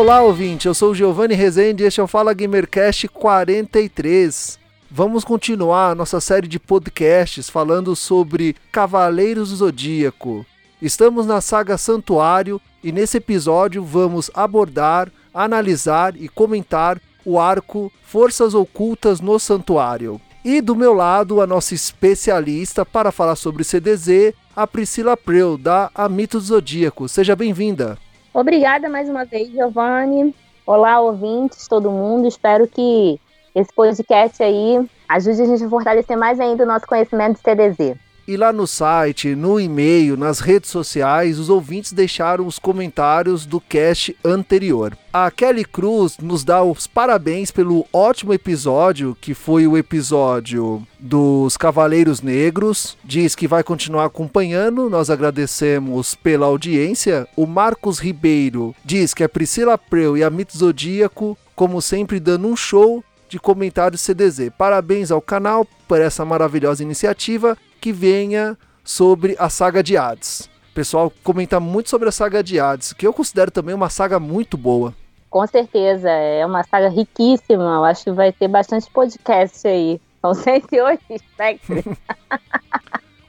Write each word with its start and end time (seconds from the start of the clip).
Olá, 0.00 0.22
ouvinte. 0.22 0.66
Eu 0.66 0.72
sou 0.72 0.92
o 0.92 0.94
Giovanni 0.94 1.34
Rezende 1.34 1.84
e 1.84 1.86
este 1.86 2.00
é 2.00 2.02
o 2.02 2.06
Fala 2.06 2.32
Gamercast 2.32 3.06
43. 3.06 4.58
Vamos 4.90 5.24
continuar 5.24 5.94
nossa 5.94 6.22
série 6.22 6.48
de 6.48 6.58
podcasts 6.58 7.50
falando 7.50 7.94
sobre 7.94 8.56
Cavaleiros 8.72 9.50
do 9.50 9.56
Zodíaco. 9.56 10.46
Estamos 10.80 11.26
na 11.26 11.42
saga 11.42 11.76
Santuário 11.76 12.58
e 12.82 12.90
nesse 12.90 13.18
episódio 13.18 13.84
vamos 13.84 14.30
abordar, 14.32 15.12
analisar 15.34 16.16
e 16.16 16.30
comentar 16.30 16.98
o 17.22 17.38
arco 17.38 17.92
Forças 18.02 18.54
Ocultas 18.54 19.20
no 19.20 19.38
Santuário. 19.38 20.18
E 20.42 20.62
do 20.62 20.74
meu 20.74 20.94
lado, 20.94 21.42
a 21.42 21.46
nossa 21.46 21.74
especialista 21.74 22.86
para 22.86 23.12
falar 23.12 23.36
sobre 23.36 23.64
CDZ, 23.64 24.32
a 24.56 24.66
Priscila 24.66 25.14
Preu, 25.14 25.58
da 25.58 25.90
Amito 25.94 26.38
do 26.38 26.44
Zodíaco. 26.46 27.06
Seja 27.06 27.36
bem-vinda. 27.36 27.98
Obrigada 28.32 28.88
mais 28.88 29.08
uma 29.08 29.24
vez, 29.24 29.50
Giovanni. 29.50 30.34
Olá, 30.64 31.00
ouvintes, 31.00 31.66
todo 31.66 31.90
mundo. 31.90 32.28
Espero 32.28 32.66
que 32.68 33.18
esse 33.54 33.72
podcast 33.74 34.40
aí 34.40 34.88
ajude 35.08 35.42
a 35.42 35.46
gente 35.46 35.64
a 35.64 35.68
fortalecer 35.68 36.16
mais 36.16 36.38
ainda 36.38 36.62
o 36.62 36.66
nosso 36.66 36.86
conhecimento 36.86 37.34
de 37.36 37.42
CDZ. 37.42 37.98
E 38.30 38.36
lá 38.36 38.52
no 38.52 38.64
site, 38.64 39.34
no 39.34 39.58
e-mail, 39.58 40.16
nas 40.16 40.38
redes 40.38 40.70
sociais, 40.70 41.36
os 41.36 41.50
ouvintes 41.50 41.92
deixaram 41.92 42.46
os 42.46 42.60
comentários 42.60 43.44
do 43.44 43.60
cast 43.60 44.16
anterior. 44.24 44.96
A 45.12 45.28
Kelly 45.32 45.64
Cruz 45.64 46.16
nos 46.16 46.44
dá 46.44 46.62
os 46.62 46.86
parabéns 46.86 47.50
pelo 47.50 47.84
ótimo 47.92 48.32
episódio, 48.32 49.16
que 49.20 49.34
foi 49.34 49.66
o 49.66 49.76
episódio 49.76 50.80
dos 50.96 51.56
Cavaleiros 51.56 52.22
Negros. 52.22 52.96
Diz 53.02 53.34
que 53.34 53.48
vai 53.48 53.64
continuar 53.64 54.04
acompanhando, 54.04 54.88
nós 54.88 55.10
agradecemos 55.10 56.14
pela 56.14 56.46
audiência. 56.46 57.26
O 57.34 57.46
Marcos 57.46 57.98
Ribeiro 57.98 58.76
diz 58.84 59.12
que 59.12 59.24
a 59.24 59.28
Priscila 59.28 59.76
Preu 59.76 60.16
e 60.16 60.22
a 60.22 60.30
Mito 60.30 60.56
Zodíaco, 60.56 61.36
como 61.56 61.82
sempre, 61.82 62.20
dando 62.20 62.46
um 62.46 62.54
show 62.54 63.02
de 63.28 63.40
comentários 63.40 64.02
CDZ. 64.02 64.50
Parabéns 64.56 65.10
ao 65.10 65.20
canal 65.20 65.66
por 65.88 66.00
essa 66.00 66.24
maravilhosa 66.24 66.84
iniciativa 66.84 67.58
que 67.80 67.92
venha 67.92 68.56
sobre 68.84 69.34
a 69.38 69.48
saga 69.48 69.82
de 69.82 69.96
Hades. 69.96 70.50
O 70.70 70.74
pessoal 70.74 71.12
comenta 71.24 71.58
muito 71.58 71.90
sobre 71.90 72.08
a 72.08 72.12
saga 72.12 72.42
de 72.42 72.60
Hades, 72.60 72.92
que 72.92 73.06
eu 73.06 73.12
considero 73.12 73.50
também 73.50 73.74
uma 73.74 73.90
saga 73.90 74.20
muito 74.20 74.56
boa. 74.56 74.94
Com 75.28 75.46
certeza, 75.46 76.10
é 76.10 76.44
uma 76.44 76.62
saga 76.64 76.88
riquíssima. 76.88 77.62
Eu 77.62 77.84
acho 77.84 78.04
que 78.04 78.10
vai 78.10 78.32
ter 78.32 78.48
bastante 78.48 78.90
podcast 78.90 79.66
aí. 79.66 80.00
São 80.20 80.34
108 80.34 81.02
espectros. 81.10 81.84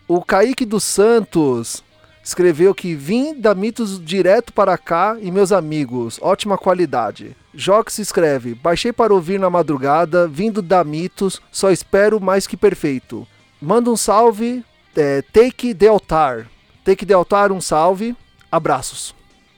o 0.07 0.21
Kaique 0.23 0.65
dos 0.65 0.83
Santos 0.83 1.83
escreveu 2.23 2.73
que 2.73 2.93
vim 2.93 3.33
da 3.33 3.55
Mitos 3.55 4.03
direto 4.03 4.53
para 4.53 4.77
cá 4.77 5.17
e 5.19 5.31
meus 5.31 5.51
amigos, 5.51 6.19
ótima 6.21 6.57
qualidade. 6.57 7.35
Jox 7.53 7.99
escreve: 7.99 8.55
Baixei 8.55 8.93
para 8.93 9.13
ouvir 9.13 9.39
na 9.39 9.49
madrugada, 9.49 10.27
vindo 10.27 10.61
da 10.61 10.83
Mitos, 10.83 11.41
só 11.51 11.71
espero 11.71 12.19
mais 12.19 12.47
que 12.47 12.57
perfeito. 12.57 13.27
Manda 13.61 13.91
um 13.91 13.95
salve, 13.95 14.65
é, 14.97 15.21
Take 15.21 15.75
the 15.75 15.87
Altar. 15.87 16.47
Take 16.83 17.05
the 17.05 17.13
Altar, 17.13 17.51
um 17.51 17.61
salve. 17.61 18.15
Abraços. 18.51 19.13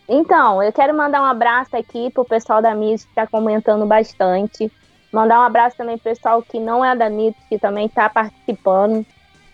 Então, 0.09 0.61
eu 0.61 0.73
quero 0.73 0.93
mandar 0.93 1.21
um 1.21 1.25
abraço 1.25 1.77
aqui 1.77 2.09
pro 2.11 2.25
pessoal 2.25 2.61
da 2.61 2.71
MIT 2.71 3.05
que 3.05 3.11
está 3.11 3.25
comentando 3.25 3.85
bastante. 3.85 4.69
Mandar 5.09 5.39
um 5.39 5.43
abraço 5.43 5.77
também 5.77 5.97
pro 5.97 6.11
pessoal 6.11 6.41
que 6.41 6.59
não 6.59 6.83
é 6.83 6.93
da 6.95 7.07
MIT, 7.09 7.37
que 7.47 7.57
também 7.57 7.85
está 7.85 8.09
participando. 8.09 9.05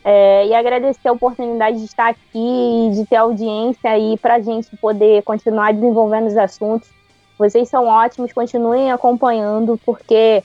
É, 0.03 0.47
e 0.47 0.55
agradecer 0.55 1.09
a 1.09 1.11
oportunidade 1.11 1.77
de 1.77 1.85
estar 1.85 2.07
aqui, 2.07 2.89
de 2.93 3.05
ter 3.05 3.17
audiência 3.17 3.91
aí 3.91 4.17
para 4.17 4.35
a 4.35 4.41
gente 4.41 4.75
poder 4.77 5.21
continuar 5.21 5.73
desenvolvendo 5.73 6.25
os 6.25 6.37
assuntos. 6.37 6.89
Vocês 7.37 7.69
são 7.69 7.85
ótimos, 7.85 8.33
continuem 8.33 8.91
acompanhando, 8.91 9.79
porque 9.85 10.43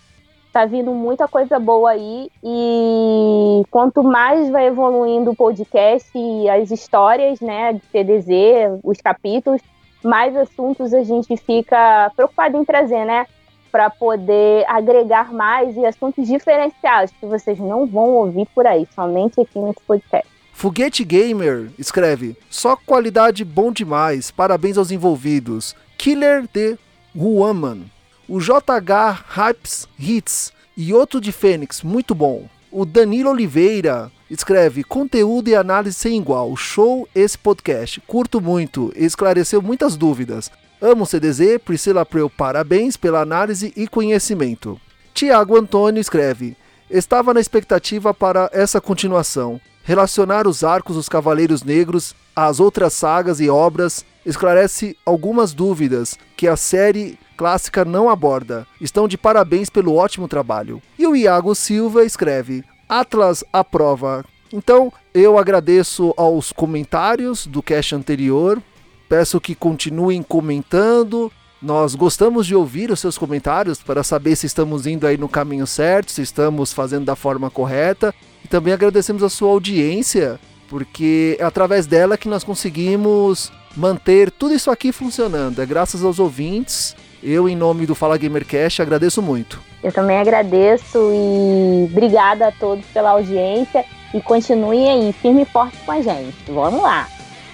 tá 0.55 0.65
vindo 0.67 0.93
muita 0.93 1.27
coisa 1.27 1.59
boa 1.59 1.91
aí 1.91 2.31
e 2.45 3.63
quanto 3.73 4.05
mais 4.05 4.49
vai 4.51 4.69
evoluindo 4.69 5.33
o 5.33 5.37
podcast 5.37 6.09
e 6.15 6.49
as 6.49 6.71
histórias, 6.71 7.41
né, 7.41 7.73
de 7.73 7.81
TDZ, 7.81 8.81
os 8.85 8.99
capítulos, 8.99 9.61
mais 10.05 10.37
assuntos 10.37 10.95
a 10.95 11.03
gente 11.03 11.37
fica 11.37 12.09
preocupado 12.15 12.57
em 12.57 12.65
trazer, 12.65 13.05
né, 13.05 13.27
para 13.73 13.91
poder 13.91 14.65
agregar 14.69 15.33
mais 15.33 15.77
e 15.77 15.85
assuntos 15.85 16.25
diferenciados 16.29 17.13
que 17.19 17.27
vocês 17.27 17.59
não 17.59 17.85
vão 17.85 18.11
ouvir 18.11 18.47
por 18.55 18.65
aí, 18.65 18.87
somente 18.95 19.41
aqui 19.41 19.59
nesse 19.59 19.81
podcast. 19.85 20.29
Foguete 20.53 21.05
Gamer 21.05 21.69
escreve: 21.77 22.37
só 22.49 22.77
qualidade 22.77 23.45
bom 23.45 23.73
demais, 23.73 24.31
parabéns 24.31 24.79
aos 24.79 24.93
envolvidos. 24.93 25.75
Killer 25.99 26.47
the 26.47 26.79
Woman. 27.13 27.94
O 28.27 28.41
JH 28.41 29.25
Hypes 29.29 29.87
Hits 29.99 30.53
e 30.77 30.95
outro 30.95 31.21
de 31.21 31.31
Fênix, 31.31 31.83
muito 31.83 32.15
bom. 32.15 32.49
O 32.71 32.87
Danilo 32.87 33.31
Oliveira 33.31 34.11
escreve 34.31 34.83
conteúdo 34.83 35.49
e 35.49 35.55
análise 35.55 35.95
sem 35.97 36.19
igual. 36.19 36.57
Show 36.57 37.07
esse 37.15 37.37
podcast. 37.37 38.01
Curto 38.01 38.41
muito, 38.41 38.91
esclareceu 38.97 39.61
muitas 39.61 39.95
dúvidas. 39.95 40.51
Amo 40.81 41.05
CDZ, 41.05 41.59
Priscila 41.65 42.07
Preu, 42.07 42.31
parabéns 42.31 42.97
pela 42.97 43.21
análise 43.21 43.73
e 43.77 43.87
conhecimento. 43.87 44.81
Tiago 45.13 45.59
Antônio 45.59 46.01
escreve: 46.01 46.57
Estava 46.91 47.35
na 47.35 47.41
expectativa 47.41 48.15
para 48.15 48.49
essa 48.53 48.81
continuação. 48.81 49.61
Relacionar 49.85 50.49
os 50.49 50.65
arcos 50.65 50.97
dos 50.97 51.11
Cavaleiros 51.11 51.63
Negros 51.63 52.15
às 52.35 52.59
outras 52.59 52.95
sagas 52.95 53.39
e 53.39 53.51
obras 53.51 54.03
esclarece 54.25 54.97
algumas 55.05 55.53
dúvidas 55.53 56.19
que 56.37 56.49
a 56.49 56.57
série 56.57 57.19
clássica 57.37 57.85
não 57.85 58.09
aborda. 58.09 58.67
Estão 58.81 59.07
de 59.07 59.19
parabéns 59.19 59.69
pelo 59.69 59.95
ótimo 59.95 60.29
trabalho. 60.29 60.81
E 60.99 61.07
o 61.07 61.15
Iago 61.15 61.55
Silva 61.55 62.05
escreve: 62.05 62.65
Atlas 62.89 63.45
aprova. 63.53 64.25
Então, 64.53 64.93
eu 65.13 65.37
agradeço 65.39 66.15
aos 66.17 66.53
comentários 66.53 67.47
do 67.47 67.63
cast 67.63 67.95
anterior. 67.95 68.63
Peço 69.09 69.41
que 69.41 69.55
continuem 69.55 70.23
comentando. 70.23 71.31
Nós 71.61 71.95
gostamos 71.95 72.47
de 72.47 72.55
ouvir 72.55 72.91
os 72.91 73.01
seus 73.01 73.17
comentários 73.17 73.83
para 73.83 74.03
saber 74.05 74.37
se 74.37 74.47
estamos 74.47 74.87
indo 74.87 75.07
aí 75.07 75.17
no 75.17 75.29
caminho 75.29 75.67
certo, 75.67 76.13
se 76.13 76.21
estamos 76.21 76.73
fazendo 76.73 77.07
da 77.07 77.17
forma 77.17 77.51
correta. 77.51 78.15
E 78.45 78.49
também 78.49 78.73
agradecemos 78.73 79.23
a 79.23 79.31
sua 79.31 79.49
audiência, 79.49 80.39
porque 80.69 81.37
é 81.41 81.45
através 81.45 81.87
dela 81.87 82.19
que 82.19 82.29
nós 82.29 82.45
conseguimos 82.45 83.51
manter 83.77 84.31
tudo 84.31 84.55
isso 84.55 84.71
aqui 84.71 84.93
funcionando. 84.93 85.61
É 85.61 85.67
graças 85.67 86.05
aos 86.05 86.19
ouvintes 86.19 86.95
eu, 87.25 87.49
em 87.49 87.57
nome 87.57 87.87
do 87.87 87.95
Fala 87.95 88.19
Gamercast, 88.19 88.83
agradeço 88.83 89.23
muito. 89.23 89.61
Eu 89.83 89.91
também 89.91 90.19
agradeço 90.19 90.99
e 91.13 91.89
obrigada 91.91 92.49
a 92.49 92.53
todos 92.53 92.85
pela 92.87 93.11
audiência 93.11 93.85
e 94.13 94.21
continuem 94.21 94.91
aí, 94.91 95.13
firme 95.13 95.43
e 95.43 95.47
forte 95.47 95.77
com 95.79 95.93
a 95.93 96.03
gente. 96.03 96.37
Vamos 96.47 96.83
lá! 96.83 97.09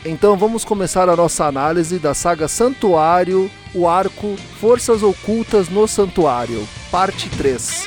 Então 0.05 0.37
vamos 0.37 0.65
começar 0.65 1.09
a 1.09 1.17
nossa 1.17 1.45
análise 1.45 1.99
da 1.99 2.15
saga 2.15 2.49
Santuário, 2.49 3.51
o 3.75 3.87
arco 3.87 4.35
Forças 4.59 5.03
Ocultas 5.03 5.69
no 5.69 5.87
Santuário, 5.87 6.67
parte 6.91 7.29
3. 7.31 7.87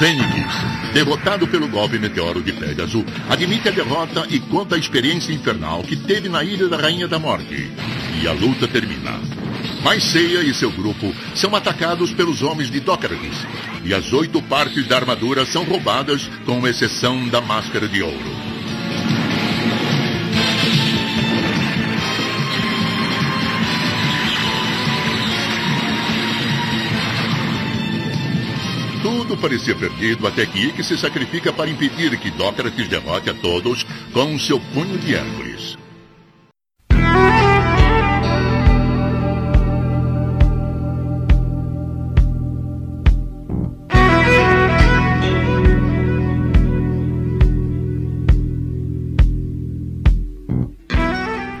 Fênix, 0.00 0.54
derrotado 0.94 1.46
pelo 1.46 1.68
golpe 1.68 1.98
meteoro 1.98 2.42
de 2.42 2.54
Pégaso, 2.54 3.04
admite 3.28 3.68
a 3.68 3.70
derrota 3.70 4.26
e 4.30 4.40
conta 4.40 4.74
a 4.74 4.78
experiência 4.78 5.30
infernal 5.30 5.82
que 5.82 5.94
teve 5.94 6.26
na 6.26 6.42
Ilha 6.42 6.70
da 6.70 6.78
Rainha 6.78 7.06
da 7.06 7.18
Morte. 7.18 7.70
E 8.22 8.26
a 8.26 8.32
luta 8.32 8.66
termina. 8.66 9.20
Mais 9.84 10.02
Ceia 10.02 10.40
e 10.40 10.54
seu 10.54 10.70
grupo 10.70 11.14
são 11.34 11.54
atacados 11.54 12.14
pelos 12.14 12.42
homens 12.42 12.70
de 12.70 12.80
Dockeris, 12.80 13.46
e 13.84 13.92
as 13.92 14.10
oito 14.14 14.40
partes 14.40 14.86
da 14.86 14.96
armadura 14.96 15.44
são 15.44 15.64
roubadas, 15.64 16.30
com 16.46 16.66
exceção 16.66 17.28
da 17.28 17.42
máscara 17.42 17.86
de 17.86 18.02
ouro. 18.02 18.49
Parecia 29.40 29.74
perdido 29.74 30.26
até 30.26 30.44
que 30.44 30.66
Ikki 30.66 30.84
se 30.84 30.96
sacrifica 30.96 31.52
para 31.52 31.70
impedir 31.70 32.16
que 32.18 32.30
Dócrates 32.30 32.88
derrote 32.88 33.30
a 33.30 33.34
todos 33.34 33.84
com 34.12 34.38
seu 34.38 34.60
punho 34.72 34.98
de 34.98 35.14
Hércules. 35.14 35.78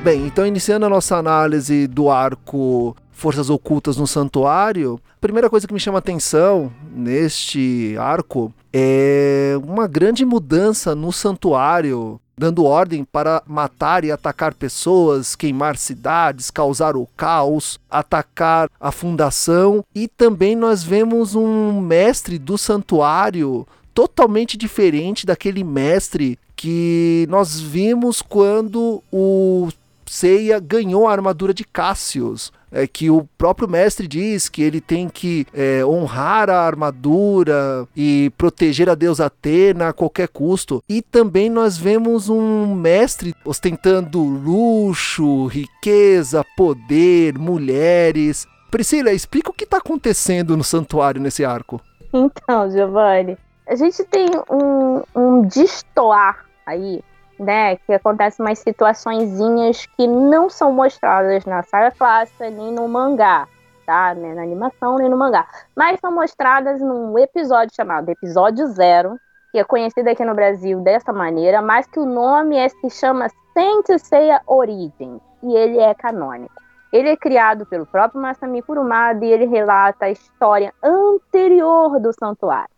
Bem, 0.02 0.26
então 0.26 0.46
iniciando 0.46 0.86
a 0.86 0.88
nossa 0.88 1.16
análise 1.16 1.86
do 1.86 2.10
arco 2.10 2.96
Forças 3.20 3.50
Ocultas 3.50 3.98
no 3.98 4.06
Santuário, 4.06 4.98
a 5.14 5.20
primeira 5.20 5.50
coisa 5.50 5.68
que 5.68 5.74
me 5.74 5.78
chama 5.78 5.98
atenção 5.98 6.72
neste 6.90 7.94
arco 7.98 8.50
é 8.72 9.60
uma 9.62 9.86
grande 9.86 10.24
mudança 10.24 10.94
no 10.94 11.12
santuário, 11.12 12.18
dando 12.34 12.64
ordem 12.64 13.04
para 13.04 13.42
matar 13.46 14.04
e 14.04 14.10
atacar 14.10 14.54
pessoas, 14.54 15.36
queimar 15.36 15.76
cidades, 15.76 16.50
causar 16.50 16.96
o 16.96 17.06
caos, 17.14 17.78
atacar 17.90 18.70
a 18.80 18.90
fundação 18.90 19.84
e 19.94 20.08
também 20.08 20.56
nós 20.56 20.82
vemos 20.82 21.34
um 21.34 21.78
mestre 21.78 22.38
do 22.38 22.56
santuário 22.56 23.68
totalmente 23.92 24.56
diferente 24.56 25.26
daquele 25.26 25.62
mestre 25.62 26.38
que 26.56 27.26
nós 27.28 27.60
vimos 27.60 28.22
quando 28.22 29.02
o 29.12 29.68
Seiya 30.06 30.58
ganhou 30.58 31.06
a 31.06 31.12
armadura 31.12 31.54
de 31.54 31.64
Cassius. 31.64 32.50
É 32.72 32.86
que 32.86 33.10
o 33.10 33.28
próprio 33.36 33.68
mestre 33.68 34.06
diz 34.06 34.48
que 34.48 34.62
ele 34.62 34.80
tem 34.80 35.08
que 35.08 35.46
é, 35.52 35.84
honrar 35.84 36.48
a 36.48 36.60
armadura 36.60 37.86
e 37.96 38.32
proteger 38.38 38.88
a 38.88 38.94
deusa 38.94 39.26
Atena 39.26 39.88
a 39.88 39.92
qualquer 39.92 40.28
custo. 40.28 40.82
E 40.88 41.02
também 41.02 41.50
nós 41.50 41.76
vemos 41.76 42.28
um 42.28 42.74
mestre 42.74 43.34
ostentando 43.44 44.22
luxo, 44.22 45.46
riqueza, 45.46 46.44
poder, 46.56 47.36
mulheres. 47.38 48.46
Priscila, 48.70 49.12
explica 49.12 49.50
o 49.50 49.54
que 49.54 49.64
está 49.64 49.78
acontecendo 49.78 50.56
no 50.56 50.62
santuário 50.62 51.20
nesse 51.20 51.44
arco. 51.44 51.80
Então, 52.12 52.70
Giovanni, 52.70 53.36
a 53.66 53.74
gente 53.74 54.04
tem 54.04 54.28
um, 54.50 55.02
um 55.14 55.42
destoar 55.42 56.44
aí 56.66 57.02
né, 57.40 57.76
que 57.76 57.92
acontecem 57.94 58.44
umas 58.44 58.58
situaçõezinhas 58.58 59.86
que 59.96 60.06
não 60.06 60.50
são 60.50 60.70
mostradas 60.70 61.46
na 61.46 61.62
saga 61.62 61.90
clássica 61.90 62.50
nem 62.50 62.70
no 62.70 62.86
mangá, 62.86 63.48
tá? 63.86 64.14
Nem 64.14 64.34
na 64.34 64.42
animação 64.42 64.98
nem 64.98 65.08
no 65.08 65.16
mangá, 65.16 65.48
mas 65.74 65.98
são 66.00 66.12
mostradas 66.12 66.82
num 66.82 67.18
episódio 67.18 67.74
chamado 67.74 68.10
Episódio 68.10 68.66
Zero, 68.66 69.18
que 69.50 69.58
é 69.58 69.64
conhecido 69.64 70.08
aqui 70.08 70.22
no 70.22 70.34
Brasil 70.34 70.80
dessa 70.80 71.14
maneira, 71.14 71.62
mas 71.62 71.86
que 71.86 71.98
o 71.98 72.04
nome 72.04 72.56
é, 72.56 72.68
se 72.68 72.90
chama 72.90 73.28
Saint 73.54 73.86
Seiya 73.98 74.42
Origin, 74.46 75.18
e 75.42 75.54
ele 75.56 75.78
é 75.78 75.94
canônico. 75.94 76.52
Ele 76.92 77.08
é 77.08 77.16
criado 77.16 77.64
pelo 77.64 77.86
próprio 77.86 78.20
Masami 78.20 78.60
Kurumada 78.60 79.24
e 79.24 79.32
ele 79.32 79.46
relata 79.46 80.06
a 80.06 80.10
história 80.10 80.74
anterior 80.82 81.98
do 82.00 82.12
santuário, 82.12 82.68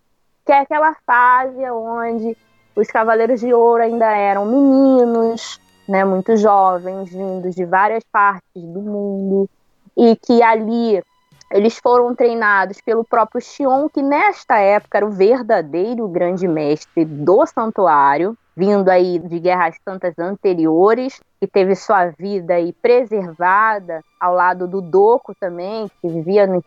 que 0.47 0.53
é 0.53 0.61
aquela 0.61 0.95
fase 1.05 1.69
onde 1.69 2.37
os 2.75 2.89
Cavaleiros 2.89 3.41
de 3.41 3.53
Ouro 3.53 3.83
ainda 3.83 4.11
eram 4.11 4.47
meninos, 4.47 5.61
né, 5.89 6.05
muito 6.05 6.37
jovens, 6.37 7.11
vindos 7.11 7.55
de 7.55 7.65
várias 7.65 8.03
partes 8.11 8.63
do 8.63 8.81
mundo, 8.81 9.49
e 9.97 10.17
que 10.17 10.43
ali 10.43 11.03
eles 11.51 11.79
foram 11.79 12.15
treinados 12.15 12.81
pelo 12.81 13.05
próprio 13.05 13.41
Xion, 13.41 13.89
que 13.89 14.03
nesta 14.03 14.59
época 14.59 14.99
era 14.99 15.07
o 15.07 15.11
verdadeiro 15.11 16.09
grande 16.09 16.49
mestre 16.49 17.05
do 17.05 17.45
santuário, 17.47 18.37
vindo 18.57 18.89
aí 18.89 19.19
de 19.19 19.39
guerras 19.39 19.77
santas 19.85 20.19
anteriores, 20.19 21.21
que 21.41 21.47
teve 21.47 21.75
sua 21.75 22.07
vida 22.19 22.55
aí 22.55 22.73
preservada 22.73 24.03
ao 24.19 24.35
lado 24.35 24.67
do 24.67 24.81
Doco 24.81 25.35
também, 25.35 25.91
que 26.01 26.09
vivia 26.09 26.47
nos 26.47 26.65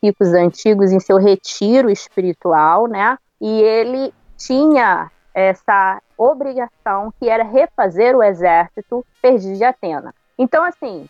picos 0.00 0.32
antigos 0.32 0.92
em 0.92 1.00
seu 1.00 1.18
retiro 1.18 1.90
espiritual, 1.90 2.86
né? 2.86 3.18
E 3.40 3.60
ele 3.62 4.14
tinha 4.36 5.10
essa 5.34 6.00
obrigação 6.16 7.12
que 7.18 7.28
era 7.28 7.44
refazer 7.44 8.16
o 8.16 8.22
exército 8.22 9.04
perdido 9.20 9.56
de 9.56 9.64
Atena. 9.64 10.14
Então, 10.38 10.62
assim, 10.64 11.08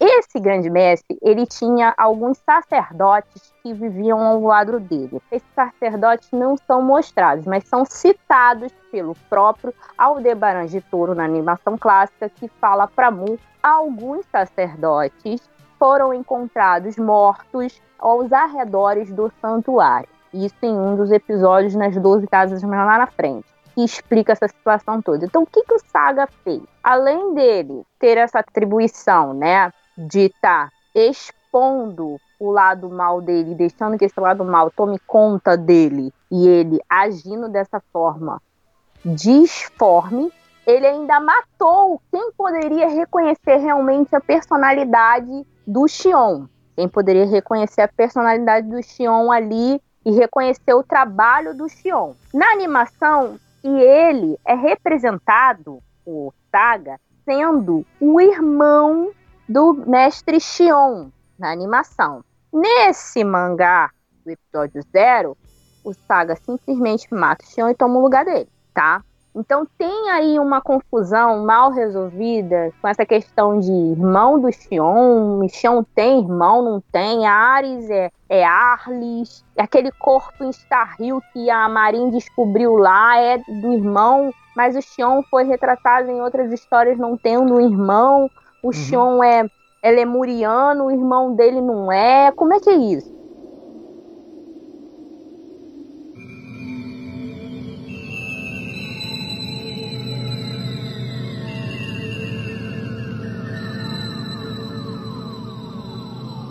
esse 0.00 0.40
grande 0.40 0.70
mestre, 0.70 1.18
ele 1.20 1.44
tinha 1.44 1.92
alguns 1.98 2.38
sacerdotes 2.38 3.52
que 3.62 3.74
viviam 3.74 4.18
ao 4.20 4.40
lado 4.40 4.80
dele. 4.80 5.20
Esses 5.30 5.48
sacerdotes 5.54 6.30
não 6.32 6.56
são 6.56 6.80
mostrados, 6.80 7.44
mas 7.44 7.64
são 7.64 7.84
citados 7.84 8.72
pelo 8.90 9.14
próprio 9.28 9.74
Aldebaran 9.96 10.64
de 10.64 10.80
Touro 10.80 11.14
na 11.14 11.24
animação 11.24 11.76
clássica, 11.76 12.30
que 12.30 12.48
fala 12.60 12.86
para 12.86 13.10
Mu 13.10 13.38
alguns 13.62 14.24
sacerdotes 14.26 15.42
foram 15.78 16.14
encontrados 16.14 16.96
mortos 16.96 17.80
aos 17.98 18.32
arredores 18.32 19.12
do 19.12 19.30
santuário. 19.40 20.08
Isso 20.32 20.56
em 20.62 20.74
um 20.74 20.96
dos 20.96 21.10
episódios 21.10 21.74
nas 21.74 21.94
12 21.96 22.26
casas 22.26 22.62
lá 22.62 22.98
na 22.98 23.06
frente 23.06 23.57
que 23.78 23.84
explica 23.84 24.32
essa 24.32 24.48
situação 24.48 25.00
toda. 25.00 25.24
Então, 25.24 25.44
o 25.44 25.46
que, 25.46 25.62
que 25.62 25.72
o 25.72 25.78
Saga 25.78 26.26
fez? 26.42 26.60
Além 26.82 27.32
dele 27.32 27.84
ter 28.00 28.18
essa 28.18 28.40
atribuição, 28.40 29.32
né, 29.32 29.72
de 29.96 30.22
estar 30.22 30.66
tá 30.66 30.72
expondo 30.92 32.16
o 32.40 32.50
lado 32.50 32.90
mal 32.90 33.20
dele, 33.20 33.54
deixando 33.54 33.96
que 33.96 34.04
esse 34.04 34.18
lado 34.18 34.44
mal 34.44 34.68
tome 34.72 34.98
conta 35.06 35.56
dele 35.56 36.12
e 36.28 36.48
ele 36.48 36.80
agindo 36.90 37.48
dessa 37.48 37.80
forma 37.92 38.42
disforme, 39.04 40.32
ele 40.66 40.84
ainda 40.84 41.20
matou 41.20 42.02
quem 42.10 42.32
poderia 42.32 42.88
reconhecer 42.88 43.58
realmente 43.58 44.14
a 44.14 44.20
personalidade 44.20 45.46
do 45.64 45.86
Xion. 45.86 46.46
Quem 46.74 46.88
poderia 46.88 47.26
reconhecer 47.26 47.82
a 47.82 47.88
personalidade 47.88 48.68
do 48.68 48.82
Xion 48.82 49.30
ali 49.30 49.80
e 50.04 50.10
reconhecer 50.10 50.74
o 50.74 50.82
trabalho 50.82 51.56
do 51.56 51.68
Xion. 51.68 52.14
Na 52.34 52.50
animação, 52.50 53.38
e 53.62 53.68
ele 53.68 54.38
é 54.44 54.54
representado, 54.54 55.82
o 56.06 56.32
Saga, 56.50 56.98
sendo 57.24 57.84
o 58.00 58.20
irmão 58.20 59.12
do 59.48 59.74
mestre 59.86 60.40
Xion 60.40 61.10
na 61.38 61.50
animação. 61.50 62.24
Nesse 62.52 63.22
mangá 63.24 63.90
do 64.24 64.30
episódio 64.30 64.82
zero, 64.90 65.36
o 65.84 65.92
Saga 65.92 66.36
simplesmente 66.36 67.12
mata 67.12 67.44
o 67.44 67.48
Xion 67.48 67.68
e 67.68 67.74
toma 67.74 67.98
o 67.98 68.02
lugar 68.02 68.24
dele, 68.24 68.48
tá? 68.72 69.02
Então 69.34 69.66
tem 69.78 70.10
aí 70.10 70.38
uma 70.38 70.60
confusão 70.60 71.44
mal 71.44 71.70
resolvida 71.70 72.72
com 72.80 72.88
essa 72.88 73.04
questão 73.04 73.60
de 73.60 73.70
irmão 73.70 74.40
do 74.40 74.50
Xion, 74.50 75.46
Xion 75.48 75.84
tem 75.94 76.20
irmão, 76.20 76.62
não 76.62 76.80
tem, 76.92 77.26
Ares 77.26 77.88
é, 77.90 78.10
é 78.28 78.44
Arlis, 78.44 79.44
aquele 79.56 79.92
corpo 79.92 80.44
em 80.44 80.50
Starhill 80.50 81.22
que 81.32 81.50
a 81.50 81.68
Marin 81.68 82.10
descobriu 82.10 82.76
lá 82.76 83.18
é 83.18 83.38
do 83.38 83.72
irmão, 83.72 84.32
mas 84.56 84.76
o 84.76 84.82
Xion 84.82 85.22
foi 85.30 85.44
retratado 85.44 86.10
em 86.10 86.20
outras 86.20 86.50
histórias 86.52 86.98
não 86.98 87.16
tendo 87.16 87.54
um 87.54 87.60
irmão, 87.60 88.30
o 88.62 88.68
uhum. 88.68 88.72
Xion 88.72 89.22
é, 89.22 89.48
é 89.82 89.90
lemuriano, 89.90 90.86
o 90.86 90.90
irmão 90.90 91.34
dele 91.34 91.60
não 91.60 91.92
é, 91.92 92.32
como 92.32 92.54
é 92.54 92.60
que 92.60 92.70
é 92.70 92.76
isso? 92.76 93.17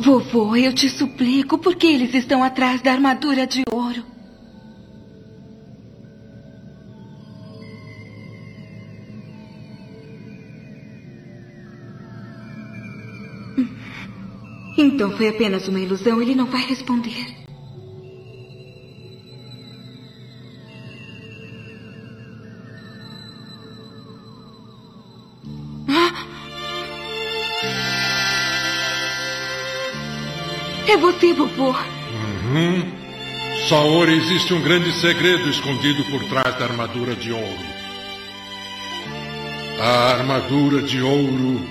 Vovô, 0.07 0.55
eu 0.55 0.71
te 0.71 0.87
suplico, 0.87 1.57
por 1.57 1.75
que 1.75 1.85
eles 1.85 2.13
estão 2.13 2.41
atrás 2.41 2.81
da 2.81 2.93
armadura 2.93 3.45
de 3.45 3.61
ouro? 3.69 4.05
Então 14.77 15.11
foi 15.17 15.27
apenas 15.27 15.67
uma 15.67 15.81
ilusão, 15.81 16.21
ele 16.21 16.35
não 16.35 16.45
vai 16.45 16.65
responder. 16.65 17.46
Você, 30.99 31.33
vovô. 31.33 31.69
Uhum. 31.69 32.91
Saori, 33.69 34.13
existe 34.13 34.53
um 34.53 34.61
grande 34.61 34.91
segredo 34.93 35.49
escondido 35.49 36.03
por 36.05 36.23
trás 36.25 36.57
da 36.57 36.65
armadura 36.65 37.15
de 37.15 37.31
ouro. 37.31 37.77
A 39.79 40.11
armadura 40.11 40.81
de 40.81 41.01
ouro 41.01 41.61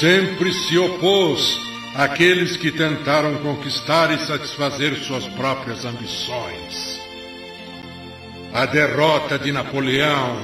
sempre 0.00 0.52
se 0.52 0.78
opôs 0.78 1.58
aqueles 1.94 2.56
que 2.56 2.70
tentaram 2.70 3.34
conquistar 3.38 4.12
e 4.12 4.18
satisfazer 4.24 4.94
suas 4.96 5.26
próprias 5.26 5.84
ambições. 5.84 7.00
A 8.52 8.64
derrota 8.66 9.38
de 9.38 9.50
Napoleão, 9.50 10.36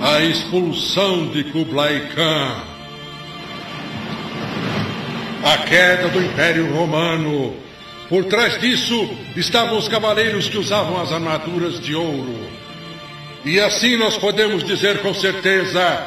a 0.00 0.20
expulsão 0.20 1.26
de 1.28 1.44
Kublai 1.44 2.08
Khan, 2.14 2.73
a 5.44 5.58
queda 5.58 6.08
do 6.08 6.22
Império 6.22 6.72
Romano. 6.74 7.54
Por 8.08 8.24
trás 8.24 8.58
disso 8.60 9.08
estavam 9.36 9.78
os 9.78 9.88
cavaleiros 9.88 10.48
que 10.48 10.56
usavam 10.56 11.00
as 11.00 11.12
armaduras 11.12 11.78
de 11.78 11.94
ouro. 11.94 12.34
E 13.44 13.60
assim 13.60 13.96
nós 13.96 14.16
podemos 14.16 14.64
dizer 14.64 15.02
com 15.02 15.12
certeza 15.12 16.06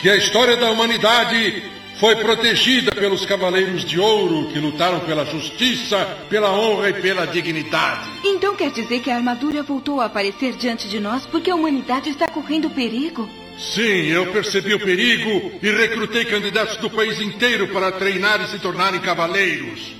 que 0.00 0.08
a 0.08 0.16
história 0.16 0.56
da 0.56 0.70
humanidade 0.70 1.64
foi 1.98 2.14
protegida 2.16 2.92
pelos 2.92 3.24
cavaleiros 3.26 3.84
de 3.84 3.98
ouro 3.98 4.48
que 4.52 4.58
lutaram 4.60 5.00
pela 5.00 5.24
justiça, 5.24 6.04
pela 6.28 6.52
honra 6.52 6.90
e 6.90 6.94
pela 6.94 7.26
dignidade. 7.26 8.08
Então 8.24 8.54
quer 8.54 8.70
dizer 8.70 9.00
que 9.00 9.10
a 9.10 9.16
armadura 9.16 9.62
voltou 9.62 10.00
a 10.00 10.04
aparecer 10.04 10.52
diante 10.52 10.88
de 10.88 11.00
nós 11.00 11.26
porque 11.26 11.50
a 11.50 11.56
humanidade 11.56 12.10
está 12.10 12.28
correndo 12.28 12.70
perigo? 12.70 13.28
Sim, 13.58 14.08
eu 14.08 14.30
percebi 14.32 14.74
o 14.74 14.78
perigo 14.78 15.58
e 15.62 15.70
recrutei 15.70 16.26
candidatos 16.26 16.76
do 16.76 16.90
país 16.90 17.18
inteiro 17.20 17.72
para 17.72 17.90
treinar 17.90 18.40
e 18.42 18.48
se 18.48 18.60
tornarem 18.60 19.00
cavaleiros. 19.00 19.96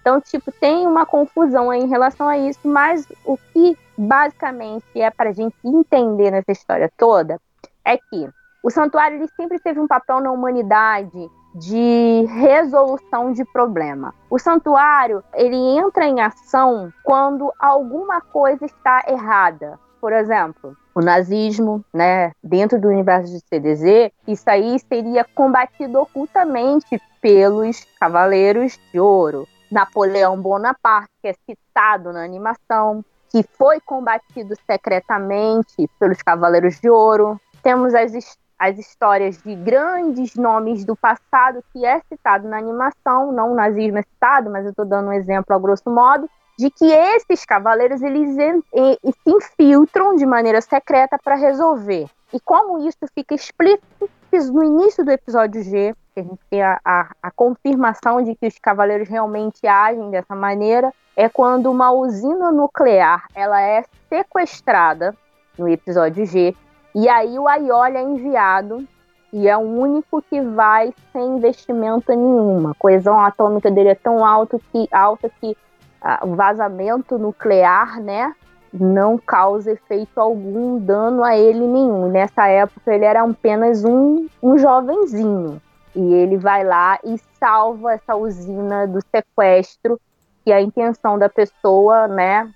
Então, 0.00 0.20
tipo, 0.20 0.50
tem 0.52 0.86
uma 0.86 1.04
confusão 1.04 1.74
em 1.74 1.88
relação 1.88 2.26
a 2.26 2.38
isso, 2.38 2.60
mas 2.64 3.06
o 3.24 3.36
que 3.36 3.76
basicamente 3.98 4.84
é 4.94 5.10
para 5.10 5.30
a 5.30 5.32
gente 5.32 5.56
entender 5.64 6.30
nessa 6.30 6.52
história 6.52 6.90
toda 6.96 7.38
é 7.84 7.98
que 7.98 8.28
o 8.62 8.70
santuário 8.70 9.18
ele 9.18 9.28
sempre 9.36 9.58
teve 9.58 9.78
um 9.78 9.86
papel 9.86 10.20
na 10.20 10.30
humanidade 10.30 11.30
de 11.56 12.26
resolução 12.28 13.32
de 13.32 13.44
problema. 13.44 14.14
O 14.28 14.38
santuário 14.38 15.24
ele 15.34 15.56
entra 15.56 16.06
em 16.06 16.20
ação 16.20 16.92
quando 17.02 17.52
alguma 17.58 18.20
coisa 18.20 18.66
está 18.66 19.04
errada. 19.08 19.78
Por 20.00 20.12
exemplo, 20.12 20.76
o 20.94 21.00
nazismo, 21.00 21.84
né, 21.92 22.32
dentro 22.42 22.80
do 22.80 22.88
universo 22.88 23.32
de 23.32 23.40
CDZ, 23.40 24.12
isso 24.28 24.48
aí 24.48 24.78
seria 24.78 25.24
combatido 25.24 26.00
ocultamente 26.00 27.00
pelos 27.20 27.84
Cavaleiros 27.98 28.78
de 28.92 29.00
Ouro. 29.00 29.48
Napoleão 29.70 30.40
Bonaparte, 30.40 31.10
que 31.20 31.28
é 31.28 31.34
citado 31.44 32.12
na 32.12 32.22
animação, 32.22 33.04
que 33.30 33.42
foi 33.42 33.80
combatido 33.80 34.54
secretamente 34.64 35.90
pelos 35.98 36.22
Cavaleiros 36.22 36.78
de 36.80 36.88
Ouro. 36.88 37.40
Temos 37.62 37.94
as, 37.94 38.12
as 38.58 38.78
histórias 38.78 39.40
de 39.42 39.54
grandes 39.54 40.34
nomes 40.34 40.84
do 40.84 40.96
passado 40.96 41.62
que 41.72 41.84
é 41.84 42.00
citado 42.08 42.48
na 42.48 42.58
animação, 42.58 43.32
não 43.32 43.52
o 43.52 43.54
nazismo 43.54 43.98
é 43.98 44.02
citado, 44.02 44.50
mas 44.50 44.64
eu 44.64 44.70
estou 44.70 44.84
dando 44.84 45.08
um 45.08 45.12
exemplo 45.12 45.54
a 45.54 45.58
grosso 45.58 45.90
modo, 45.90 46.28
de 46.58 46.70
que 46.70 46.86
esses 46.86 47.44
cavaleiros 47.44 48.00
eles 48.02 48.34
se 48.34 49.30
infiltram 49.30 50.16
de 50.16 50.24
maneira 50.24 50.60
secreta 50.60 51.18
para 51.22 51.34
resolver. 51.34 52.08
E 52.32 52.40
como 52.40 52.78
isso 52.78 52.98
fica 53.14 53.34
explícito 53.34 54.08
no 54.52 54.64
início 54.64 55.04
do 55.04 55.10
episódio 55.10 55.62
G, 55.62 55.94
que 56.14 56.20
a 56.20 56.22
gente 56.22 56.40
tem 56.50 56.62
a, 56.62 56.78
a, 56.84 57.10
a 57.22 57.30
confirmação 57.30 58.22
de 58.22 58.34
que 58.34 58.46
os 58.46 58.58
cavaleiros 58.58 59.08
realmente 59.08 59.66
agem 59.66 60.10
dessa 60.10 60.34
maneira, 60.34 60.92
é 61.14 61.28
quando 61.28 61.70
uma 61.70 61.90
usina 61.92 62.50
nuclear 62.50 63.26
ela 63.34 63.60
é 63.60 63.84
sequestrada 64.08 65.16
no 65.58 65.68
episódio 65.68 66.26
G 66.26 66.54
e 66.98 67.10
aí 67.10 67.38
o 67.38 67.46
Aioli 67.46 67.98
é 67.98 68.02
enviado 68.02 68.88
e 69.30 69.46
é 69.46 69.54
o 69.54 69.60
único 69.60 70.22
que 70.22 70.40
vai 70.40 70.94
sem 71.12 71.36
investimento 71.36 72.10
nenhuma. 72.10 72.70
A 72.70 72.74
coesão 72.74 73.20
atômica 73.20 73.70
dele 73.70 73.90
é 73.90 73.94
tão 73.94 74.24
alto 74.24 74.58
que, 74.72 74.88
alta 74.90 75.30
que 75.38 75.54
ah, 76.00 76.20
o 76.22 76.34
vazamento 76.34 77.18
nuclear, 77.18 78.00
né, 78.00 78.34
não 78.72 79.18
causa 79.18 79.72
efeito 79.72 80.18
algum, 80.18 80.78
dano 80.78 81.22
a 81.22 81.36
ele 81.36 81.66
nenhum. 81.66 82.08
Nessa 82.08 82.46
época 82.46 82.94
ele 82.94 83.04
era 83.04 83.22
apenas 83.22 83.84
um, 83.84 84.26
um 84.42 84.56
jovenzinho. 84.56 85.60
E 85.94 86.14
ele 86.14 86.38
vai 86.38 86.64
lá 86.64 86.98
e 87.04 87.18
salva 87.38 87.92
essa 87.92 88.16
usina 88.16 88.86
do 88.86 89.00
sequestro, 89.14 90.00
que 90.42 90.50
a 90.50 90.62
intenção 90.62 91.18
da 91.18 91.28
pessoa, 91.28 92.08
né, 92.08 92.50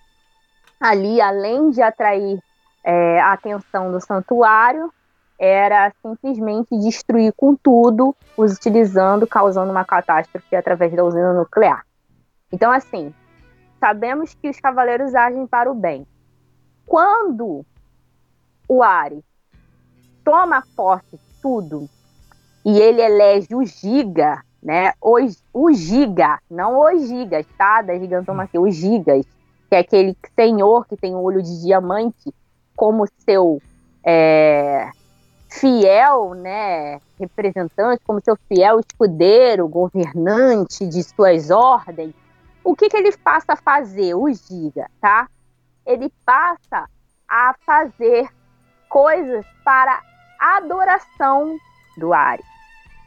ali, 0.80 1.20
além 1.20 1.68
de 1.68 1.82
atrair 1.82 2.40
é, 2.84 3.20
a 3.20 3.32
atenção 3.32 3.90
do 3.92 4.00
santuário, 4.00 4.92
era 5.38 5.90
simplesmente 6.02 6.78
destruir 6.78 7.32
com 7.32 7.56
tudo, 7.56 8.14
os 8.36 8.54
utilizando, 8.54 9.26
causando 9.26 9.70
uma 9.70 9.84
catástrofe 9.84 10.54
através 10.54 10.92
da 10.92 11.02
usina 11.02 11.32
nuclear. 11.32 11.86
Então, 12.52 12.70
assim, 12.70 13.14
sabemos 13.78 14.34
que 14.34 14.50
os 14.50 14.60
cavaleiros 14.60 15.14
agem 15.14 15.46
para 15.46 15.70
o 15.70 15.74
bem. 15.74 16.06
Quando 16.84 17.64
o 18.68 18.82
Ares 18.82 19.24
toma 20.22 20.62
posse 20.76 21.16
de 21.16 21.40
tudo 21.40 21.88
e 22.64 22.78
ele 22.78 23.00
elege 23.00 23.54
o 23.54 23.64
Giga, 23.64 24.42
né? 24.62 24.92
O, 25.00 25.16
o 25.54 25.72
Giga, 25.72 26.38
não 26.50 26.78
os 26.80 27.08
Gigas, 27.08 27.46
tá? 27.56 27.80
Da 27.80 27.98
gigantomaquia, 27.98 28.60
os 28.60 28.74
Gigas, 28.74 29.24
que 29.68 29.74
é 29.74 29.78
aquele 29.78 30.14
senhor 30.38 30.86
que 30.86 30.96
tem 30.96 31.14
o 31.14 31.20
olho 31.20 31.42
de 31.42 31.62
diamante 31.62 32.34
como 32.80 33.06
seu 33.26 33.60
é, 34.02 34.88
fiel, 35.50 36.32
né? 36.32 36.98
Representante, 37.18 38.02
como 38.06 38.22
seu 38.24 38.38
fiel 38.48 38.80
escudeiro, 38.80 39.68
governante 39.68 40.86
de 40.86 41.02
suas 41.02 41.50
ordens. 41.50 42.14
O 42.64 42.74
que, 42.74 42.88
que 42.88 42.96
ele 42.96 43.14
passa 43.18 43.52
a 43.52 43.56
fazer, 43.56 44.14
o 44.14 44.32
Giga, 44.32 44.90
tá? 44.98 45.28
Ele 45.84 46.10
passa 46.24 46.88
a 47.28 47.54
fazer 47.66 48.30
coisas 48.88 49.44
para 49.62 50.00
adoração 50.38 51.58
do 51.98 52.14
Ares. 52.14 52.46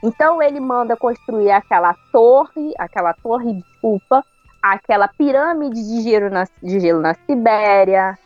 Então 0.03 0.39
ele 0.39 0.59
manda 0.59 0.95
construir 0.95 1.49
aquela 1.49 1.95
torre, 2.11 2.73
aquela 2.77 3.15
torre, 3.15 3.53
desculpa, 3.53 4.23
aquela 4.61 5.07
pirâmide 5.07 5.81
de 5.81 6.03
gelo 6.03 6.29
na, 6.29 6.47
de 6.61 6.79
gelo 6.79 7.01
na 7.01 7.15
Sibéria. 7.25 8.19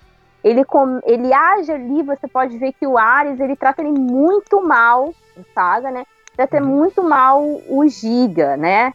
Ele, 0.48 0.64
com, 0.64 1.02
ele 1.04 1.34
age 1.34 1.72
ali, 1.72 2.02
você 2.04 2.26
pode 2.26 2.58
ver 2.58 2.72
que 2.72 2.88
o 2.88 2.98
Ares, 2.98 3.38
ele 3.38 3.56
trata 3.56 3.82
ele 3.82 3.92
muito 3.92 4.62
mal, 4.62 5.14
em 5.38 5.44
saga, 5.54 5.92
né? 5.92 6.06
Trata 6.38 6.62
uhum. 6.62 6.68
muito 6.68 7.04
mal 7.04 7.44
o 7.68 7.86
Giga, 7.88 8.56
né? 8.56 8.94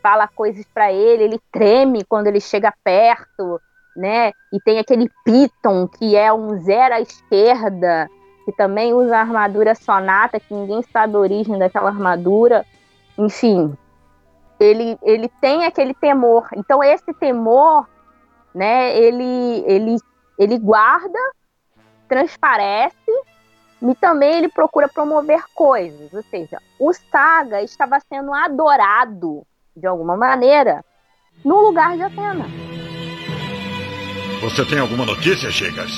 Fala 0.00 0.28
coisas 0.28 0.64
para 0.72 0.92
ele, 0.92 1.24
ele 1.24 1.40
treme 1.50 2.04
quando 2.04 2.28
ele 2.28 2.40
chega 2.40 2.72
perto, 2.84 3.60
né? 3.96 4.32
E 4.52 4.60
tem 4.60 4.78
aquele 4.78 5.10
Piton, 5.24 5.88
que 5.88 6.14
é 6.14 6.32
um 6.32 6.60
zero 6.60 6.94
à 6.94 7.00
esquerda, 7.00 8.08
que 8.44 8.52
também 8.52 8.94
usa 8.94 9.16
a 9.16 9.20
armadura 9.20 9.74
sonata, 9.74 10.38
que 10.38 10.54
ninguém 10.54 10.80
sabe 10.92 11.16
a 11.16 11.18
origem 11.18 11.58
daquela 11.58 11.88
armadura. 11.88 12.64
Enfim, 13.18 13.76
ele, 14.60 14.96
ele 15.02 15.28
tem 15.40 15.64
aquele 15.64 15.92
temor. 15.92 16.46
Então, 16.54 16.84
esse 16.84 17.12
temor, 17.14 17.88
né, 18.54 18.96
ele, 18.96 19.64
ele, 19.66 19.96
ele 20.38 20.58
guarda, 20.58 21.18
transparece, 22.08 22.94
e 23.82 23.94
também 23.94 24.38
ele 24.38 24.48
procura 24.48 24.88
promover 24.88 25.42
coisas. 25.54 26.12
Ou 26.12 26.22
seja, 26.22 26.58
o 26.78 26.92
Saga 26.92 27.62
estava 27.62 27.98
sendo 28.00 28.32
adorado, 28.32 29.46
de 29.76 29.86
alguma 29.86 30.16
maneira, 30.16 30.84
no 31.44 31.60
lugar 31.60 31.96
de 31.96 32.02
Atena. 32.02 32.46
Você 34.40 34.64
tem 34.64 34.78
alguma 34.78 35.04
notícia, 35.04 35.50
Gigas? 35.50 35.90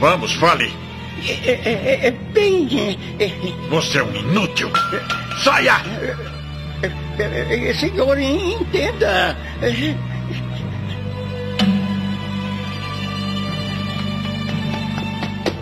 Vamos, 0.00 0.34
fale! 0.34 0.72
É, 1.28 1.50
é, 1.50 1.72
é, 1.72 2.06
é 2.06 2.10
bem. 2.10 2.98
É, 3.20 3.28
Você 3.68 3.98
é 3.98 4.02
um 4.02 4.14
inútil! 4.14 4.70
Saia! 5.44 5.74
senhor, 7.78 8.18
entenda. 8.18 9.36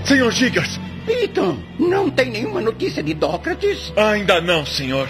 Senhor 0.04 0.33
Gigas! 0.33 0.80
Piton, 1.07 1.57
não 1.78 2.11
tem 2.11 2.30
nenhuma 2.30 2.61
notícia 2.61 3.02
de 3.02 3.14
Dócrates? 3.14 3.92
Ainda 3.97 4.40
não, 4.40 4.64
senhor. 4.64 5.09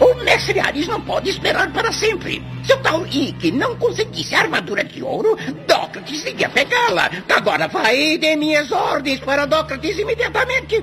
O 0.00 0.14
mestre 0.24 0.58
Ares 0.58 0.88
não 0.88 1.00
pode 1.00 1.30
esperar 1.30 1.72
para 1.72 1.92
sempre. 1.92 2.42
Se 2.64 2.72
o 2.72 2.78
tal 2.78 3.06
Ike 3.06 3.52
não 3.52 3.76
conseguisse 3.76 4.34
a 4.34 4.40
armadura 4.40 4.82
de 4.82 5.02
ouro, 5.02 5.36
Dócrates 5.66 6.24
iria 6.26 6.48
pegá-la. 6.48 7.10
Agora 7.28 7.68
vai 7.68 7.96
e 7.96 8.18
dê 8.18 8.36
minhas 8.36 8.70
ordens 8.72 9.20
para 9.20 9.46
Dócrates 9.46 9.98
imediatamente. 9.98 10.82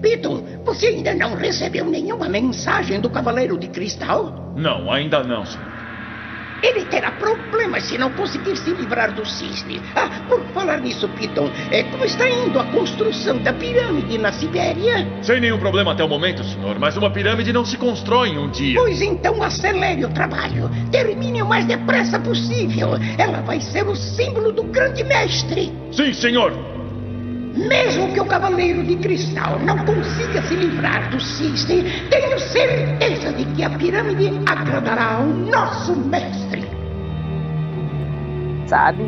Pito, 0.00 0.44
você 0.64 0.88
ainda 0.88 1.14
não 1.14 1.34
recebeu 1.34 1.84
nenhuma 1.84 2.28
mensagem 2.28 3.00
do 3.00 3.10
Cavaleiro 3.10 3.58
de 3.58 3.68
Cristal? 3.68 4.54
Não, 4.56 4.90
ainda 4.90 5.22
não, 5.22 5.44
senhor. 5.44 5.85
Ele 6.62 6.84
terá 6.86 7.10
problemas 7.12 7.84
se 7.84 7.98
não 7.98 8.10
conseguir 8.12 8.56
se 8.56 8.70
livrar 8.70 9.12
do 9.12 9.24
cisne. 9.26 9.80
Ah, 9.94 10.08
por 10.28 10.40
falar 10.54 10.80
nisso, 10.80 11.08
Piton, 11.08 11.50
é, 11.70 11.82
como 11.84 12.04
está 12.04 12.28
indo 12.28 12.58
a 12.58 12.64
construção 12.64 13.38
da 13.38 13.52
pirâmide 13.52 14.18
na 14.18 14.32
Sibéria? 14.32 15.06
Sem 15.22 15.40
nenhum 15.40 15.58
problema 15.58 15.92
até 15.92 16.04
o 16.04 16.08
momento, 16.08 16.44
senhor, 16.44 16.78
mas 16.78 16.96
uma 16.96 17.10
pirâmide 17.10 17.52
não 17.52 17.64
se 17.64 17.76
constrói 17.76 18.30
em 18.30 18.38
um 18.38 18.50
dia. 18.50 18.78
Pois 18.80 19.00
então 19.00 19.42
acelere 19.42 20.04
o 20.04 20.08
trabalho. 20.08 20.70
Termine 20.90 21.42
o 21.42 21.46
mais 21.46 21.66
depressa 21.66 22.18
possível. 22.18 22.90
Ela 23.18 23.40
vai 23.42 23.60
ser 23.60 23.86
o 23.86 23.94
símbolo 23.94 24.52
do 24.52 24.64
grande 24.64 25.04
mestre. 25.04 25.72
Sim, 25.92 26.12
senhor. 26.12 26.76
Mesmo 27.56 28.12
que 28.12 28.20
o 28.20 28.26
Cavaleiro 28.26 28.84
de 28.84 28.96
Cristal 28.96 29.58
não 29.60 29.78
consiga 29.78 30.42
se 30.42 30.54
livrar 30.54 31.08
do 31.10 31.18
cisne, 31.18 31.84
tenho 32.10 32.38
certeza 32.38 33.32
de 33.32 33.46
que 33.46 33.64
a 33.64 33.70
pirâmide 33.70 34.30
agradará 34.46 35.14
ao 35.14 35.26
nosso 35.26 35.96
mestre. 35.96 36.45
Sabe? 38.66 39.02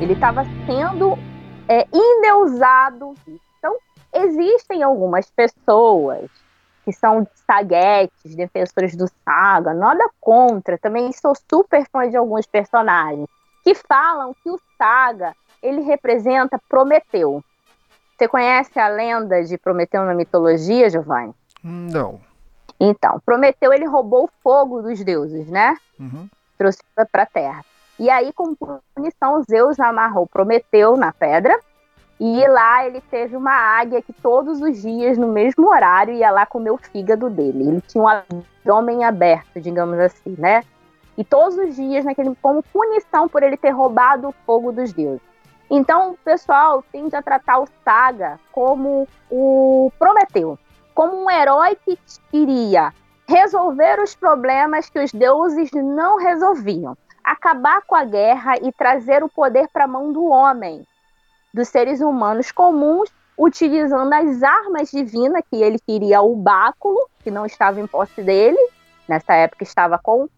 Ele 0.00 0.12
estava 0.12 0.44
sendo 0.66 1.18
é, 1.68 1.86
endeusado. 1.92 3.14
Então, 3.58 3.76
existem 4.12 4.82
algumas 4.82 5.30
pessoas 5.30 6.28
que 6.84 6.92
são 6.92 7.26
saguetes, 7.46 8.34
defensores 8.34 8.96
do 8.96 9.06
Saga, 9.24 9.72
nada 9.74 10.08
contra, 10.20 10.78
também 10.78 11.12
sou 11.12 11.34
super 11.50 11.86
fã 11.90 12.08
de 12.08 12.16
alguns 12.16 12.46
personagens, 12.46 13.28
que 13.62 13.74
falam 13.74 14.34
que 14.42 14.50
o 14.50 14.58
Saga, 14.76 15.34
ele 15.62 15.82
representa 15.82 16.60
Prometeu. 16.68 17.44
Você 18.16 18.26
conhece 18.26 18.78
a 18.78 18.88
lenda 18.88 19.42
de 19.44 19.56
Prometeu 19.56 20.04
na 20.04 20.14
mitologia, 20.14 20.90
Giovanni? 20.90 21.34
Não. 21.62 22.20
Então, 22.78 23.20
Prometeu 23.24 23.72
ele 23.72 23.86
roubou 23.86 24.24
o 24.24 24.30
fogo 24.42 24.82
dos 24.82 25.02
deuses, 25.04 25.48
né? 25.48 25.76
Uhum. 25.98 26.28
Trouxe 26.56 26.80
para 27.12 27.22
a 27.22 27.26
Terra. 27.26 27.64
E 28.00 28.08
aí, 28.08 28.32
como 28.32 28.56
punição, 28.94 29.42
Zeus 29.42 29.78
amarrou 29.78 30.26
Prometeu 30.26 30.96
na 30.96 31.12
pedra. 31.12 31.60
E 32.18 32.48
lá 32.48 32.86
ele 32.86 33.02
teve 33.10 33.36
uma 33.36 33.52
águia 33.52 34.00
que 34.00 34.12
todos 34.14 34.62
os 34.62 34.80
dias, 34.80 35.18
no 35.18 35.28
mesmo 35.28 35.68
horário, 35.68 36.14
ia 36.14 36.30
lá 36.30 36.46
comer 36.46 36.70
o 36.70 36.78
fígado 36.78 37.28
dele. 37.28 37.68
Ele 37.68 37.80
tinha 37.82 38.02
um 38.02 38.08
abdômen 38.08 39.04
aberto, 39.04 39.60
digamos 39.60 39.98
assim, 39.98 40.34
né? 40.38 40.62
E 41.18 41.22
todos 41.22 41.58
os 41.58 41.76
dias, 41.76 42.06
naquele, 42.06 42.34
como 42.40 42.62
punição 42.62 43.28
por 43.28 43.42
ele 43.42 43.58
ter 43.58 43.68
roubado 43.68 44.28
o 44.28 44.34
fogo 44.46 44.72
dos 44.72 44.94
deuses. 44.94 45.20
Então, 45.70 46.12
o 46.12 46.16
pessoal 46.24 46.82
tende 46.90 47.14
a 47.14 47.20
tratar 47.22 47.58
o 47.58 47.68
Saga 47.84 48.40
como 48.50 49.06
o 49.30 49.92
Prometeu, 49.98 50.58
como 50.94 51.22
um 51.22 51.30
herói 51.30 51.76
que 51.84 51.98
iria 52.32 52.94
resolver 53.28 54.00
os 54.00 54.14
problemas 54.14 54.88
que 54.88 54.98
os 54.98 55.12
deuses 55.12 55.70
não 55.72 56.16
resolviam, 56.16 56.96
acabar 57.24 57.82
com 57.82 57.94
a 57.94 58.04
guerra 58.04 58.56
e 58.62 58.72
trazer 58.72 59.22
o 59.22 59.28
poder 59.28 59.68
para 59.72 59.84
a 59.84 59.88
mão 59.88 60.12
do 60.12 60.24
homem, 60.24 60.86
dos 61.52 61.68
seres 61.68 62.00
humanos 62.00 62.50
comuns, 62.50 63.10
utilizando 63.36 64.12
as 64.12 64.42
armas 64.42 64.90
divinas 64.90 65.42
que 65.50 65.62
ele 65.62 65.78
queria, 65.78 66.20
o 66.20 66.36
báculo, 66.36 67.08
que 67.22 67.30
não 67.30 67.46
estava 67.46 67.80
em 67.80 67.86
posse 67.86 68.22
dele, 68.22 68.58
nessa 69.08 69.34
época 69.34 69.64
estava 69.64 69.98
com 69.98 70.28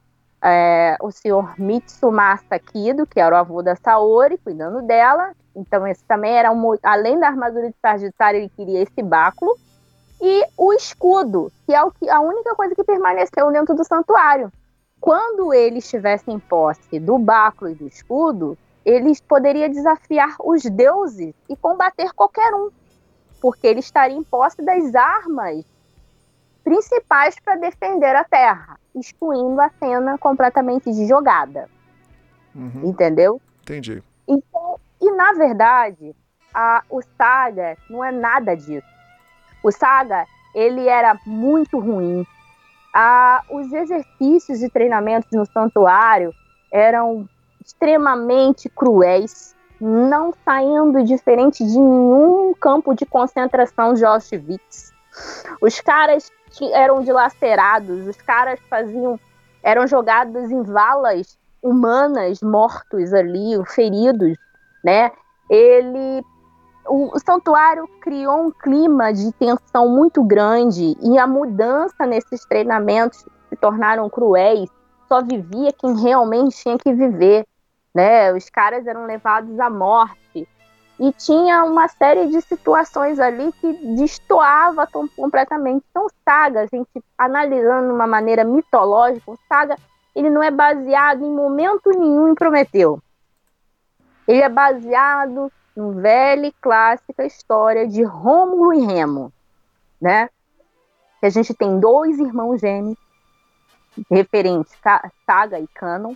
é, 0.42 0.96
o 1.00 1.10
senhor 1.10 1.54
Mitsumasa 1.58 2.58
Kido, 2.58 3.06
que 3.06 3.20
era 3.20 3.34
o 3.34 3.38
avô 3.38 3.62
da 3.62 3.76
Saori, 3.76 4.36
cuidando 4.38 4.82
dela. 4.82 5.32
Então, 5.54 5.86
esse 5.86 6.02
também 6.04 6.32
era 6.32 6.50
um, 6.50 6.76
além 6.82 7.18
da 7.18 7.28
armadura 7.28 7.68
de 7.68 7.76
Sagitário, 7.80 8.38
ele 8.38 8.48
queria 8.48 8.82
esse 8.82 9.02
báculo. 9.02 9.56
E 10.20 10.44
o 10.56 10.72
escudo, 10.72 11.52
que 11.66 11.74
é 11.74 11.82
o 11.82 11.90
que, 11.90 12.08
a 12.08 12.20
única 12.20 12.54
coisa 12.54 12.74
que 12.74 12.84
permaneceu 12.84 13.50
dentro 13.52 13.74
do 13.74 13.84
santuário. 13.84 14.52
Quando 15.02 15.52
ele 15.52 15.78
estivesse 15.78 16.30
em 16.30 16.38
posse 16.38 17.00
do 17.00 17.18
báculo 17.18 17.72
e 17.72 17.74
do 17.74 17.88
escudo, 17.88 18.56
ele 18.84 19.12
poderia 19.26 19.68
desafiar 19.68 20.36
os 20.38 20.62
deuses 20.62 21.34
e 21.48 21.56
combater 21.56 22.12
qualquer 22.12 22.54
um, 22.54 22.70
porque 23.40 23.66
ele 23.66 23.80
estaria 23.80 24.16
em 24.16 24.22
posse 24.22 24.62
das 24.62 24.94
armas 24.94 25.64
principais 26.62 27.34
para 27.44 27.56
defender 27.56 28.14
a 28.14 28.22
Terra, 28.22 28.78
excluindo 28.94 29.60
a 29.60 29.68
cena 29.70 30.16
completamente 30.18 30.92
de 30.92 31.08
jogada. 31.08 31.68
Uhum. 32.54 32.90
Entendeu? 32.90 33.42
Entendi. 33.62 34.00
Então, 34.28 34.78
e 35.00 35.10
na 35.10 35.32
verdade, 35.32 36.14
a, 36.54 36.84
o 36.88 37.02
Saga 37.18 37.76
não 37.90 38.04
é 38.04 38.12
nada 38.12 38.54
disso. 38.54 38.86
O 39.64 39.72
Saga, 39.72 40.26
ele 40.54 40.86
era 40.86 41.18
muito 41.26 41.80
ruim. 41.80 42.24
Os 43.50 43.72
exercícios 43.72 44.62
e 44.62 44.68
treinamentos 44.68 45.30
no 45.32 45.46
santuário 45.46 46.34
eram 46.70 47.28
extremamente 47.64 48.68
cruéis, 48.68 49.54
não 49.80 50.32
saindo 50.44 51.02
diferente 51.04 51.64
de 51.64 51.78
nenhum 51.78 52.54
campo 52.54 52.94
de 52.94 53.06
concentração 53.06 53.94
de 53.94 54.04
Auschwitz. 54.04 54.92
Os 55.60 55.80
caras 55.80 56.30
eram 56.72 57.02
dilacerados, 57.02 58.06
os 58.06 58.16
caras 58.16 58.60
faziam, 58.68 59.18
eram 59.62 59.86
jogados 59.86 60.50
em 60.50 60.62
valas 60.62 61.38
humanas, 61.62 62.42
mortos 62.42 63.14
ali, 63.14 63.54
feridos, 63.66 64.36
né? 64.84 65.10
Ele, 65.48 66.24
o, 66.86 67.18
santuário 67.18 67.88
criou 68.00 68.46
um 68.46 68.50
clima 68.50 69.12
de 69.12 69.32
tensão 69.32 69.88
muito 69.88 70.22
grande 70.22 70.96
e 71.00 71.18
a 71.18 71.26
mudança 71.26 72.06
nesses 72.06 72.44
treinamentos 72.44 73.24
se 73.48 73.56
tornaram 73.56 74.08
cruéis. 74.10 74.68
Só 75.08 75.22
vivia 75.22 75.72
quem 75.72 76.00
realmente 76.00 76.56
tinha 76.56 76.78
que 76.78 76.92
viver, 76.92 77.46
né? 77.94 78.32
Os 78.32 78.48
caras 78.48 78.86
eram 78.86 79.04
levados 79.04 79.58
à 79.60 79.68
morte 79.68 80.48
e 80.98 81.12
tinha 81.12 81.64
uma 81.64 81.88
série 81.88 82.28
de 82.28 82.40
situações 82.40 83.18
ali 83.18 83.52
que 83.52 83.72
destoava 83.96 84.88
completamente. 85.16 85.84
Então, 85.90 86.06
Saga, 86.24 86.62
a 86.62 86.66
gente 86.66 87.02
analisando 87.18 87.88
de 87.88 87.92
uma 87.92 88.06
maneira 88.06 88.44
mitológica, 88.44 89.30
o 89.30 89.38
Saga 89.48 89.76
ele 90.14 90.30
não 90.30 90.42
é 90.42 90.50
baseado 90.50 91.24
em 91.24 91.30
momento 91.30 91.90
nenhum 91.90 92.28
em 92.28 92.34
Prometeu. 92.34 93.00
Ele 94.26 94.42
é 94.42 94.48
baseado 94.48 95.50
em 95.76 95.92
velha 95.92 96.46
e 96.46 96.52
clássica 96.52 97.24
história 97.24 97.86
de 97.86 98.02
Rômulo 98.02 98.72
e 98.72 98.84
Remo, 98.84 99.32
né? 100.00 100.28
Que 101.20 101.26
a 101.26 101.30
gente 101.30 101.54
tem 101.54 101.78
dois 101.78 102.18
irmãos 102.18 102.60
gêmeos 102.60 102.98
referentes 104.10 104.72
Saga 105.26 105.60
e 105.60 105.66
Canon, 105.68 106.14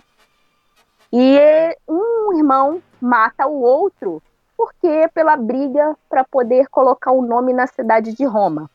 e 1.11 1.39
um 1.87 2.33
irmão 2.37 2.81
mata 2.99 3.47
o 3.47 3.61
outro 3.61 4.21
porque 4.57 5.07
pela 5.13 5.37
briga 5.37 5.95
para 6.09 6.23
poder 6.23 6.67
colocar 6.67 7.11
o 7.11 7.21
nome 7.21 7.53
na 7.53 7.67
cidade 7.67 8.13
de 8.13 8.25
Roma. 8.25 8.69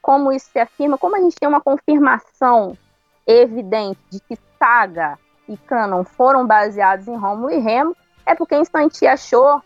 Como 0.00 0.32
isso 0.32 0.48
se 0.52 0.58
afirma? 0.60 0.96
Como 0.96 1.16
a 1.16 1.20
gente 1.20 1.34
tem 1.34 1.48
uma 1.48 1.60
confirmação 1.60 2.78
evidente 3.26 3.98
de 4.08 4.20
que 4.20 4.38
Saga 4.56 5.18
e 5.48 5.56
Canon 5.56 6.04
foram 6.04 6.46
baseados 6.46 7.08
em 7.08 7.16
Rômulo 7.16 7.50
e 7.50 7.58
Remo, 7.58 7.96
é 8.24 8.34
porque 8.36 8.54
em 8.54 8.64
Santi 8.64 9.04
achou 9.04 9.60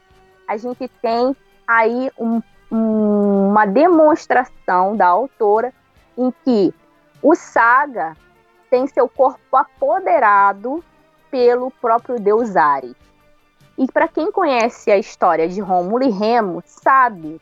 a 0.51 0.57
gente 0.57 0.89
tem 1.01 1.37
aí 1.65 2.11
um, 2.19 2.43
um, 2.73 3.51
uma 3.51 3.67
demonstração 3.67 4.97
da 4.97 5.07
autora 5.07 5.73
em 6.19 6.33
que 6.45 6.75
o 7.23 7.37
Saga 7.37 8.17
tem 8.69 8.85
seu 8.89 9.09
corpo 9.09 9.57
apoderado 9.57 10.83
pelo 11.31 11.71
próprio 11.71 12.19
deus 12.19 12.57
Ares. 12.57 12.97
E 13.79 13.87
para 13.93 14.09
quem 14.09 14.33
conhece 14.33 14.91
a 14.91 14.99
história 14.99 15.49
de 15.49 15.61
Rômulo 15.61 16.03
e 16.03 16.11
Remo, 16.11 16.61
sabe 16.67 17.41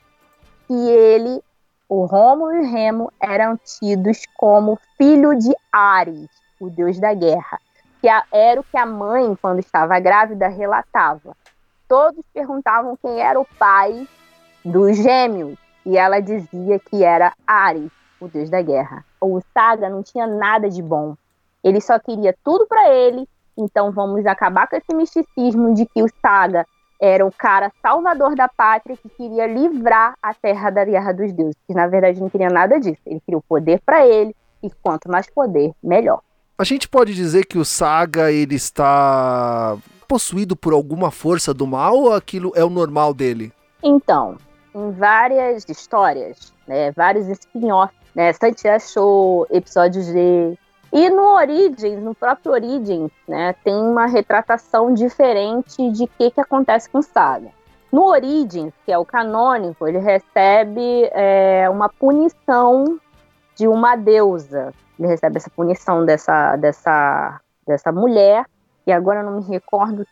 que 0.67 0.75
ele, 0.75 1.43
o 1.89 2.05
Rômulo 2.05 2.57
e 2.57 2.67
Remo, 2.67 3.11
eram 3.19 3.57
tidos 3.57 4.27
como 4.37 4.79
filho 4.99 5.35
de 5.35 5.57
Ares, 5.73 6.29
o 6.61 6.69
deus 6.69 7.01
da 7.01 7.15
guerra, 7.15 7.59
que 8.03 8.09
era 8.31 8.61
o 8.61 8.65
que 8.65 8.77
a 8.77 8.85
mãe, 8.85 9.35
quando 9.41 9.61
estava 9.61 9.99
grávida, 9.99 10.47
relatava. 10.47 11.35
Todos 11.89 12.25
perguntavam 12.33 12.97
quem 13.01 13.21
era 13.21 13.41
o 13.41 13.47
pai 13.59 14.07
dos 14.65 14.97
gêmeos, 14.97 15.59
e 15.87 15.97
ela 15.97 16.21
dizia 16.21 16.79
que 16.79 17.03
era 17.03 17.33
Ares, 17.47 17.91
o 18.21 18.29
deus 18.29 18.51
da 18.51 18.61
guerra. 18.61 19.05
O 19.21 19.41
Saga 19.55 19.89
não 19.89 20.03
tinha 20.03 20.27
nada 20.27 20.69
de 20.69 20.83
bom. 20.83 21.17
Ele 21.65 21.81
só 21.81 21.99
queria 21.99 22.37
tudo 22.45 22.67
para 22.67 22.93
ele 22.93 23.27
então 23.59 23.91
vamos 23.91 24.25
acabar 24.25 24.69
com 24.69 24.77
esse 24.77 24.95
misticismo 24.95 25.75
de 25.75 25.85
que 25.85 26.01
o 26.01 26.07
Saga 26.23 26.65
era 27.01 27.27
o 27.27 27.33
cara 27.33 27.73
salvador 27.83 28.37
da 28.37 28.49
pátria 28.49 28.97
que 28.97 29.09
queria 29.09 29.47
livrar 29.49 30.15
a 30.23 30.33
terra 30.33 30.71
da 30.71 30.85
guerra 30.85 31.13
dos 31.13 31.33
deuses. 31.33 31.57
Que 31.67 31.75
na 31.75 31.89
verdade 31.89 32.21
não 32.21 32.31
queria 32.31 32.49
nada 32.49 32.79
disso. 32.79 33.01
Ele 33.05 33.21
queria 33.21 33.39
o 33.39 33.43
poder 33.43 33.81
para 33.85 34.07
ele 34.07 34.35
e 34.63 34.71
quanto 34.81 35.11
mais 35.11 35.29
poder, 35.29 35.73
melhor. 35.83 36.21
A 36.57 36.65
gente 36.65 36.89
pode 36.89 37.15
dizer 37.15 37.47
que 37.47 37.59
o 37.59 37.65
Saga 37.65 38.31
ele 38.31 38.55
está 38.55 39.77
possuído 40.09 40.57
por 40.57 40.73
alguma 40.73 41.11
força 41.11 41.53
do 41.53 41.67
mal 41.67 41.95
ou 41.95 42.15
aquilo 42.15 42.51
é 42.57 42.65
o 42.65 42.71
normal 42.71 43.13
dele? 43.13 43.53
Então, 43.83 44.37
em 44.75 44.91
várias 44.93 45.69
histórias, 45.69 46.53
né, 46.67 46.91
vários 46.93 47.29
spin-offs, 47.29 47.95
né, 48.15 48.33
Santi 48.33 48.67
achou 48.67 49.47
episódios 49.51 50.07
de 50.07 50.59
E 50.93 51.11
no 51.11 51.35
Origins, 51.35 52.03
no 52.03 52.15
próprio 52.15 52.53
Origins, 52.53 53.11
né, 53.29 53.55
tem 53.63 53.75
uma 53.75 54.07
retratação 54.07 54.95
diferente 54.95 55.91
de 55.91 56.05
o 56.05 56.09
que, 56.19 56.31
que 56.31 56.41
acontece 56.41 56.89
com 56.89 57.03
Saga. 57.03 57.51
No 57.93 58.07
Origins, 58.07 58.73
que 58.85 58.93
é 58.93 58.99
o 58.99 59.05
canônico, 59.05 59.87
ele 59.87 59.99
recebe 59.99 61.09
é, 61.13 61.69
uma 61.71 61.89
punição 61.89 62.99
de 63.55 63.67
uma 63.67 63.97
deusa. 63.97 64.73
Ele 64.99 65.09
recebe 65.09 65.39
essa 65.39 65.51
punição 65.51 66.05
dessa, 66.05 66.57
dessa, 66.57 67.41
dessa 67.67 67.91
mulher, 67.91 68.45
e 68.89 68.93
agora 68.93 69.21
eu 69.21 69.27
não 69.27 69.41
me 69.41 69.47
recordo 69.47 70.07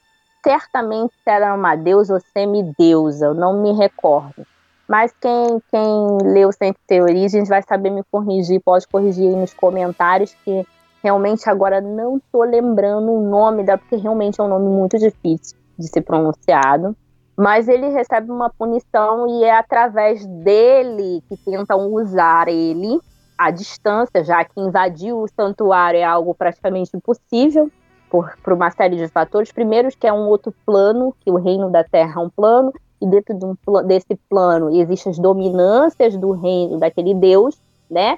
certamente 0.46 1.12
era 1.26 1.52
uma 1.52 1.74
deusa 1.74 2.14
ou 2.14 2.20
semideusa, 2.20 3.26
eu 3.26 3.34
não 3.34 3.60
me 3.60 3.72
recordo. 3.72 4.46
Mas 4.88 5.12
quem, 5.20 5.60
quem 5.72 6.18
leu 6.22 6.52
Sem 6.52 6.72
Ter 6.86 7.02
Origens 7.02 7.48
vai 7.48 7.60
saber 7.62 7.90
me 7.90 8.04
corrigir, 8.12 8.62
pode 8.64 8.86
corrigir 8.86 9.26
aí 9.28 9.34
nos 9.34 9.52
comentários, 9.52 10.36
que 10.44 10.64
realmente 11.02 11.50
agora 11.50 11.80
não 11.80 12.18
estou 12.18 12.44
lembrando 12.44 13.10
o 13.10 13.28
nome 13.28 13.64
da, 13.64 13.76
porque 13.76 13.96
realmente 13.96 14.40
é 14.40 14.44
um 14.44 14.48
nome 14.48 14.68
muito 14.68 14.96
difícil 14.96 15.58
de 15.76 15.88
ser 15.88 16.02
pronunciado. 16.02 16.94
Mas 17.36 17.66
ele 17.66 17.88
recebe 17.88 18.30
uma 18.30 18.48
punição 18.48 19.26
e 19.26 19.42
é 19.42 19.56
através 19.56 20.24
dele 20.24 21.24
que 21.28 21.36
tentam 21.36 21.92
usar 21.92 22.46
ele 22.46 23.00
à 23.36 23.50
distância, 23.50 24.22
já 24.22 24.44
que 24.44 24.60
invadir 24.60 25.12
o 25.12 25.26
santuário 25.26 25.98
é 25.98 26.04
algo 26.04 26.32
praticamente 26.36 26.96
impossível 26.96 27.68
por, 28.16 28.34
por 28.42 28.54
uma 28.54 28.70
série 28.70 28.96
de 28.96 29.08
fatores. 29.08 29.52
Primeiro, 29.52 29.88
que 29.90 30.06
é 30.06 30.12
um 30.12 30.26
outro 30.26 30.54
plano, 30.64 31.14
que 31.20 31.30
o 31.30 31.36
reino 31.36 31.70
da 31.70 31.84
Terra 31.84 32.14
é 32.18 32.24
um 32.24 32.30
plano, 32.30 32.72
e 32.98 33.06
dentro 33.06 33.38
de 33.38 33.44
um, 33.44 33.54
desse 33.86 34.16
plano 34.30 34.74
existem 34.74 35.12
as 35.12 35.18
dominâncias 35.18 36.16
do 36.16 36.30
reino 36.30 36.78
daquele 36.78 37.12
Deus, 37.12 37.60
né? 37.90 38.16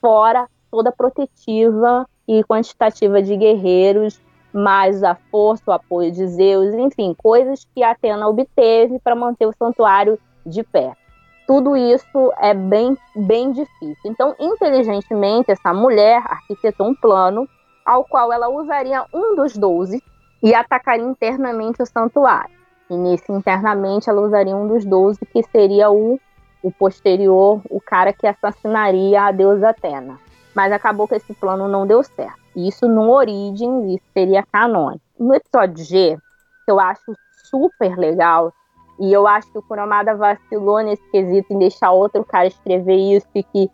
Fora 0.00 0.48
toda 0.72 0.90
protetiva 0.90 2.04
e 2.26 2.42
quantitativa 2.42 3.22
de 3.22 3.36
guerreiros, 3.36 4.20
mais 4.52 5.04
a 5.04 5.14
força, 5.30 5.62
o 5.68 5.72
apoio 5.72 6.10
de 6.10 6.26
Zeus, 6.26 6.74
enfim, 6.74 7.14
coisas 7.16 7.64
que 7.72 7.84
Atena 7.84 8.26
obteve 8.26 8.98
para 8.98 9.14
manter 9.14 9.46
o 9.46 9.54
santuário 9.56 10.18
de 10.44 10.64
pé. 10.64 10.94
Tudo 11.46 11.76
isso 11.76 12.32
é 12.38 12.52
bem, 12.52 12.98
bem 13.14 13.52
difícil. 13.52 13.96
Então, 14.04 14.34
inteligentemente, 14.38 15.52
essa 15.52 15.72
mulher 15.72 16.20
arquitetou 16.26 16.88
um 16.88 16.94
plano 16.94 17.48
ao 17.88 18.04
qual 18.04 18.30
ela 18.30 18.50
usaria 18.50 19.02
um 19.14 19.34
dos 19.34 19.56
doze 19.56 20.02
e 20.42 20.54
atacaria 20.54 21.06
internamente 21.06 21.82
o 21.82 21.86
santuário. 21.86 22.54
E 22.90 22.94
nesse 22.94 23.32
internamente 23.32 24.10
ela 24.10 24.20
usaria 24.20 24.54
um 24.54 24.68
dos 24.68 24.84
doze, 24.84 25.18
que 25.24 25.42
seria 25.44 25.90
o, 25.90 26.20
o 26.62 26.70
posterior, 26.70 27.62
o 27.70 27.80
cara 27.80 28.12
que 28.12 28.26
assassinaria 28.26 29.22
a 29.22 29.32
deusa 29.32 29.70
Atena. 29.70 30.18
Mas 30.54 30.70
acabou 30.70 31.08
que 31.08 31.14
esse 31.14 31.32
plano 31.32 31.66
não 31.66 31.86
deu 31.86 32.02
certo. 32.02 32.38
Isso 32.54 32.86
no 32.86 33.10
Origins, 33.10 33.86
isso 33.86 34.04
seria 34.12 34.44
canônico. 34.52 35.02
No 35.18 35.34
episódio 35.34 35.82
G, 35.82 36.18
que 36.66 36.70
eu 36.70 36.78
acho 36.78 37.14
super 37.50 37.96
legal, 37.96 38.52
e 39.00 39.10
eu 39.12 39.26
acho 39.26 39.50
que 39.50 39.58
o 39.58 39.62
Kuromada 39.62 40.14
vacilou 40.14 40.80
nesse 40.80 41.02
quesito 41.10 41.54
em 41.54 41.58
deixar 41.58 41.92
outro 41.92 42.22
cara 42.24 42.48
escrever 42.48 42.96
isso 42.96 43.26
e 43.34 43.42
que 43.42 43.70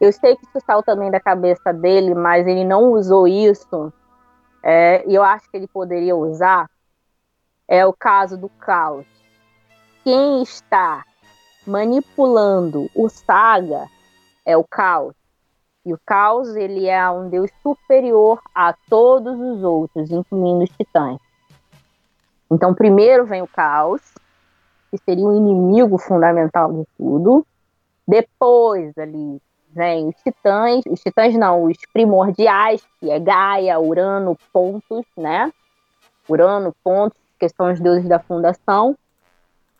eu 0.00 0.12
sei 0.12 0.36
que 0.36 0.44
isso 0.46 0.64
saiu 0.64 0.82
também 0.82 1.10
da 1.10 1.20
cabeça 1.20 1.72
dele, 1.72 2.14
mas 2.14 2.46
ele 2.46 2.64
não 2.64 2.92
usou 2.92 3.26
isso. 3.26 3.92
É, 4.62 5.04
e 5.08 5.14
eu 5.14 5.22
acho 5.22 5.50
que 5.50 5.56
ele 5.56 5.66
poderia 5.66 6.14
usar. 6.14 6.70
É 7.66 7.84
o 7.84 7.92
caso 7.92 8.36
do 8.36 8.48
caos. 8.48 9.06
Quem 10.04 10.42
está 10.42 11.04
manipulando 11.66 12.88
o 12.94 13.08
Saga 13.08 13.86
é 14.46 14.56
o 14.56 14.64
caos. 14.64 15.14
E 15.84 15.92
o 15.92 15.98
caos 16.04 16.54
ele 16.54 16.86
é 16.86 17.10
um 17.10 17.28
deus 17.28 17.50
superior 17.62 18.40
a 18.54 18.74
todos 18.88 19.38
os 19.38 19.62
outros, 19.62 20.10
incluindo 20.10 20.64
os 20.64 20.70
titãs. 20.70 21.18
Então, 22.50 22.74
primeiro 22.74 23.26
vem 23.26 23.42
o 23.42 23.48
caos, 23.48 24.00
que 24.90 24.98
seria 24.98 25.26
o 25.26 25.36
inimigo 25.36 25.98
fundamental 25.98 26.72
de 26.72 26.86
tudo. 26.96 27.46
Depois 28.06 28.96
ali 28.96 29.40
vem 29.78 30.08
os 30.08 30.16
titãs, 30.16 30.82
os 30.90 31.00
titãs 31.00 31.34
não, 31.34 31.62
os 31.62 31.78
primordiais, 31.92 32.82
que 33.00 33.10
é 33.10 33.18
Gaia, 33.20 33.78
Urano, 33.78 34.36
Pontos, 34.52 35.06
né? 35.16 35.52
Urano, 36.28 36.74
Pontos, 36.82 37.16
que 37.38 37.48
são 37.48 37.72
os 37.72 37.80
deuses 37.80 38.08
da 38.08 38.18
fundação. 38.18 38.96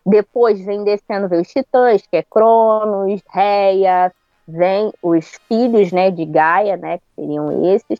Depois 0.05 0.59
vem 0.65 0.85
descendo 0.85 1.27
vem 1.27 1.41
os 1.41 1.49
titãs, 1.49 2.07
que 2.07 2.15
é 2.15 2.23
Cronos, 2.23 3.21
Reia, 3.29 4.11
vem 4.47 4.91
os 5.03 5.37
filhos, 5.47 5.91
né, 5.91 6.09
de 6.09 6.25
Gaia, 6.25 6.77
né, 6.77 6.97
que 6.97 7.03
seriam 7.15 7.73
esses. 7.75 7.99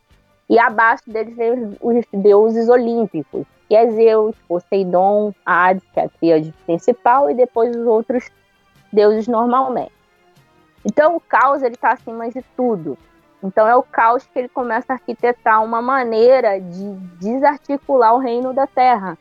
E 0.50 0.58
abaixo 0.58 1.04
deles 1.06 1.36
vem 1.36 1.78
os 1.82 2.06
deuses 2.12 2.70
olímpicos, 2.70 3.46
que 3.68 3.76
é 3.76 3.92
Zeus, 3.92 4.36
Poseidon, 4.48 5.34
Hades, 5.46 5.84
que 5.94 6.00
é 6.00 6.06
a 6.06 6.10
tríade 6.10 6.54
principal, 6.66 7.30
e 7.30 7.36
depois 7.36 7.76
os 7.76 7.86
outros 7.86 8.32
deuses 8.92 9.28
normalmente. 9.28 9.99
Então 10.86 11.16
o 11.16 11.20
caos 11.20 11.62
ele 11.62 11.76
está 11.76 11.92
acima 11.92 12.30
de 12.30 12.42
tudo. 12.56 12.98
Então 13.44 13.68
é 13.68 13.76
o 13.76 13.84
caos 13.84 14.26
que 14.26 14.38
ele 14.38 14.50
começa 14.50 14.94
a 14.94 14.96
arquitetar 14.96 15.64
uma 15.64 15.82
maneira 15.82 16.60
de 16.60 16.94
desarticular 17.20 18.14
o 18.14 18.20
reino 18.20 18.54
da 18.54 18.68
Terra, 18.68 19.18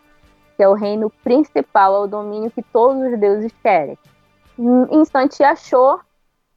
que 0.56 0.62
é 0.62 0.68
o 0.68 0.74
reino 0.74 1.10
principal, 1.22 1.94
é 1.94 1.98
o 2.00 2.08
domínio 2.08 2.50
que 2.50 2.62
todos 2.62 3.12
os 3.12 3.18
deuses 3.18 3.52
querem. 3.62 3.96
Instante 4.90 5.42
achou 5.44 6.00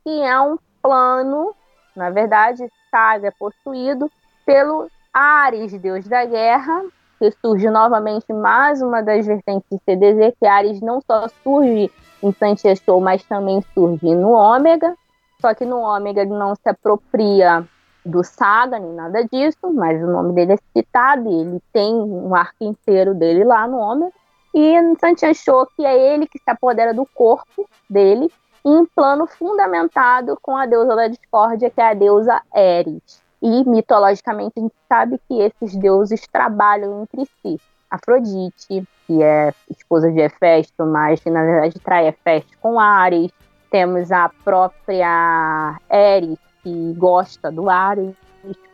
que 0.03 0.21
é 0.21 0.39
um 0.41 0.57
plano, 0.81 1.55
na 1.95 2.09
verdade, 2.09 2.67
Saga 2.89 3.27
é 3.27 3.31
possuído 3.31 4.11
pelo 4.45 4.89
Ares, 5.13 5.71
deus 5.73 6.07
da 6.07 6.25
guerra, 6.25 6.83
que 7.19 7.31
surge 7.39 7.69
novamente 7.69 8.33
mais 8.33 8.81
uma 8.81 9.01
das 9.03 9.27
vertentes 9.27 9.69
de 9.69 9.77
CDZ, 9.85 10.33
que 10.39 10.47
Ares 10.47 10.81
não 10.81 10.99
só 11.01 11.27
surge 11.43 11.91
em 12.21 12.31
Santia 12.33 12.75
Show, 12.75 12.99
mas 13.01 13.23
também 13.23 13.63
surge 13.73 14.13
no 14.15 14.31
Ômega. 14.31 14.95
Só 15.39 15.53
que 15.53 15.65
no 15.65 15.79
Ômega 15.79 16.21
ele 16.21 16.31
não 16.31 16.55
se 16.55 16.69
apropria 16.69 17.67
do 18.05 18.23
Saga 18.23 18.79
nem 18.79 18.93
nada 18.93 19.23
disso, 19.25 19.71
mas 19.73 20.01
o 20.01 20.07
nome 20.07 20.33
dele 20.33 20.53
é 20.53 20.57
citado 20.77 21.29
e 21.29 21.41
ele 21.41 21.61
tem 21.71 21.93
um 21.93 22.33
arco 22.35 22.63
inteiro 22.63 23.13
dele 23.13 23.43
lá 23.43 23.67
no 23.67 23.77
Ômega. 23.77 24.13
E 24.53 24.81
no 24.81 24.99
Santia 24.99 25.33
Show, 25.33 25.65
que 25.75 25.85
é 25.85 26.13
ele 26.13 26.27
que 26.27 26.37
se 26.37 26.49
apodera 26.49 26.93
do 26.93 27.05
corpo 27.05 27.67
dele 27.89 28.29
em 28.65 28.85
plano 28.85 29.25
fundamentado 29.25 30.37
com 30.41 30.55
a 30.55 30.65
deusa 30.65 30.95
da 30.95 31.07
discórdia, 31.07 31.69
que 31.69 31.81
é 31.81 31.89
a 31.89 31.93
deusa 31.93 32.41
Eris. 32.53 33.21
E 33.41 33.63
mitologicamente 33.67 34.53
a 34.57 34.59
gente 34.61 34.75
sabe 34.87 35.19
que 35.27 35.41
esses 35.41 35.75
deuses 35.75 36.27
trabalham 36.27 37.01
entre 37.01 37.25
si. 37.41 37.59
Afrodite, 37.91 38.87
que 39.05 39.21
é 39.21 39.53
esposa 39.69 40.09
de 40.09 40.21
Hefesto, 40.21 40.85
mas 40.85 41.19
que 41.19 41.29
na 41.29 41.43
verdade 41.43 41.77
trai 41.79 42.07
Hefesto 42.07 42.57
com 42.59 42.79
Ares. 42.79 43.29
Temos 43.69 44.11
a 44.11 44.29
própria 44.43 45.77
Eris, 45.89 46.39
que 46.63 46.93
gosta 46.97 47.51
do 47.51 47.69
Ares, 47.69 48.15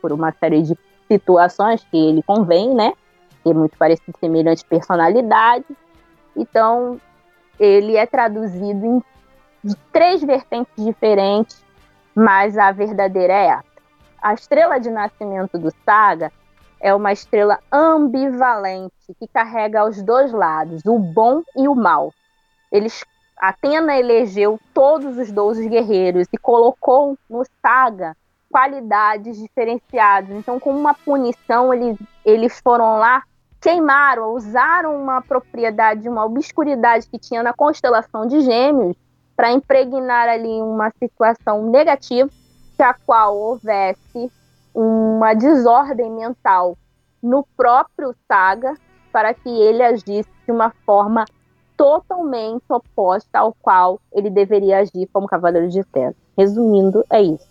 por 0.01 0.12
uma 0.12 0.32
série 0.34 0.62
de 0.62 0.77
situações 1.08 1.84
que 1.89 1.97
ele 1.97 2.21
convém, 2.21 2.73
né? 2.73 2.93
Que 3.43 3.49
é 3.49 3.53
muito 3.53 3.77
parecido, 3.77 4.17
semelhante 4.19 4.63
personalidade. 4.65 5.65
Então, 6.36 7.01
ele 7.60 7.95
é 7.95 8.06
traduzido 8.06 8.86
em 8.86 9.03
três 9.91 10.23
vertentes 10.23 10.73
diferentes, 10.77 11.63
mas 12.13 12.58
a 12.58 12.71
verdadeira 12.71 13.34
é 13.34 13.60
a 14.21 14.34
estrela 14.34 14.80
de 14.80 14.89
nascimento 14.89 15.58
do 15.58 15.71
Saga 15.86 16.32
é 16.80 16.94
uma 16.94 17.12
estrela 17.12 17.60
ambivalente 17.72 18.94
que 19.20 19.28
carrega 19.28 19.86
os 19.86 20.02
dois 20.02 20.32
lados, 20.32 20.82
o 20.86 20.98
bom 21.00 21.42
e 21.56 21.68
o 21.68 21.76
mal. 21.76 22.13
Eles 22.72 23.04
Atena 23.40 23.96
elegeu 23.96 24.60
todos 24.74 25.18
os 25.18 25.32
12 25.32 25.70
guerreiros 25.70 26.28
e 26.34 26.38
colocou 26.38 27.16
no 27.30 27.44
Saga 27.62 28.18
qualidades 28.50 29.38
diferenciadas. 29.38 30.32
Então, 30.32 30.60
como 30.60 30.80
uma 30.80 30.94
punição, 30.94 31.72
eles, 31.72 31.98
eles 32.26 32.60
foram 32.60 32.98
lá, 32.98 33.22
queimaram, 33.62 34.34
usaram 34.34 35.00
uma 35.00 35.22
propriedade, 35.22 36.10
uma 36.10 36.26
obscuridade 36.26 37.08
que 37.08 37.20
tinha 37.20 37.44
na 37.44 37.54
constelação 37.54 38.26
de 38.26 38.42
Gêmeos 38.42 38.96
para 39.36 39.52
impregnar 39.52 40.28
ali 40.28 40.60
uma 40.62 40.92
situação 40.98 41.70
negativa 41.70 42.30
que 42.76 42.82
a 42.82 42.94
qual 42.94 43.38
houvesse 43.38 44.32
uma 44.80 45.34
desordem 45.34 46.12
mental 46.12 46.78
no 47.22 47.44
próprio 47.58 48.13
Saga 48.28 48.76
para 49.12 49.34
que 49.34 49.50
ele 49.50 49.82
agisse 49.82 50.30
de 50.46 50.52
uma 50.52 50.72
forma 50.86 51.26
totalmente 51.76 52.63
oposta 52.70 53.40
ao 53.40 53.56
qual 53.60 54.00
ele 54.13 54.30
deveria 54.30 54.80
agir 54.80 55.10
como 55.12 55.28
Cavaleiro 55.28 55.70
de 55.70 55.84
Terra. 55.84 56.13
Resumindo, 56.38 57.04
é 57.10 57.24
isso. 57.24 57.48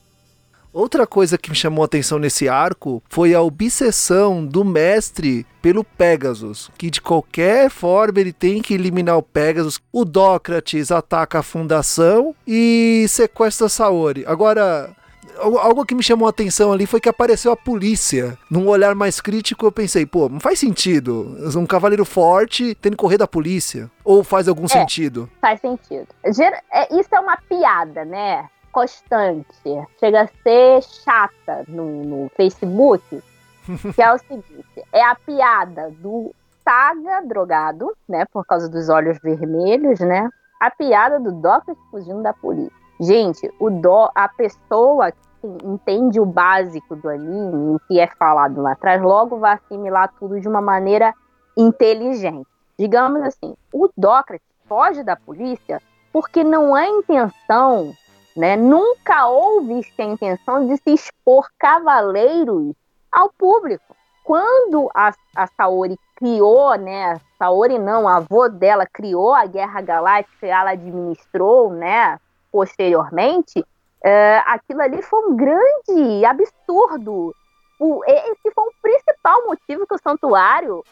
Outra 0.72 1.04
coisa 1.06 1.36
que 1.36 1.50
me 1.50 1.56
chamou 1.56 1.82
a 1.82 1.86
atenção 1.86 2.18
nesse 2.18 2.48
arco 2.48 3.02
foi 3.08 3.34
a 3.34 3.40
obsessão 3.40 4.44
do 4.44 4.64
mestre 4.64 5.44
pelo 5.60 5.82
Pegasus, 5.82 6.70
que 6.78 6.90
de 6.90 7.00
qualquer 7.00 7.70
forma 7.70 8.20
ele 8.20 8.32
tem 8.32 8.62
que 8.62 8.74
eliminar 8.74 9.16
o 9.16 9.22
Pegasus. 9.22 9.80
O 9.90 10.04
Dócrates 10.04 10.92
ataca 10.92 11.40
a 11.40 11.42
fundação 11.42 12.34
e 12.46 13.06
sequestra 13.08 13.68
Saori. 13.68 14.24
Agora, 14.26 14.94
algo 15.38 15.84
que 15.84 15.94
me 15.94 16.02
chamou 16.02 16.26
a 16.26 16.30
atenção 16.30 16.72
ali 16.72 16.86
foi 16.86 17.00
que 17.00 17.08
apareceu 17.08 17.52
a 17.52 17.56
polícia. 17.56 18.36
Num 18.50 18.68
olhar 18.68 18.94
mais 18.94 19.20
crítico, 19.20 19.66
eu 19.66 19.72
pensei, 19.72 20.06
pô, 20.06 20.28
não 20.28 20.40
faz 20.40 20.58
sentido. 20.58 21.36
Um 21.56 21.66
cavaleiro 21.66 22.04
forte 22.04 22.74
tendo 22.74 22.92
que 22.92 23.02
correr 23.02 23.18
da 23.18 23.26
polícia. 23.26 23.90
Ou 24.04 24.24
faz 24.24 24.48
algum 24.48 24.64
é, 24.64 24.68
sentido? 24.68 25.28
Faz 25.40 25.60
sentido. 25.60 26.08
É, 26.24 26.98
isso 26.98 27.14
é 27.14 27.20
uma 27.20 27.36
piada, 27.36 28.04
né? 28.04 28.48
Constante. 28.72 29.46
Chega 29.98 30.22
a 30.22 30.28
ser 30.42 30.82
chata 30.82 31.64
no, 31.68 32.04
no 32.04 32.30
Facebook. 32.36 33.22
que 33.94 34.02
é 34.02 34.12
o 34.12 34.18
seguinte: 34.18 34.82
é 34.92 35.02
a 35.02 35.14
piada 35.14 35.90
do 35.98 36.34
Saga 36.64 37.22
drogado, 37.24 37.92
né? 38.08 38.24
Por 38.32 38.44
causa 38.44 38.68
dos 38.68 38.88
olhos 38.88 39.18
vermelhos, 39.22 40.00
né? 40.00 40.28
A 40.60 40.70
piada 40.70 41.20
do 41.20 41.32
Doctor 41.32 41.76
fugindo 41.90 42.22
da 42.22 42.32
polícia. 42.32 42.85
Gente, 42.98 43.52
o 43.60 43.70
dó, 43.70 44.10
a 44.14 44.28
pessoa 44.28 45.12
que 45.12 45.46
entende 45.64 46.18
o 46.18 46.24
básico 46.24 46.96
do 46.96 47.08
anime, 47.08 47.76
o 47.76 47.80
que 47.86 48.00
é 48.00 48.06
falado 48.06 48.62
lá 48.62 48.72
atrás, 48.72 49.02
logo 49.02 49.38
vai 49.38 49.54
assimilar 49.54 50.12
tudo 50.18 50.40
de 50.40 50.48
uma 50.48 50.60
maneira 50.60 51.14
inteligente. 51.56 52.48
Digamos 52.78 53.22
assim, 53.22 53.54
o 53.72 53.88
Dócrates 53.96 54.46
foge 54.66 55.02
da 55.02 55.16
polícia 55.16 55.80
porque 56.12 56.42
não 56.42 56.74
há 56.74 56.86
intenção, 56.88 57.92
né? 58.36 58.56
Nunca 58.56 59.26
houve 59.26 59.80
a 59.98 60.02
intenção 60.02 60.66
de 60.66 60.76
se 60.78 60.90
expor 60.90 61.48
cavaleiros 61.58 62.74
ao 63.12 63.30
público. 63.30 63.94
Quando 64.24 64.90
a, 64.94 65.12
a 65.34 65.46
Saori 65.46 65.98
criou, 66.16 66.76
né? 66.76 67.20
Saori 67.38 67.78
não, 67.78 68.08
a 68.08 68.16
avó 68.16 68.48
dela 68.48 68.86
criou 68.86 69.34
a 69.34 69.46
Guerra 69.46 69.80
Galáctica 69.80 70.46
ela 70.46 70.70
administrou, 70.70 71.70
né? 71.70 72.18
Posteriormente, 72.56 73.62
é, 74.02 74.38
aquilo 74.46 74.80
ali 74.80 75.02
foi 75.02 75.28
um 75.28 75.36
grande 75.36 76.24
absurdo. 76.24 77.34
O, 77.78 78.02
esse 78.06 78.50
foi 78.50 78.64
o 78.64 78.72
principal 78.80 79.44
motivo 79.46 79.86
que 79.86 79.94
o 79.94 79.98
santuário 79.98 80.82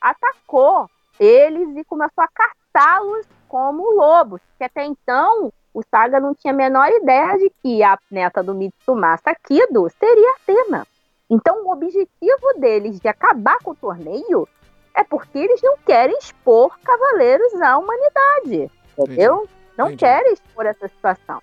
atacou 0.00 0.90
eles 1.20 1.76
e 1.76 1.84
começou 1.84 2.24
a 2.24 2.28
caçá-los 2.28 3.24
como 3.46 3.94
lobos, 3.94 4.40
que 4.58 4.64
até 4.64 4.84
então 4.84 5.52
o 5.72 5.80
Saga 5.88 6.18
não 6.18 6.34
tinha 6.34 6.52
a 6.52 6.56
menor 6.56 6.88
ideia 6.88 7.38
de 7.38 7.52
que 7.62 7.84
a 7.84 7.96
neta 8.10 8.42
do 8.42 8.52
Mitsumasa 8.52 9.32
Kido 9.46 9.88
seria 9.90 10.32
Atena. 10.32 10.84
Então 11.30 11.64
o 11.64 11.72
objetivo 11.72 12.58
deles 12.58 12.98
de 12.98 13.06
acabar 13.06 13.58
com 13.62 13.70
o 13.70 13.76
torneio 13.76 14.48
é 14.92 15.04
porque 15.04 15.38
eles 15.38 15.62
não 15.62 15.76
querem 15.86 16.18
expor 16.18 16.76
cavaleiros 16.80 17.54
à 17.62 17.78
humanidade, 17.78 18.68
entendeu? 18.98 19.48
Não 19.76 19.86
Entendi. 19.86 20.00
quer 20.00 20.22
expor 20.32 20.66
essa 20.66 20.88
situação. 20.88 21.42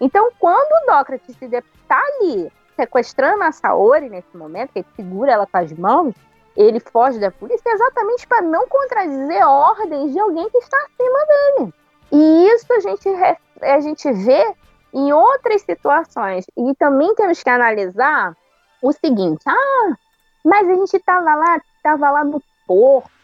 Então, 0.00 0.30
quando 0.38 0.70
o 0.82 0.86
Dócrates 0.86 1.36
está 1.40 2.00
ali 2.00 2.52
sequestrando 2.76 3.42
a 3.42 3.52
Saori 3.52 4.08
nesse 4.08 4.36
momento, 4.36 4.72
que 4.72 4.78
ele 4.80 4.86
segura 4.94 5.32
ela 5.32 5.46
com 5.46 5.58
as 5.58 5.72
mãos, 5.72 6.14
ele 6.56 6.80
foge 6.80 7.18
da 7.18 7.30
polícia 7.30 7.70
exatamente 7.70 8.26
para 8.26 8.42
não 8.42 8.68
contradizer 8.68 9.46
ordens 9.46 10.12
de 10.12 10.18
alguém 10.18 10.48
que 10.50 10.58
está 10.58 10.76
acima 10.76 11.18
dele. 11.26 11.74
E 12.12 12.48
isso 12.48 12.72
a 12.72 12.80
gente, 12.80 13.08
a 13.62 13.80
gente 13.80 14.12
vê 14.12 14.54
em 14.92 15.12
outras 15.12 15.62
situações. 15.62 16.46
E 16.56 16.74
também 16.76 17.14
temos 17.14 17.42
que 17.42 17.50
analisar 17.50 18.36
o 18.82 18.92
seguinte: 18.92 19.42
ah, 19.46 19.96
mas 20.44 20.68
a 20.68 20.74
gente 20.74 20.96
estava 20.96 21.34
lá, 21.34 21.60
estava 21.76 22.10
lá 22.10 22.24
no 22.24 22.42
porto 22.66 23.17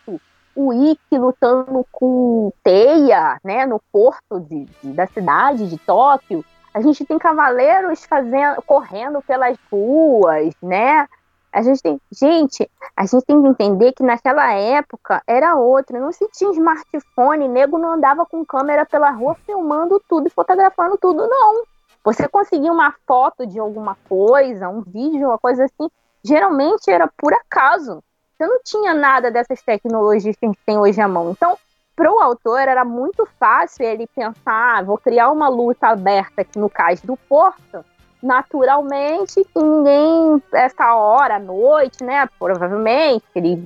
o 0.57 0.73
Ikki 0.73 1.19
lutando 1.19 1.87
com 1.91 2.53
teia, 2.63 3.39
né, 3.45 3.67
no 3.67 3.81
porto 3.93 4.41
de, 4.41 4.65
de, 4.65 4.93
da 4.93 5.07
cidade 5.07 5.69
de 5.69 5.79
Tóquio. 5.79 6.45
A 6.73 6.81
gente 6.81 7.05
tem 7.05 7.19
cavaleiros 7.19 8.05
fazendo, 8.05 8.61
correndo 8.63 9.23
pelas 9.23 9.57
ruas, 9.71 10.55
né? 10.63 11.07
A 11.53 11.63
gente 11.63 11.81
tem, 11.81 12.01
gente, 12.11 12.69
a 12.97 13.07
gente 13.07 13.25
tem 13.25 13.41
que 13.41 13.49
entender 13.49 13.93
que 13.93 14.03
naquela 14.03 14.53
época 14.53 15.23
era 15.25 15.55
outra, 15.55 16.01
não 16.01 16.11
se 16.11 16.29
tinha 16.33 16.51
smartphone, 16.51 17.47
nego 17.47 17.79
não 17.79 17.93
andava 17.93 18.27
com 18.27 18.45
câmera 18.45 18.85
pela 18.85 19.11
rua 19.11 19.37
filmando 19.47 20.03
tudo 20.09 20.27
e 20.27 20.31
fotografando 20.31 20.99
tudo, 20.99 21.29
não. 21.29 21.63
Você 22.03 22.27
conseguia 22.27 22.73
uma 22.73 22.93
foto 23.07 23.47
de 23.47 23.61
alguma 23.61 23.97
coisa, 24.09 24.69
um 24.69 24.83
vídeo, 24.83 25.29
uma 25.29 25.39
coisa 25.39 25.65
assim, 25.65 25.89
geralmente 26.25 26.91
era 26.91 27.09
por 27.17 27.33
acaso. 27.33 28.03
Você 28.45 28.47
não 28.47 28.61
tinha 28.63 28.93
nada 28.93 29.31
dessas 29.31 29.63
tecnologias 29.63 30.37
que 30.37 30.45
a 30.45 30.49
gente 30.49 30.61
tem 30.67 30.77
hoje 30.77 31.01
à 31.01 31.09
mão. 31.09 31.31
Então, 31.31 31.57
para 31.97 32.13
o 32.13 32.21
autor 32.21 32.61
era 32.61 32.85
muito 32.85 33.27
fácil 33.39 33.87
ele 33.87 34.07
pensar, 34.07 34.79
ah, 34.79 34.83
vou 34.83 34.99
criar 34.99 35.31
uma 35.31 35.49
luta 35.49 35.89
aberta 35.89 36.43
aqui 36.43 36.59
no 36.59 36.69
cais 36.69 37.01
do 37.01 37.17
porto, 37.17 37.83
naturalmente, 38.23 39.43
que 39.45 39.63
ninguém, 39.63 40.43
essa 40.53 40.95
hora, 40.95 41.37
à 41.37 41.39
noite, 41.39 42.05
né, 42.05 42.29
provavelmente, 42.39 43.25
ele 43.35 43.65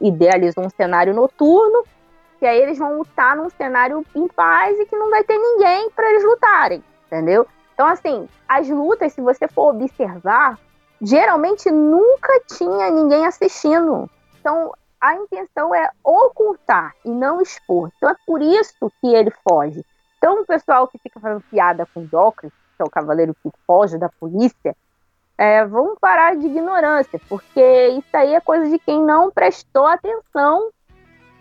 idealizou 0.00 0.64
um 0.64 0.70
cenário 0.70 1.12
noturno, 1.12 1.84
que 2.38 2.46
aí 2.46 2.62
eles 2.62 2.78
vão 2.78 2.96
lutar 2.96 3.36
num 3.36 3.50
cenário 3.50 4.04
em 4.14 4.26
paz 4.28 4.78
e 4.78 4.86
que 4.86 4.96
não 4.96 5.10
vai 5.10 5.22
ter 5.24 5.36
ninguém 5.36 5.90
para 5.90 6.08
eles 6.10 6.24
lutarem, 6.24 6.82
entendeu? 7.06 7.46
Então, 7.74 7.86
assim, 7.86 8.26
as 8.48 8.68
lutas, 8.70 9.12
se 9.12 9.20
você 9.20 9.48
for 9.48 9.74
observar, 9.74 10.58
geralmente 11.02 11.70
nunca 11.70 12.40
tinha 12.46 12.90
ninguém 12.90 13.26
assistindo. 13.26 14.08
Então, 14.44 14.74
a 15.00 15.14
intenção 15.14 15.74
é 15.74 15.88
ocultar 16.04 16.94
e 17.02 17.08
não 17.08 17.40
expor. 17.40 17.90
Então, 17.96 18.10
é 18.10 18.16
por 18.26 18.42
isso 18.42 18.92
que 19.00 19.06
ele 19.06 19.32
foge. 19.42 19.82
Então, 20.18 20.42
o 20.42 20.44
pessoal 20.44 20.86
que 20.86 20.98
fica 20.98 21.18
fazendo 21.18 21.42
piada 21.50 21.88
com 21.94 22.04
Docris, 22.04 22.52
que 22.76 22.82
é 22.82 22.84
o 22.84 22.90
cavaleiro 22.90 23.34
que 23.42 23.50
foge 23.66 23.96
da 23.96 24.10
polícia, 24.10 24.76
é, 25.38 25.64
vamos 25.64 25.98
parar 25.98 26.36
de 26.36 26.44
ignorância, 26.44 27.18
porque 27.26 27.88
isso 27.88 28.14
aí 28.14 28.34
é 28.34 28.40
coisa 28.40 28.68
de 28.68 28.78
quem 28.78 29.02
não 29.02 29.30
prestou 29.30 29.86
atenção 29.86 30.70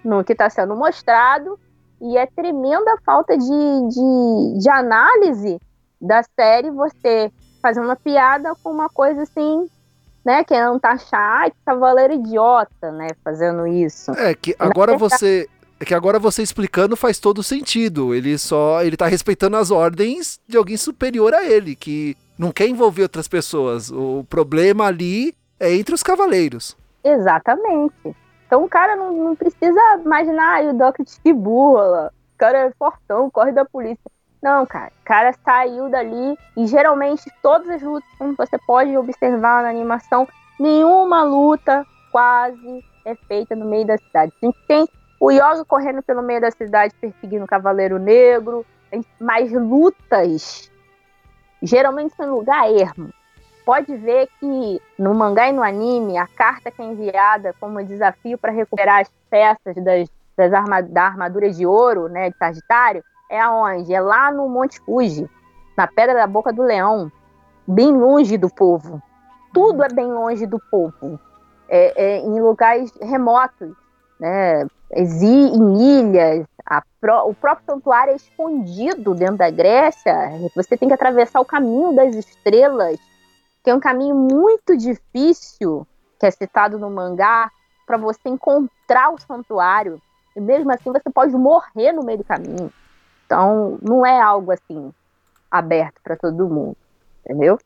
no 0.01 0.23
que 0.23 0.31
está 0.31 0.49
sendo 0.49 0.73
mostrado 0.73 1.59
e 1.99 2.17
é 2.17 2.25
tremenda 2.25 2.97
falta 3.05 3.37
de, 3.37 3.45
de, 3.45 4.59
de 4.59 4.69
análise 4.69 5.59
da 5.99 6.23
série 6.23 6.71
você 6.71 7.31
fazendo 7.61 7.83
uma 7.83 7.97
piada 7.97 8.55
com 8.63 8.71
uma 8.71 8.89
coisa 8.89 9.23
assim, 9.23 9.69
né? 10.23 10.43
Que 10.43 10.59
não 10.59 10.79
tá 10.79 10.91
achar, 10.91 11.49
que 11.49 11.57
cavaleiro 11.65 12.13
idiota, 12.13 12.91
né? 12.91 13.07
Fazendo 13.23 13.67
isso. 13.67 14.12
É, 14.12 14.33
que 14.33 14.55
agora 14.57 14.97
você. 14.97 15.47
É 15.79 15.86
que 15.86 15.93
agora 15.93 16.17
você 16.17 16.41
explicando 16.41 16.95
faz 16.95 17.19
todo 17.19 17.43
sentido. 17.43 18.13
Ele 18.13 18.38
só. 18.38 18.83
Ele 18.83 18.95
tá 18.95 19.07
respeitando 19.07 19.57
as 19.57 19.71
ordens 19.71 20.39
de 20.47 20.57
alguém 20.57 20.77
superior 20.77 21.33
a 21.33 21.43
ele, 21.43 21.75
que 21.75 22.15
não 22.38 22.51
quer 22.51 22.67
envolver 22.67 23.03
outras 23.03 23.27
pessoas. 23.27 23.91
O 23.91 24.25
problema 24.29 24.86
ali 24.86 25.36
é 25.59 25.73
entre 25.73 25.93
os 25.93 26.03
cavaleiros. 26.03 26.77
Exatamente. 27.03 28.15
Então 28.45 28.63
o 28.63 28.69
cara 28.69 28.95
não, 28.95 29.12
não 29.12 29.36
precisa 29.36 29.79
imaginar 30.05 30.63
ah, 30.63 30.69
o 30.69 30.73
Doc 30.73 30.97
de 30.99 31.33
burla. 31.33 32.12
O 32.36 32.38
cara 32.38 32.67
é 32.67 32.71
fortão, 32.77 33.29
corre 33.29 33.51
da 33.51 33.65
polícia. 33.65 34.12
Não, 34.43 34.65
cara. 34.65 34.91
O 35.01 35.06
cara 35.06 35.34
saiu 35.45 35.89
dali 35.89 36.38
e 36.58 36.67
geralmente 36.67 37.32
todas 37.41 37.69
as 37.69 37.82
lutas, 37.82 38.10
como 38.19 38.36
você 38.36 38.58
pode 38.67 38.95
observar 38.97 39.63
na 39.63 39.69
animação, 39.69 40.27
nenhuma 40.60 41.23
luta 41.23 41.86
quase 42.12 42.84
é 43.06 43.15
feita 43.15 43.56
no 43.56 43.65
meio 43.65 43.88
da 43.88 43.97
cidade. 43.97 44.34
A 44.41 44.45
gente 44.45 44.58
tem 44.67 44.86
o 45.17 45.32
Yoga 45.32 45.63
correndo 45.63 46.03
pelo 46.03 46.21
meio 46.21 46.41
da 46.41 46.51
cidade 46.51 46.93
perseguindo 46.99 47.45
o 47.45 47.47
Cavaleiro 47.47 47.97
Negro, 47.97 48.65
mas 49.17 49.49
lutas 49.53 50.69
geralmente 51.62 52.13
são 52.13 52.25
em 52.25 52.29
lugar 52.29 52.69
ermo. 52.69 53.13
Pode 53.65 53.95
ver 53.95 54.27
que 54.41 54.82
no 54.99 55.13
mangá 55.13 55.47
e 55.47 55.53
no 55.53 55.63
anime, 55.63 56.17
a 56.17 56.27
carta 56.27 56.69
que 56.69 56.82
é 56.82 56.86
enviada 56.86 57.56
como 57.62 57.82
desafio 57.82 58.38
para 58.38 58.51
recuperar 58.51 58.99
as 58.99 59.12
peças 59.29 59.82
das, 59.82 60.10
das 60.36 60.51
arma, 60.51 60.82
da 60.82 61.03
armadura 61.03 61.49
de 61.49 61.65
ouro, 61.65 62.10
né, 62.10 62.29
de 62.29 62.38
Sagitário, 62.38 63.01
é 63.29 63.39
aonde? 63.39 63.93
É 63.93 64.01
lá 64.01 64.31
no 64.31 64.47
Monte 64.47 64.79
Fuji, 64.81 65.29
na 65.77 65.88
Pedra 65.88 66.15
da 66.15 66.27
Boca 66.27 66.51
do 66.51 66.62
Leão, 66.62 67.12
bem 67.67 67.91
longe 67.91 68.38
do 68.38 68.49
povo. 68.49 69.01
Tudo 69.53 69.83
é 69.83 69.89
bem 69.89 70.05
longe 70.05 70.45
do 70.45 70.59
povo. 70.71 71.19
É, 71.67 72.03
é 72.03 72.19
em 72.19 72.41
lugares 72.41 72.91
remotos, 73.01 73.73
né? 74.19 74.67
em 74.95 75.99
ilhas. 75.99 76.45
Pro, 76.99 77.27
o 77.27 77.33
próprio 77.33 77.65
santuário 77.65 78.13
é 78.13 78.15
escondido 78.15 79.13
dentro 79.13 79.38
da 79.38 79.49
Grécia. 79.49 80.15
Você 80.55 80.77
tem 80.77 80.88
que 80.88 80.93
atravessar 80.93 81.41
o 81.41 81.45
caminho 81.45 81.93
das 81.93 82.15
estrelas, 82.15 82.97
que 83.63 83.69
é 83.69 83.75
um 83.75 83.79
caminho 83.79 84.15
muito 84.15 84.77
difícil, 84.77 85.86
que 86.19 86.25
é 86.25 86.31
citado 86.31 86.79
no 86.79 86.89
mangá, 86.89 87.51
para 87.86 87.97
você 87.97 88.29
encontrar 88.29 89.13
o 89.13 89.19
santuário. 89.19 90.01
E 90.36 90.39
mesmo 90.39 90.71
assim 90.71 90.91
você 90.91 91.09
pode 91.13 91.33
morrer 91.36 91.91
no 91.91 92.03
meio 92.03 92.19
do 92.19 92.23
caminho. 92.23 92.71
Então, 93.33 93.79
não 93.81 94.05
é 94.05 94.21
algo 94.21 94.51
assim 94.51 94.93
aberto 95.49 95.95
para 96.03 96.15
todo 96.15 96.47
mundo, 96.47 96.77
entendeu? 97.25 97.57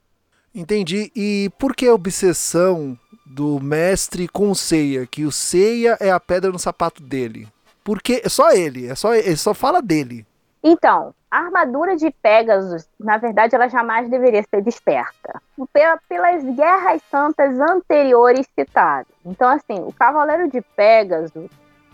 Entendi. 0.55 1.11
E 1.13 1.51
por 1.59 1.75
que 1.75 1.89
a 1.89 1.93
obsessão 1.93 2.97
do 3.25 3.59
mestre 3.59 4.29
com 4.29 4.49
o 4.49 4.55
Seiya, 4.55 5.05
que 5.05 5.25
o 5.25 5.31
Seiya 5.31 5.97
é 5.99 6.09
a 6.09 6.21
pedra 6.21 6.51
no 6.51 6.57
sapato 6.57 7.03
dele? 7.03 7.49
Porque 7.83 8.21
é 8.23 8.29
só 8.29 8.51
ele, 8.51 8.87
é 8.87 8.95
só 8.95 9.13
ele 9.13 9.35
só 9.35 9.53
fala 9.53 9.81
dele. 9.81 10.25
Então, 10.63 11.13
A 11.29 11.39
armadura 11.39 11.97
de 11.97 12.09
Pegasus, 12.09 12.87
na 12.97 13.17
verdade, 13.17 13.53
ela 13.53 13.67
jamais 13.67 14.09
deveria 14.09 14.43
ser 14.43 14.61
desperta. 14.61 15.41
pelas 16.07 16.43
guerras 16.55 17.01
santas 17.11 17.59
anteriores 17.59 18.47
citadas. 18.57 19.07
Então, 19.25 19.49
assim, 19.49 19.81
o 19.81 19.91
Cavaleiro 19.91 20.49
de 20.49 20.61
Pegasus 20.61 21.49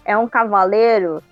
é 0.05 0.15
um 0.15 0.27
cavaleiro 0.27 1.23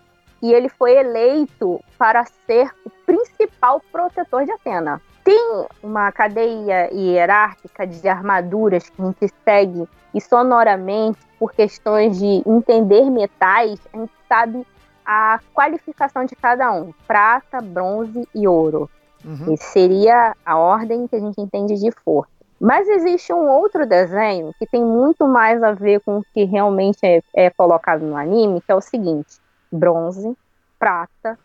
e 0.41 0.53
ele 0.53 0.69
foi 0.69 0.97
eleito 0.97 1.79
para 1.97 2.25
ser 2.45 2.71
o 2.85 2.89
principal 3.05 3.81
protetor 3.91 4.45
de 4.45 4.51
Atena. 4.51 5.01
Tem 5.23 5.65
uma 5.83 6.11
cadeia 6.11 6.91
hierárquica 6.91 7.85
de 7.85 8.07
armaduras 8.07 8.89
que 8.89 9.01
a 9.01 9.05
gente 9.05 9.33
segue 9.43 9.87
e 10.13 10.19
sonoramente, 10.19 11.19
por 11.39 11.53
questões 11.53 12.19
de 12.19 12.43
entender 12.45 13.09
metais, 13.09 13.79
a 13.93 13.97
gente 13.97 14.11
sabe 14.27 14.65
a 15.05 15.39
qualificação 15.53 16.25
de 16.25 16.35
cada 16.35 16.71
um: 16.71 16.93
prata, 17.07 17.61
bronze 17.61 18.27
e 18.33 18.47
ouro. 18.47 18.89
Uhum. 19.23 19.53
Esse 19.53 19.65
seria 19.65 20.35
a 20.45 20.57
ordem 20.57 21.07
que 21.07 21.15
a 21.15 21.19
gente 21.19 21.39
entende 21.39 21.75
de 21.75 21.91
força. 21.91 22.31
Mas 22.59 22.87
existe 22.87 23.33
um 23.33 23.49
outro 23.49 23.87
desenho 23.87 24.53
que 24.59 24.67
tem 24.67 24.83
muito 24.83 25.27
mais 25.27 25.63
a 25.63 25.71
ver 25.71 25.99
com 26.01 26.19
o 26.19 26.23
que 26.33 26.43
realmente 26.43 26.99
é, 27.03 27.21
é 27.33 27.49
colocado 27.49 28.01
no 28.01 28.15
anime, 28.15 28.61
que 28.61 28.71
é 28.71 28.75
o 28.75 28.81
seguinte: 28.81 29.39
bronze, 29.71 30.35
prata, 30.77 31.39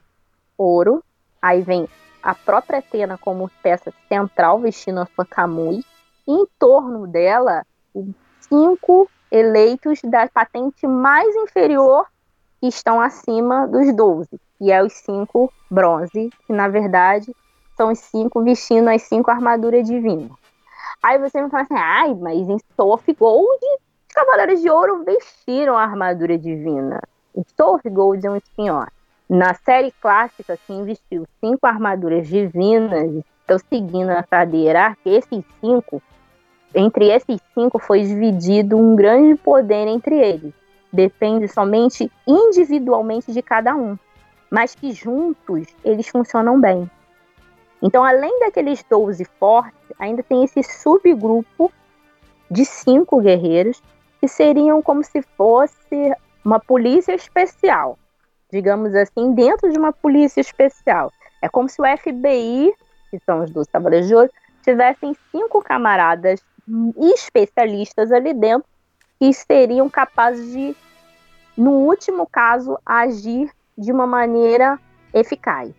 ouro, 0.57 1.03
aí 1.41 1.63
vem 1.63 1.89
a 2.23 2.35
própria 2.35 2.81
Atena 2.81 3.17
como 3.17 3.51
peça 3.63 3.93
central 4.09 4.59
vestindo 4.59 5.01
a 5.01 5.07
sua 5.07 5.25
kamui, 5.25 5.85
e 6.27 6.33
em 6.33 6.47
torno 6.59 7.07
dela, 7.07 7.65
cinco 8.41 9.09
eleitos 9.31 10.01
da 10.03 10.29
patente 10.29 10.87
mais 10.87 11.35
inferior 11.37 12.07
que 12.61 12.67
estão 12.67 13.01
acima 13.01 13.67
dos 13.69 13.95
12, 13.95 14.29
e 14.61 14.73
é 14.73 14.83
os 14.83 14.93
cinco 14.93 15.53
bronze, 15.71 16.31
que 16.47 16.53
na 16.53 16.69
verdade 16.69 17.35
são 17.77 17.93
os 17.93 17.99
cinco 17.99 18.43
vestindo 18.43 18.89
as 18.89 19.03
cinco 19.03 19.31
armaduras 19.31 19.87
divinas. 19.87 20.33
Aí 21.03 21.19
você 21.19 21.41
me 21.41 21.51
fala 21.51 21.63
assim, 21.63 21.75
ai, 21.77 22.15
mas 22.15 22.49
em 22.49 22.59
Soft 22.75 23.07
Gold, 23.17 23.65
os 24.09 24.15
Cavaleiros 24.15 24.61
de 24.61 24.71
Ouro 24.71 25.05
vestiram 25.05 25.77
a 25.77 25.83
armadura 25.83 26.39
divina. 26.39 27.01
Soft 27.57 27.89
Gold 27.89 28.27
é 28.27 28.31
um 28.31 28.37
espinhó. 28.37 28.87
Na 29.29 29.55
série 29.55 29.93
clássica, 30.01 30.59
quem 30.67 30.85
vestiu 30.85 31.27
cinco 31.41 31.67
armaduras 31.67 32.29
divinas, 32.29 33.25
estão 33.41 33.59
seguindo 33.69 34.11
a 34.11 34.23
cadeira, 34.23 34.97
esses 35.05 35.45
cinco, 35.61 36.03
entre 36.75 37.11
esses 37.11 37.41
cinco 37.55 37.79
foi 37.79 38.03
dividido 38.03 38.77
um 38.77 38.95
grande 38.95 39.35
poder 39.37 39.89
entre 39.89 40.17
eles 40.17 40.55
depende 40.97 41.47
somente 41.47 42.11
individualmente 42.27 43.33
de 43.33 43.43
cada 43.43 43.77
um, 43.77 43.99
mas 44.51 44.75
que 44.75 44.93
juntos 44.93 45.69
eles 45.85 46.09
funcionam 46.09 46.61
bem. 46.61 46.91
Então, 47.83 48.03
além 48.03 48.41
daqueles 48.41 48.83
12 48.89 49.25
fortes, 49.39 49.93
ainda 49.99 50.23
tem 50.23 50.43
esse 50.43 50.63
subgrupo 50.63 51.71
de 52.51 52.65
cinco 52.65 53.21
guerreiros 53.21 53.83
que 54.19 54.27
seriam 54.27 54.81
como 54.81 55.05
se 55.05 55.21
fosse 55.37 56.13
uma 56.47 56.61
polícia 56.61 57.13
especial, 57.13 57.99
digamos 58.53 58.95
assim, 58.95 59.35
dentro 59.35 59.69
de 59.69 59.77
uma 59.77 59.93
polícia 59.93 60.41
especial. 60.41 61.13
É 61.43 61.49
como 61.49 61.69
se 61.69 61.83
o 61.83 61.85
FBI, 61.85 62.73
que 63.11 63.19
são 63.27 63.43
os 63.43 63.51
dos 63.51 63.67
Ouro, 63.75 64.31
tivessem 64.63 65.17
cinco 65.33 65.61
camaradas 65.61 66.41
especialistas 66.97 68.13
ali 68.13 68.33
dentro 68.33 68.69
que 69.19 69.33
seriam 69.33 69.91
capazes 69.91 70.53
de, 70.53 70.77
no 71.57 71.73
último 71.73 72.29
caso, 72.29 72.79
agir 72.87 73.51
de 73.77 73.91
uma 73.91 74.07
maneira 74.07 74.79
eficaz. 75.13 75.75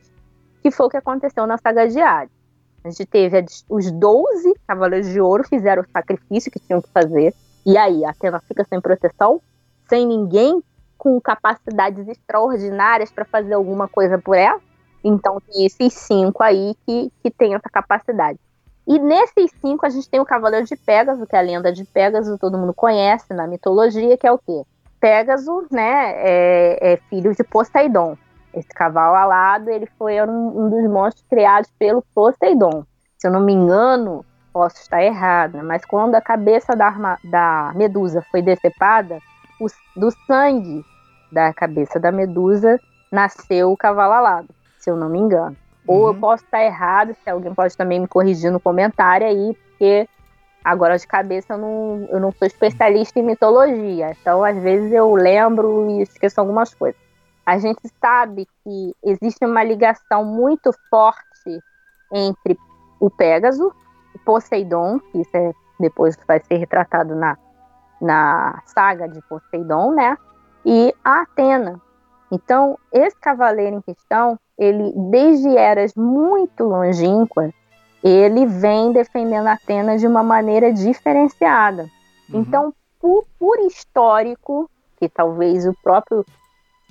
Que 0.62 0.70
foi 0.70 0.88
o 0.88 0.90
que 0.90 0.98
aconteceu 0.98 1.48
na 1.48 1.58
saga 1.58 1.84
Hades. 1.84 2.36
A 2.84 2.90
gente 2.90 3.06
teve 3.06 3.46
os 3.70 3.90
12 3.90 4.54
Cavaleiros 4.68 5.08
de 5.08 5.22
Ouro 5.22 5.48
fizeram 5.48 5.84
o 5.84 5.92
sacrifício 5.92 6.52
que 6.52 6.60
tinham 6.60 6.82
que 6.82 6.90
fazer. 6.90 7.34
E 7.66 7.78
aí, 7.78 8.04
a 8.04 8.10
Atena 8.10 8.42
fica 8.42 8.66
sem 8.66 8.82
proteção, 8.82 9.42
sem 9.90 10.06
ninguém 10.06 10.62
com 10.98 11.20
capacidades 11.22 12.08
extraordinárias 12.08 13.12
para 13.12 13.26
fazer 13.26 13.54
alguma 13.54 13.88
coisa 13.88 14.18
por 14.18 14.36
ela. 14.36 14.60
Então, 15.04 15.40
tem 15.40 15.66
esses 15.66 15.94
cinco 15.94 16.44
aí 16.44 16.76
que, 16.86 17.12
que 17.22 17.32
tem 17.32 17.54
essa 17.54 17.70
capacidade. 17.70 18.40
E 18.88 18.98
nesses 19.00 19.52
cinco 19.62 19.86
a 19.86 19.90
gente 19.90 20.10
tem 20.10 20.20
o 20.20 20.26
Cavaleiro 20.26 20.66
de 20.66 20.76
Pégaso, 20.76 21.28
que 21.28 21.36
é 21.36 21.40
a 21.40 21.42
lenda 21.42 21.74
de 21.74 21.84
Pégaso, 21.84 22.38
todo 22.38 22.58
mundo 22.58 22.74
conhece 22.74 23.34
na 23.34 23.46
mitologia, 23.46 24.18
que 24.18 24.26
é 24.26 24.32
o 24.32 24.38
quê? 24.38 24.64
Pégaso, 25.00 25.68
né, 25.70 26.14
é, 26.16 26.94
é 26.94 26.98
filho 27.10 27.36
de 27.36 27.44
Poseidon. 27.44 28.18
Esse 28.54 28.70
cavalo 28.70 29.16
alado, 29.16 29.70
ele 29.70 29.88
foi 29.98 30.20
um, 30.22 30.66
um, 30.66 30.70
dos 30.70 30.90
monstros 30.90 31.26
criados 31.30 31.70
pelo 31.78 32.02
Poseidon. 32.16 32.86
Se 33.18 33.28
eu 33.28 33.32
não 33.32 33.42
me 33.42 33.54
engano, 33.54 34.26
posso 34.54 34.78
estar 34.78 35.04
errada, 35.04 35.62
mas 35.62 35.84
quando 35.86 36.16
a 36.16 36.22
cabeça 36.22 36.74
da, 36.74 36.88
arma, 36.88 37.20
da 37.24 37.74
Medusa 37.76 38.26
foi 38.32 38.42
decepada, 38.42 39.20
o, 39.60 39.68
do 39.96 40.12
sangue 40.26 40.84
da 41.32 41.54
cabeça 41.54 42.00
da 42.00 42.12
Medusa 42.12 42.80
nasceu 43.12 43.72
o 43.72 43.78
cavalo 43.78 44.14
alado, 44.14 44.50
se 44.78 44.90
eu 44.90 44.96
não 44.96 45.10
me 45.10 45.20
engano. 45.20 45.56
Ou 45.88 46.08
eu 46.08 46.14
uhum. 46.14 46.20
posso 46.20 46.44
estar 46.44 46.64
errado, 46.64 47.16
se 47.24 47.30
alguém 47.30 47.54
pode 47.54 47.76
também 47.78 48.00
me 48.00 48.08
corrigir 48.08 48.52
no 48.52 48.60
comentário 48.60 49.26
aí, 49.26 49.54
porque 49.54 50.08
agora 50.64 50.98
de 50.98 51.08
cabeça 51.08 51.54
eu 51.54 51.58
não, 51.58 52.08
eu 52.12 52.20
não 52.20 52.32
sou 52.34 52.46
especialista 52.46 53.20
em 53.20 53.24
mitologia. 53.24 54.12
Então, 54.12 54.44
às 54.44 54.62
vezes, 54.62 54.92
eu 54.92 55.14
lembro 55.16 55.90
e 55.90 56.02
esqueço 56.02 56.42
algumas 56.42 56.74
coisas. 56.74 57.00
A 57.46 57.58
gente 57.58 57.80
sabe 58.02 58.46
que 58.64 58.94
existe 59.02 59.46
uma 59.46 59.64
ligação 59.64 60.26
muito 60.26 60.72
forte 60.90 61.62
entre 62.12 62.58
o 63.00 63.10
Pégaso, 63.10 63.74
o 64.14 64.20
Poseidon, 64.20 65.00
que 65.00 65.22
isso 65.22 65.32
é, 65.34 65.54
depois 65.80 66.18
vai 66.28 66.42
ser 66.42 66.58
retratado 66.58 67.16
na, 67.16 67.38
na 68.02 68.62
saga 68.66 69.08
de 69.08 69.22
Poseidon, 69.22 69.92
né? 69.92 70.18
E 70.66 70.94
a 71.04 71.22
Atena. 71.22 71.82
Então, 72.32 72.78
esse 72.92 73.16
cavaleiro 73.20 73.78
em 73.78 73.82
questão, 73.82 74.38
ele 74.58 74.94
desde 74.96 75.56
eras 75.58 75.94
muito 75.96 76.64
longínquas, 76.64 77.54
ele 78.04 78.46
vem 78.46 78.92
defendendo 78.92 79.48
Atenas 79.48 80.02
de 80.02 80.08
uma 80.08 80.24
maneira 80.24 80.74
diferenciada. 80.74 81.84
Uhum. 82.30 82.42
Então, 82.42 82.74
por, 83.00 83.26
por, 83.40 83.60
histórico, 83.60 84.70
que 84.98 85.08
talvez 85.08 85.66
o 85.66 85.74
próprio 85.82 86.26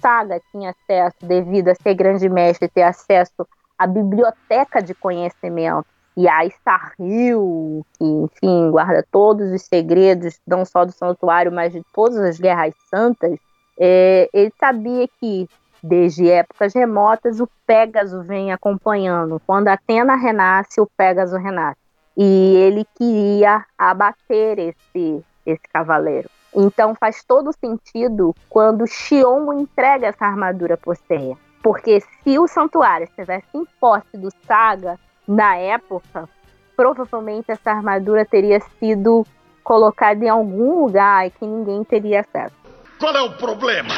Saga 0.01 0.41
tinha 0.51 0.71
acesso, 0.71 1.17
devido 1.23 1.69
a 1.69 1.75
ser 1.75 1.95
grande 1.95 2.29
mestre, 2.29 2.69
ter 2.69 2.83
acesso 2.83 3.47
à 3.79 3.87
biblioteca 3.87 4.83
de 4.83 4.95
conhecimento, 4.95 5.87
e 6.17 6.29
a 6.29 6.45
Starril, 6.47 7.85
que, 7.99 8.05
enfim, 8.05 8.71
guarda 8.71 9.05
todos 9.11 9.53
os 9.53 9.63
segredos, 9.63 10.41
não 10.47 10.65
só 10.65 10.85
do 10.85 10.93
santuário, 10.93 11.53
mas 11.53 11.73
de 11.73 11.83
todas 11.93 12.19
as 12.19 12.39
guerras 12.39 12.75
santas, 12.89 13.39
é, 13.79 14.29
ele 14.33 14.53
sabia 14.59 15.07
que 15.21 15.49
Desde 15.83 16.29
épocas 16.29 16.75
remotas, 16.75 17.39
o 17.39 17.49
Pégaso 17.65 18.23
vem 18.23 18.53
acompanhando. 18.53 19.41
Quando 19.47 19.69
Atena 19.69 20.17
renasce, 20.17 20.81
o 20.81 20.87
Pégaso 20.97 21.37
renasce. 21.37 21.79
E 22.17 22.57
ele 22.57 22.85
queria 22.97 23.65
abater 23.79 24.59
esse, 24.59 25.25
esse 25.45 25.63
cavaleiro. 25.73 26.29
Então 26.53 26.95
faz 26.95 27.23
todo 27.23 27.53
sentido 27.53 28.35
quando 28.49 28.87
Xion 28.87 29.53
entrega 29.53 30.09
essa 30.09 30.25
armadura 30.25 30.77
Poseia. 30.77 31.37
Porque 31.63 32.01
se 32.01 32.37
o 32.37 32.49
santuário 32.49 33.05
estivesse 33.05 33.47
em 33.55 33.65
posse 33.79 34.17
do 34.17 34.31
Saga, 34.45 34.99
na 35.27 35.57
época, 35.57 36.29
provavelmente 36.77 37.51
essa 37.51 37.71
armadura 37.71 38.25
teria 38.25 38.61
sido 38.79 39.27
colocada 39.65 40.25
em 40.25 40.29
algum 40.29 40.85
lugar 40.85 41.27
e 41.27 41.31
que 41.31 41.45
ninguém 41.45 41.83
teria 41.85 42.21
acesso. 42.21 42.55
Qual 42.99 43.15
é 43.15 43.23
o 43.23 43.33
problema? 43.33 43.95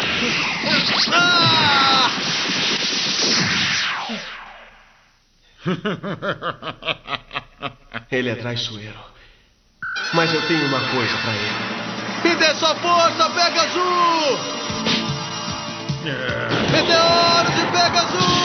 Ah! 1.13 2.09
Ele 8.11 8.31
é 8.31 8.35
traiçoeiro. 8.35 8.99
Mas 10.15 10.33
eu 10.33 10.41
tenho 10.47 10.67
uma 10.67 10.81
coisa 10.81 11.17
para 11.19 11.33
ele. 11.33 11.79
Me 12.25 12.35
dê 12.37 12.55
sua 12.55 12.75
força, 12.77 13.29
Pegasus! 13.31 14.41
Meteoro 16.73 17.53
de 17.53 17.67
Pegasus! 17.73 18.38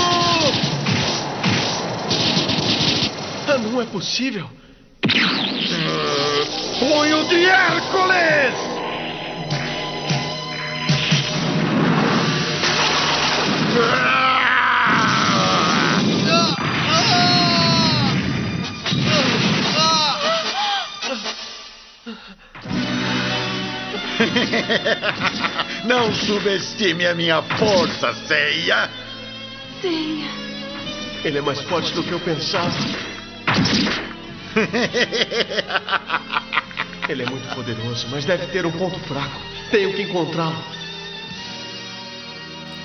Não 3.58 3.82
é 3.82 3.86
possível. 3.86 4.50
Punho 6.80 7.28
de 7.28 7.46
Hércules! 7.46 8.74
Não 25.86 26.14
subestime 26.14 27.06
a 27.06 27.14
minha 27.14 27.42
força, 27.42 28.14
Ceia. 28.28 28.90
Ceia. 29.82 30.30
Ele 31.24 31.38
é 31.38 31.42
mais 31.42 31.60
forte 31.62 31.94
do 31.94 32.04
que 32.04 32.12
eu 32.12 32.20
pensava. 32.20 33.13
Ele 37.10 37.24
é 37.24 37.26
muito 37.26 37.54
poderoso, 37.54 38.08
mas 38.10 38.24
deve 38.26 38.48
ter 38.48 38.66
um 38.66 38.72
ponto 38.72 38.98
fraco. 39.02 39.40
Tenho 39.72 39.94
que 39.94 40.04
encontrá-lo. 40.04 40.56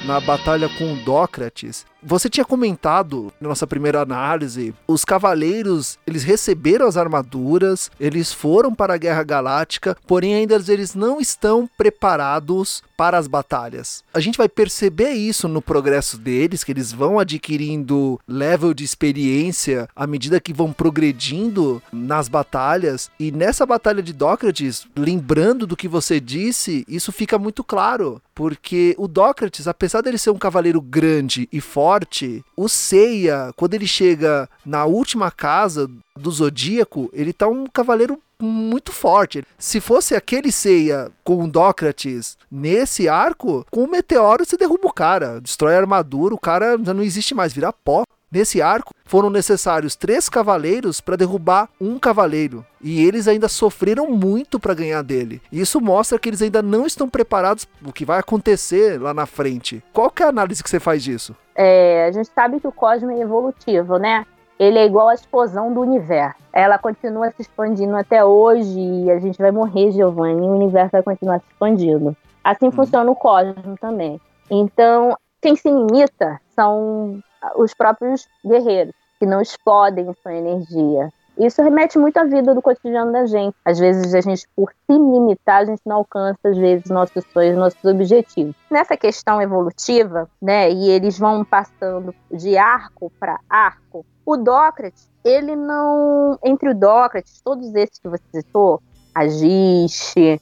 Na 0.04 0.20
batalha 0.20 0.68
com 0.68 0.94
Dócrates, 1.04 1.84
você 2.02 2.30
tinha 2.30 2.44
comentado 2.44 3.32
na 3.40 3.48
nossa 3.48 3.66
primeira 3.66 4.00
análise, 4.00 4.72
os 4.86 5.04
cavaleiros, 5.04 5.98
eles 6.06 6.22
receberam 6.22 6.86
as 6.86 6.96
armaduras, 6.96 7.90
eles 7.98 8.32
foram 8.32 8.72
para 8.72 8.94
a 8.94 8.96
Guerra 8.96 9.24
Galáctica, 9.24 9.96
porém 10.06 10.34
ainda 10.34 10.62
eles 10.68 10.94
não 10.94 11.20
estão 11.20 11.68
preparados 11.76 12.82
para 12.96 13.18
as 13.18 13.26
batalhas. 13.26 14.04
A 14.14 14.20
gente 14.20 14.38
vai 14.38 14.48
perceber 14.48 15.10
isso 15.10 15.48
no 15.48 15.60
progresso 15.60 16.16
deles, 16.16 16.62
que 16.62 16.72
eles 16.72 16.92
vão 16.92 17.18
adquirindo 17.18 18.20
level 18.26 18.72
de 18.72 18.84
experiência 18.84 19.88
à 19.94 20.06
medida 20.06 20.40
que 20.40 20.52
vão 20.52 20.72
progredindo 20.72 21.82
nas 21.92 22.28
batalhas. 22.28 23.10
E 23.18 23.32
nessa 23.32 23.66
batalha 23.66 24.02
de 24.02 24.12
Dócrates, 24.12 24.86
lembrando 24.96 25.66
do 25.66 25.76
que 25.76 25.88
você 25.88 26.20
disse, 26.20 26.84
isso 26.88 27.12
fica 27.12 27.38
muito 27.38 27.62
claro, 27.64 28.22
porque 28.34 28.94
o 28.98 29.08
Dócrates, 29.08 29.66
apesar 29.66 29.87
dele 30.02 30.18
ser 30.18 30.30
um 30.30 30.38
cavaleiro 30.38 30.80
grande 30.80 31.48
e 31.52 31.60
forte. 31.60 32.44
O 32.56 32.68
Seiya, 32.68 33.52
quando 33.56 33.74
ele 33.74 33.86
chega 33.86 34.48
na 34.64 34.84
última 34.84 35.30
casa 35.30 35.90
do 36.16 36.30
Zodíaco, 36.30 37.10
ele 37.12 37.32
tá 37.32 37.48
um 37.48 37.66
cavaleiro 37.66 38.20
muito 38.40 38.92
forte. 38.92 39.42
Se 39.58 39.80
fosse 39.80 40.14
aquele 40.14 40.52
Seiya 40.52 41.10
com 41.24 41.44
o 41.44 41.50
Dócrates 41.50 42.36
nesse 42.50 43.08
arco, 43.08 43.66
com 43.70 43.84
o 43.84 43.90
meteoro 43.90 44.44
você 44.44 44.56
derruba 44.56 44.86
o 44.86 44.92
cara, 44.92 45.40
destrói 45.40 45.74
a 45.74 45.78
armadura, 45.78 46.34
o 46.34 46.38
cara 46.38 46.78
já 46.82 46.94
não 46.94 47.02
existe 47.02 47.34
mais, 47.34 47.52
vira 47.52 47.72
pó. 47.72 48.04
Nesse 48.30 48.60
arco, 48.60 48.92
foram 49.06 49.30
necessários 49.30 49.96
três 49.96 50.28
cavaleiros 50.28 51.00
para 51.00 51.16
derrubar 51.16 51.68
um 51.80 51.98
cavaleiro. 51.98 52.64
E 52.80 53.02
eles 53.02 53.26
ainda 53.26 53.48
sofreram 53.48 54.10
muito 54.10 54.60
para 54.60 54.74
ganhar 54.74 55.02
dele. 55.02 55.40
Isso 55.50 55.80
mostra 55.80 56.18
que 56.18 56.28
eles 56.28 56.42
ainda 56.42 56.60
não 56.60 56.86
estão 56.86 57.08
preparados 57.08 57.64
para 57.64 57.88
o 57.88 57.92
que 57.92 58.04
vai 58.04 58.18
acontecer 58.18 59.00
lá 59.00 59.14
na 59.14 59.24
frente. 59.24 59.82
Qual 59.94 60.10
que 60.10 60.22
é 60.22 60.26
a 60.26 60.28
análise 60.28 60.62
que 60.62 60.68
você 60.68 60.78
faz 60.78 61.02
disso? 61.02 61.34
É, 61.54 62.06
a 62.06 62.12
gente 62.12 62.30
sabe 62.34 62.60
que 62.60 62.68
o 62.68 62.72
cosmos 62.72 63.18
é 63.18 63.20
evolutivo, 63.20 63.96
né? 63.96 64.26
Ele 64.58 64.78
é 64.78 64.84
igual 64.84 65.08
à 65.08 65.14
explosão 65.14 65.72
do 65.72 65.80
universo. 65.80 66.36
Ela 66.52 66.78
continua 66.78 67.30
se 67.30 67.42
expandindo 67.42 67.96
até 67.96 68.22
hoje 68.24 68.78
e 68.78 69.10
a 69.10 69.18
gente 69.20 69.38
vai 69.38 69.50
morrer, 69.50 69.90
Giovanni, 69.92 70.44
e 70.44 70.48
o 70.48 70.54
universo 70.54 70.92
vai 70.92 71.02
continuar 71.02 71.38
se 71.38 71.46
expandindo. 71.50 72.14
Assim 72.44 72.68
hum. 72.68 72.72
funciona 72.72 73.10
o 73.10 73.16
cosmos 73.16 73.80
também. 73.80 74.20
Então, 74.50 75.16
quem 75.40 75.56
se 75.56 75.70
limita 75.70 76.40
são 76.54 77.22
os 77.56 77.74
próprios 77.74 78.26
guerreiros, 78.44 78.94
que 79.18 79.26
não 79.26 79.40
explodem 79.40 80.12
sua 80.22 80.34
energia. 80.34 81.12
Isso 81.38 81.62
remete 81.62 81.96
muito 81.98 82.16
à 82.16 82.24
vida 82.24 82.52
do 82.52 82.60
cotidiano 82.60 83.12
da 83.12 83.24
gente. 83.24 83.56
Às 83.64 83.78
vezes 83.78 84.12
a 84.12 84.20
gente, 84.20 84.48
por 84.56 84.72
se 84.72 84.92
limitar, 84.92 85.62
a 85.62 85.64
gente 85.64 85.82
não 85.86 85.96
alcança, 85.98 86.48
às 86.48 86.56
vezes, 86.56 86.90
nossos 86.90 87.24
sonhos, 87.32 87.56
nossos 87.56 87.84
objetivos. 87.84 88.56
Nessa 88.68 88.96
questão 88.96 89.40
evolutiva, 89.40 90.28
né, 90.42 90.68
e 90.68 90.90
eles 90.90 91.16
vão 91.16 91.44
passando 91.44 92.12
de 92.28 92.58
arco 92.58 93.12
para 93.20 93.38
arco, 93.48 94.04
o 94.26 94.36
Dócrates, 94.36 95.08
ele 95.24 95.54
não. 95.54 96.38
Entre 96.44 96.68
o 96.68 96.74
Dócrates, 96.74 97.40
todos 97.40 97.72
esses 97.74 97.98
que 97.98 98.08
você 98.08 98.24
citou, 98.34 98.82
Agiste, 99.14 100.40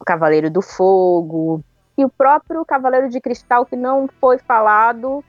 o 0.00 0.04
Cavaleiro 0.04 0.50
do 0.50 0.62
Fogo, 0.62 1.62
e 1.96 2.04
o 2.04 2.08
próprio 2.08 2.64
Cavaleiro 2.64 3.08
de 3.10 3.20
Cristal, 3.20 3.66
que 3.66 3.76
não 3.76 4.08
foi 4.20 4.38
falado 4.38 5.22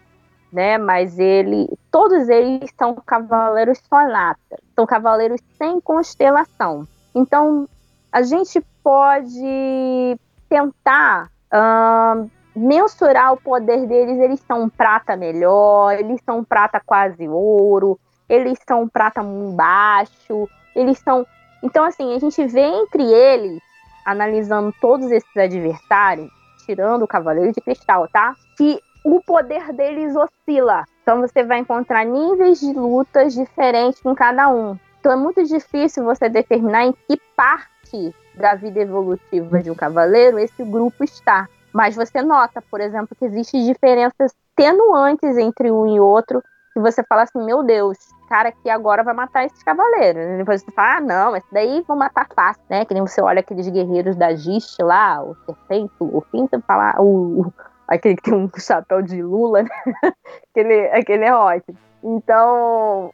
né? 0.51 0.77
Mas 0.77 1.17
ele, 1.17 1.67
todos 1.89 2.27
eles 2.29 2.71
são 2.77 2.95
cavaleiros 2.95 3.79
sonata, 3.87 4.59
são 4.75 4.85
cavaleiros 4.85 5.39
sem 5.57 5.79
constelação. 5.79 6.87
Então, 7.15 7.67
a 8.11 8.21
gente 8.21 8.61
pode 8.83 10.17
tentar 10.49 11.29
uh, 11.53 12.29
mensurar 12.55 13.33
o 13.33 13.37
poder 13.37 13.87
deles. 13.87 14.19
Eles 14.19 14.39
são 14.41 14.69
prata 14.69 15.15
melhor, 15.15 15.93
eles 15.93 16.21
são 16.25 16.43
prata 16.43 16.81
quase 16.85 17.27
ouro, 17.27 17.99
eles 18.27 18.59
são 18.67 18.87
prata 18.87 19.23
baixo, 19.23 20.47
eles 20.75 20.99
são. 20.99 21.25
Então, 21.63 21.83
assim, 21.85 22.13
a 22.13 22.19
gente 22.19 22.45
vê 22.47 22.61
entre 22.61 23.03
eles, 23.03 23.61
analisando 24.05 24.73
todos 24.81 25.11
esses 25.11 25.37
adversários, 25.37 26.29
tirando 26.65 27.03
o 27.03 27.07
Cavaleiro 27.07 27.51
de 27.51 27.61
Cristal, 27.61 28.07
tá? 28.07 28.35
Que 28.57 28.79
o 29.03 29.21
poder 29.21 29.71
deles 29.73 30.15
oscila. 30.15 30.83
Então 31.01 31.21
você 31.21 31.43
vai 31.43 31.59
encontrar 31.59 32.05
níveis 32.05 32.59
de 32.59 32.73
lutas 32.73 33.33
diferentes 33.33 34.01
com 34.01 34.13
cada 34.15 34.49
um. 34.49 34.77
Então 34.99 35.11
é 35.11 35.15
muito 35.15 35.43
difícil 35.43 36.03
você 36.03 36.29
determinar 36.29 36.85
em 36.85 36.93
que 36.93 37.19
parte 37.35 38.15
da 38.35 38.55
vida 38.55 38.79
evolutiva 38.79 39.61
de 39.61 39.71
um 39.71 39.75
cavaleiro 39.75 40.39
esse 40.39 40.63
grupo 40.63 41.03
está. 41.03 41.47
Mas 41.73 41.95
você 41.95 42.21
nota, 42.21 42.61
por 42.69 42.79
exemplo, 42.81 43.15
que 43.17 43.25
existem 43.25 43.65
diferenças 43.65 44.33
tenuantes 44.55 45.37
entre 45.37 45.71
um 45.71 45.87
e 45.87 45.99
outro, 45.99 46.43
que 46.73 46.79
você 46.79 47.03
fala 47.03 47.23
assim, 47.23 47.43
meu 47.43 47.63
Deus, 47.63 47.97
cara 48.31 48.47
aqui 48.49 48.69
agora 48.69 49.03
vai 49.03 49.13
matar 49.13 49.45
esses 49.45 49.61
cavaleiros. 49.61 50.37
Depois 50.37 50.61
você 50.61 50.71
fala, 50.71 50.97
ah, 50.97 51.01
não, 51.01 51.35
esse 51.35 51.47
daí 51.51 51.83
vão 51.85 51.97
matar 51.97 52.27
fácil, 52.33 52.63
né? 52.69 52.85
Que 52.85 52.93
nem 52.93 53.05
você 53.05 53.21
olha 53.21 53.41
aqueles 53.41 53.67
guerreiros 53.67 54.15
da 54.15 54.33
Gist 54.33 54.79
lá, 54.79 55.21
o 55.21 55.35
Serpente, 55.45 55.93
o 55.99 56.23
você 56.31 56.61
fala, 56.61 56.95
o, 56.97 57.53
aquele 57.91 58.15
que 58.15 58.23
tem 58.23 58.33
um 58.33 58.49
chapéu 58.57 59.01
de 59.01 59.21
Lula, 59.21 59.63
né? 59.63 59.69
aquele, 60.49 60.87
aquele 60.87 61.25
é 61.25 61.35
ótimo. 61.35 61.77
Então, 62.01 63.13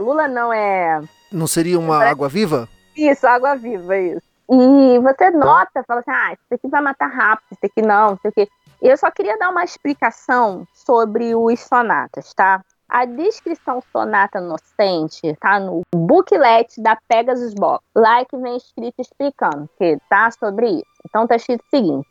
Lula 0.00 0.26
não 0.26 0.52
é. 0.52 1.00
Não 1.30 1.46
seria 1.46 1.78
uma 1.78 1.98
Parece... 1.98 2.12
água 2.12 2.28
viva? 2.28 2.68
Isso, 2.96 3.26
água 3.26 3.54
viva, 3.56 3.96
isso. 3.96 4.22
E 4.48 4.98
você 5.00 5.30
nota, 5.30 5.84
fala 5.86 6.00
assim, 6.00 6.10
ah, 6.10 6.32
isso 6.32 6.54
aqui 6.54 6.68
vai 6.68 6.80
matar 6.80 7.08
rápido, 7.08 7.46
isso 7.52 7.66
aqui 7.66 7.82
não, 7.82 8.14
isso 8.14 8.28
aqui. 8.28 8.48
Eu 8.80 8.96
só 8.96 9.10
queria 9.10 9.36
dar 9.38 9.50
uma 9.50 9.64
explicação 9.64 10.66
sobre 10.72 11.34
os 11.34 11.60
sonatas, 11.60 12.32
tá? 12.32 12.62
A 12.88 13.04
descrição 13.04 13.82
sonata 13.90 14.38
inocente 14.38 15.34
tá 15.40 15.58
no 15.58 15.82
booklet 15.92 16.80
da 16.80 16.96
Pegasus 17.08 17.52
Box. 17.52 17.84
Lá 17.94 18.20
é 18.20 18.24
que 18.24 18.36
vem 18.36 18.56
escrito 18.56 19.00
explicando 19.00 19.68
que 19.76 19.98
tá 20.08 20.30
sobre 20.30 20.68
isso. 20.68 21.02
Então 21.04 21.26
tá 21.26 21.34
escrito 21.34 21.64
o 21.64 21.76
seguinte: 21.76 22.06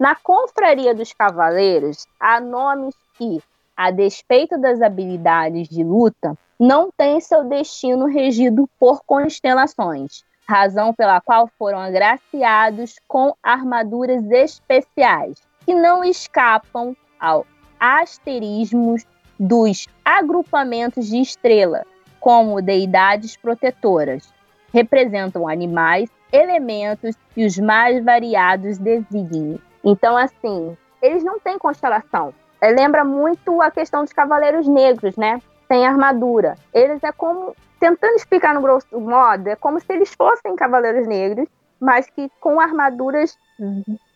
na 0.00 0.14
confraria 0.14 0.94
dos 0.94 1.12
cavaleiros, 1.12 2.06
há 2.18 2.40
nomes 2.40 2.94
que, 3.18 3.42
a 3.76 3.90
despeito 3.90 4.58
das 4.58 4.80
habilidades 4.80 5.68
de 5.68 5.84
luta, 5.84 6.38
não 6.58 6.90
têm 6.90 7.20
seu 7.20 7.44
destino 7.44 8.06
regido 8.06 8.66
por 8.78 9.04
constelações, 9.04 10.24
razão 10.48 10.94
pela 10.94 11.20
qual 11.20 11.50
foram 11.58 11.78
agraciados 11.78 12.96
com 13.06 13.34
armaduras 13.42 14.24
especiais, 14.30 15.36
que 15.66 15.74
não 15.74 16.02
escapam 16.02 16.96
ao 17.20 17.46
asterismos 17.78 19.04
dos 19.38 19.86
agrupamentos 20.02 21.08
de 21.08 21.18
estrela, 21.20 21.84
como 22.18 22.62
deidades 22.62 23.36
protetoras. 23.36 24.32
Representam 24.72 25.46
animais, 25.46 26.08
elementos 26.32 27.14
e 27.36 27.44
os 27.44 27.58
mais 27.58 28.02
variados 28.02 28.78
desígnios. 28.78 29.69
Então, 29.84 30.16
assim, 30.16 30.76
eles 31.00 31.24
não 31.24 31.38
têm 31.38 31.58
constelação. 31.58 32.34
É, 32.60 32.70
lembra 32.70 33.04
muito 33.04 33.60
a 33.62 33.70
questão 33.70 34.04
dos 34.04 34.12
cavaleiros 34.12 34.68
negros, 34.68 35.16
né? 35.16 35.40
Sem 35.66 35.86
armadura. 35.86 36.56
Eles 36.74 37.02
é 37.02 37.12
como, 37.12 37.54
tentando 37.78 38.16
explicar 38.16 38.54
no 38.54 38.60
grosso 38.60 39.00
modo, 39.00 39.48
é 39.48 39.56
como 39.56 39.80
se 39.80 39.92
eles 39.92 40.12
fossem 40.14 40.54
cavaleiros 40.56 41.06
negros, 41.06 41.48
mas 41.80 42.08
que 42.10 42.30
com 42.40 42.60
armaduras 42.60 43.38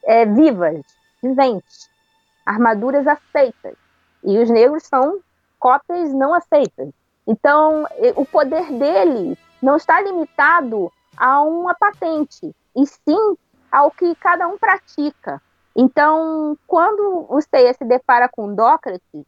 é, 0.04 0.26
vivas, 0.26 0.82
viventes. 1.22 1.88
Armaduras 2.44 3.06
aceitas. 3.06 3.74
E 4.22 4.38
os 4.38 4.50
negros 4.50 4.82
são 4.84 5.20
cópias 5.58 6.12
não 6.12 6.34
aceitas. 6.34 6.90
Então, 7.26 7.86
o 8.16 8.26
poder 8.26 8.70
dele 8.72 9.38
não 9.62 9.76
está 9.76 10.00
limitado 10.02 10.92
a 11.16 11.40
uma 11.40 11.74
patente, 11.74 12.54
e 12.76 12.86
sim 12.86 13.36
ao 13.72 13.90
que 13.90 14.14
cada 14.16 14.46
um 14.46 14.58
pratica. 14.58 15.40
Então, 15.76 16.56
quando 16.66 17.26
o 17.28 17.40
Seiya 17.40 17.74
se 17.74 17.84
depara 17.84 18.28
com 18.28 18.54
Dócrates, 18.54 19.24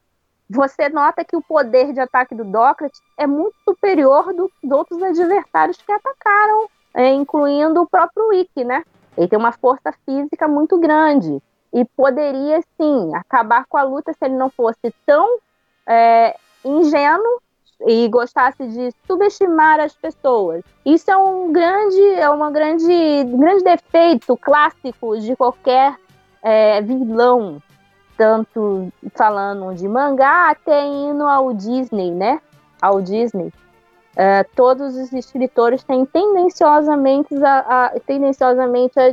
você 0.49 0.89
nota 0.89 1.25
que 1.25 1.37
o 1.37 1.43
poder 1.43 1.93
de 1.93 2.01
ataque 2.01 2.35
do 2.35 2.45
Dócrates 2.45 3.01
é 3.19 3.27
muito 3.27 3.57
superior 3.65 4.33
do, 4.33 4.51
dos 4.63 4.71
outros 4.71 5.03
adversários 5.03 5.77
que 5.77 5.91
atacaram, 5.91 6.69
é, 6.95 7.13
incluindo 7.13 7.83
o 7.83 7.89
próprio 7.89 8.33
Ikki, 8.33 8.65
né? 8.65 8.85
Ele 9.19 9.27
tem 9.27 9.39
uma 9.39 9.53
força 9.53 9.93
física 10.05 10.47
muito 10.47 10.79
grande 10.79 11.43
e 11.73 11.85
poderia, 11.85 12.61
sim, 12.81 13.15
acabar 13.15 13.67
com 13.67 13.77
a 13.77 13.83
luta 13.83 14.13
se 14.13 14.25
ele 14.25 14.35
não 14.35 14.51
fosse 14.51 14.95
tão 15.05 15.39
é, 15.87 16.37
ingênuo 16.65 17.43
e 17.87 18.09
gostasse 18.09 18.67
de 18.69 18.91
subestimar 19.07 19.81
as 19.81 19.95
pessoas. 19.95 20.65
Isso 20.85 21.11
é 21.11 21.17
um 21.17 21.53
grande, 21.53 22.01
é 22.15 22.31
uma 22.31 22.51
grande, 22.51 23.25
grande 23.25 23.65
defeito 23.65 24.37
clássico 24.37 25.19
de 25.19 25.35
qualquer 25.37 25.97
é, 26.47 26.81
vilão. 26.81 27.61
tanto 28.17 28.91
falando 29.15 29.75
de 29.75 29.87
mangá 29.89 30.51
até 30.51 30.87
indo 30.87 31.25
ao 31.25 31.53
Disney, 31.53 32.13
né? 32.13 32.41
Ao 32.81 33.03
Disney. 33.03 33.53
Uh, 34.15 34.47
todos 34.55 34.97
os 34.97 35.13
escritores 35.13 35.83
têm 35.85 36.07
tendenciosamente 36.07 37.35
a, 37.45 37.59
a, 37.59 38.01
tendenciosamente 38.01 38.99
a 38.99 39.11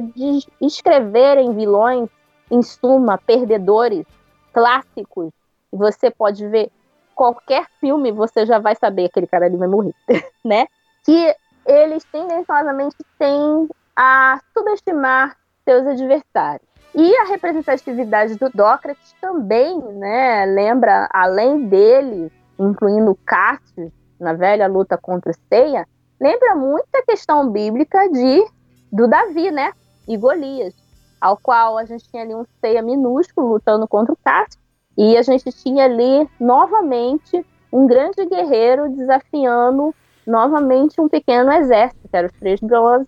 escreverem 0.61 1.53
vilões, 1.53 2.07
em 2.49 2.61
suma, 2.61 3.17
perdedores, 3.17 4.05
clássicos. 4.53 5.31
E 5.73 5.75
você 5.75 6.09
pode 6.09 6.47
ver 6.47 6.71
qualquer 7.15 7.65
filme, 7.81 8.11
você 8.11 8.45
já 8.45 8.59
vai 8.59 8.75
saber 8.75 9.03
que 9.03 9.09
aquele 9.09 9.27
cara 9.27 9.47
ali 9.47 9.57
vai 9.57 9.67
morrer, 9.67 9.95
né? 10.45 10.67
Que 11.03 11.35
eles 11.65 12.05
tendenciosamente 12.05 12.97
têm 13.17 13.67
a 13.97 14.39
subestimar 14.53 15.35
seus 15.65 15.85
adversários. 15.85 16.72
E 16.95 17.15
a 17.17 17.23
representatividade 17.25 18.35
do 18.35 18.49
Dócrates 18.49 19.15
também, 19.19 19.79
né, 19.79 20.45
lembra, 20.45 21.09
além 21.11 21.67
dele, 21.67 22.31
incluindo 22.59 23.17
Cássio, 23.25 23.91
na 24.19 24.33
velha 24.33 24.67
luta 24.67 24.97
contra 24.97 25.33
Ceia, 25.49 25.87
lembra 26.21 26.55
muito 26.55 26.85
a 26.95 27.03
questão 27.03 27.49
bíblica 27.49 28.07
de 28.09 28.45
do 28.91 29.07
Davi, 29.07 29.49
né, 29.49 29.73
e 30.07 30.15
Golias, 30.15 30.75
ao 31.19 31.35
qual 31.35 31.79
a 31.79 31.85
gente 31.85 32.07
tinha 32.09 32.21
ali 32.21 32.35
um 32.35 32.45
Ceia 32.61 32.83
minúsculo 32.83 33.53
lutando 33.53 33.87
contra 33.87 34.13
o 34.13 34.17
Cássio, 34.23 34.61
e 34.95 35.17
a 35.17 35.23
gente 35.23 35.51
tinha 35.51 35.85
ali 35.85 36.29
novamente 36.39 37.43
um 37.71 37.87
grande 37.87 38.23
guerreiro 38.27 38.87
desafiando 38.89 39.95
novamente 40.27 41.01
um 41.01 41.09
pequeno 41.09 41.51
exército, 41.51 42.07
que 42.07 42.15
era 42.15 42.27
os 42.27 42.33
três 42.33 42.59
bronzes, 42.59 43.07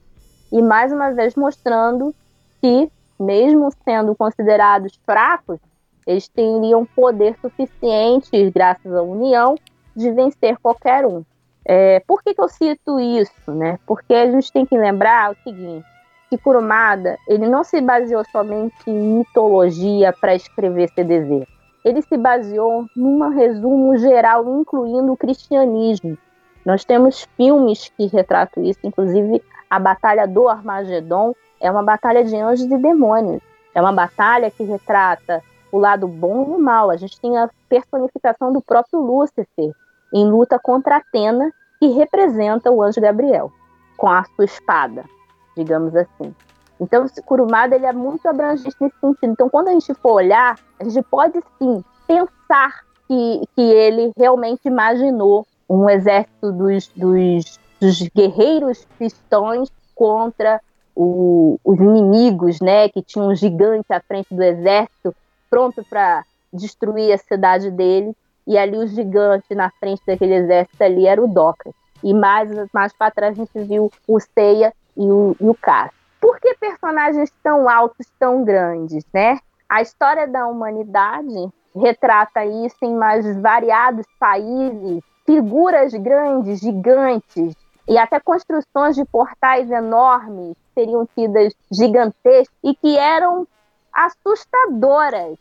e 0.51 0.59
mais 0.59 0.91
uma 0.91 1.11
vez 1.11 1.35
mostrando 1.35 2.15
que, 2.59 2.91
mesmo 3.19 3.69
sendo 3.83 4.15
considerados 4.15 4.99
fracos, 5.05 5.59
eles 6.05 6.27
teriam 6.27 6.85
poder 6.85 7.35
suficiente, 7.41 8.49
graças 8.51 8.93
à 8.93 9.01
união, 9.01 9.55
de 9.95 10.11
vencer 10.11 10.57
qualquer 10.57 11.05
um. 11.05 11.23
É, 11.65 11.99
por 12.01 12.21
que, 12.21 12.33
que 12.35 12.41
eu 12.41 12.47
cito 12.47 12.99
isso? 12.99 13.51
Né? 13.51 13.79
Porque 13.87 14.13
a 14.13 14.29
gente 14.29 14.51
tem 14.51 14.65
que 14.65 14.77
lembrar 14.77 15.31
o 15.31 15.35
seguinte, 15.43 15.85
que 16.29 16.37
Kurumada 16.37 17.17
ele 17.27 17.47
não 17.47 17.63
se 17.63 17.81
baseou 17.81 18.23
somente 18.31 18.75
em 18.85 19.17
mitologia 19.17 20.13
para 20.13 20.35
escrever 20.35 20.89
CDZ. 20.89 21.47
Ele 21.83 22.01
se 22.01 22.17
baseou 22.17 22.85
num 22.95 23.29
resumo 23.29 23.97
geral, 23.97 24.59
incluindo 24.59 25.11
o 25.11 25.17
cristianismo. 25.17 26.17
Nós 26.65 26.83
temos 26.83 27.27
filmes 27.37 27.91
que 27.95 28.07
retratam 28.07 28.63
isso, 28.63 28.79
inclusive 28.83 29.41
a 29.69 29.79
Batalha 29.79 30.27
do 30.27 30.47
Armagedon 30.47 31.35
é 31.65 31.71
uma 31.71 31.81
batalha 31.81 32.23
de 32.23 32.35
anjos 32.35 32.65
e 32.65 32.77
demônios. 32.77 33.41
É 33.73 33.81
uma 33.81 33.91
batalha 33.91 34.51
que 34.51 34.63
retrata 34.63 35.43
o 35.71 35.79
lado 35.79 36.07
bom 36.07 36.43
e 36.43 36.55
o 36.55 36.59
mal. 36.59 36.91
A 36.91 36.95
gente 36.95 37.19
tem 37.19 37.37
a 37.37 37.49
personificação 37.67 38.53
do 38.53 38.61
próprio 38.61 38.99
Lúcifer 38.99 39.71
em 40.13 40.29
luta 40.29 40.59
contra 40.59 40.97
Atena, 40.97 41.51
que 41.79 41.87
representa 41.87 42.71
o 42.71 42.83
anjo 42.83 43.01
Gabriel, 43.01 43.51
com 43.97 44.07
a 44.07 44.23
sua 44.23 44.45
espada, 44.45 45.03
digamos 45.57 45.95
assim. 45.95 46.33
Então, 46.79 47.05
o 47.05 47.23
Kurumada 47.23 47.75
ele 47.75 47.85
é 47.85 47.93
muito 47.93 48.27
abrangente 48.27 48.75
nesse 48.79 48.99
sentido. 48.99 49.31
Então, 49.31 49.49
quando 49.49 49.69
a 49.69 49.71
gente 49.71 49.93
for 49.95 50.13
olhar, 50.13 50.59
a 50.79 50.83
gente 50.83 51.01
pode 51.09 51.41
sim 51.57 51.83
pensar 52.07 52.81
que, 53.07 53.41
que 53.55 53.61
ele 53.61 54.11
realmente 54.15 54.67
imaginou 54.67 55.47
um 55.67 55.89
exército 55.89 56.51
dos, 56.51 56.87
dos, 56.89 57.59
dos 57.79 58.01
guerreiros 58.15 58.85
cristãos 58.97 59.71
contra 59.95 60.61
o, 60.95 61.59
os 61.63 61.79
inimigos, 61.79 62.61
né, 62.61 62.87
que 62.89 63.01
tinha 63.01 63.25
um 63.25 63.35
gigante 63.35 63.91
à 63.91 63.99
frente 63.99 64.33
do 64.33 64.41
exército, 64.41 65.13
pronto 65.49 65.83
para 65.89 66.23
destruir 66.53 67.11
a 67.11 67.17
cidade 67.17 67.69
dele, 67.69 68.15
e 68.47 68.57
ali 68.57 68.77
o 68.77 68.87
gigante 68.87 69.53
na 69.53 69.69
frente 69.71 70.01
daquele 70.05 70.35
exército 70.35 70.81
ali 70.83 71.05
era 71.05 71.21
o 71.21 71.27
Doca. 71.27 71.71
E 72.03 72.13
mais, 72.13 72.49
mais 72.71 72.93
para 72.93 73.11
trás 73.11 73.33
a 73.33 73.43
gente 73.43 73.67
viu 73.67 73.91
o 74.07 74.19
Seiya 74.19 74.73
e 74.95 75.03
o, 75.03 75.35
e 75.39 75.49
o 75.49 75.55
Cássio. 75.55 75.97
Por 76.21 76.39
que 76.39 76.55
personagens 76.55 77.31
tão 77.43 77.67
altos, 77.67 78.07
tão 78.19 78.43
grandes, 78.43 79.05
né? 79.13 79.39
A 79.67 79.81
história 79.81 80.27
da 80.27 80.47
humanidade 80.47 81.49
retrata 81.75 82.45
isso 82.45 82.77
em 82.83 82.95
mais 82.95 83.35
variados 83.41 84.05
países, 84.19 85.03
figuras 85.25 85.93
grandes, 85.93 86.59
gigantes, 86.59 87.55
e 87.87 87.97
até 87.97 88.19
construções 88.19 88.95
de 88.95 89.05
portais 89.05 89.69
enormes 89.69 90.55
seriam 90.75 91.07
tidas 91.15 91.53
gigantescas 91.71 92.53
e 92.63 92.75
que 92.75 92.97
eram 92.97 93.47
assustadoras 93.91 95.37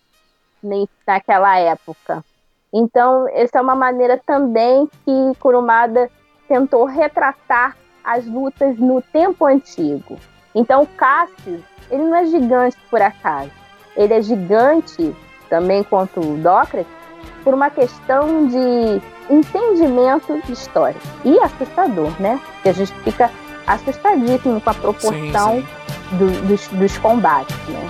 naquela 1.07 1.59
época. 1.59 2.25
Então, 2.73 3.29
essa 3.29 3.59
é 3.59 3.61
uma 3.61 3.75
maneira 3.75 4.21
também 4.25 4.89
que 5.05 5.33
Kurumada 5.39 6.11
tentou 6.49 6.87
retratar 6.87 7.77
as 8.03 8.25
lutas 8.27 8.79
no 8.79 9.03
tempo 9.03 9.45
antigo. 9.45 10.17
Então, 10.55 10.87
Cassius, 10.97 11.63
ele 11.91 12.03
não 12.03 12.17
é 12.17 12.27
gigante 12.27 12.77
por 12.91 13.03
acaso. 13.03 13.51
Ele 13.97 14.15
é 14.15 14.23
gigante, 14.23 15.15
também 15.49 15.85
quanto 15.85 16.21
Dócrates, 16.39 16.93
por 17.43 17.55
uma 17.55 17.71
questão 17.71 18.47
de 18.47 19.03
entendimento 19.31 20.41
de 20.43 20.53
história. 20.53 21.01
E 21.25 21.39
assustador, 21.39 22.11
né? 22.21 22.41
Que 22.63 22.71
a 22.71 22.73
gente 22.73 22.93
fica 23.01 23.31
assustadíssimo 23.67 24.61
com 24.61 24.71
a 24.71 24.75
proporção 24.75 25.57
sim, 25.57 25.67
sim. 26.11 26.17
Do, 26.17 26.49
dos, 26.49 26.69
dos 26.69 26.99
combates, 26.99 27.57
né? 27.69 27.89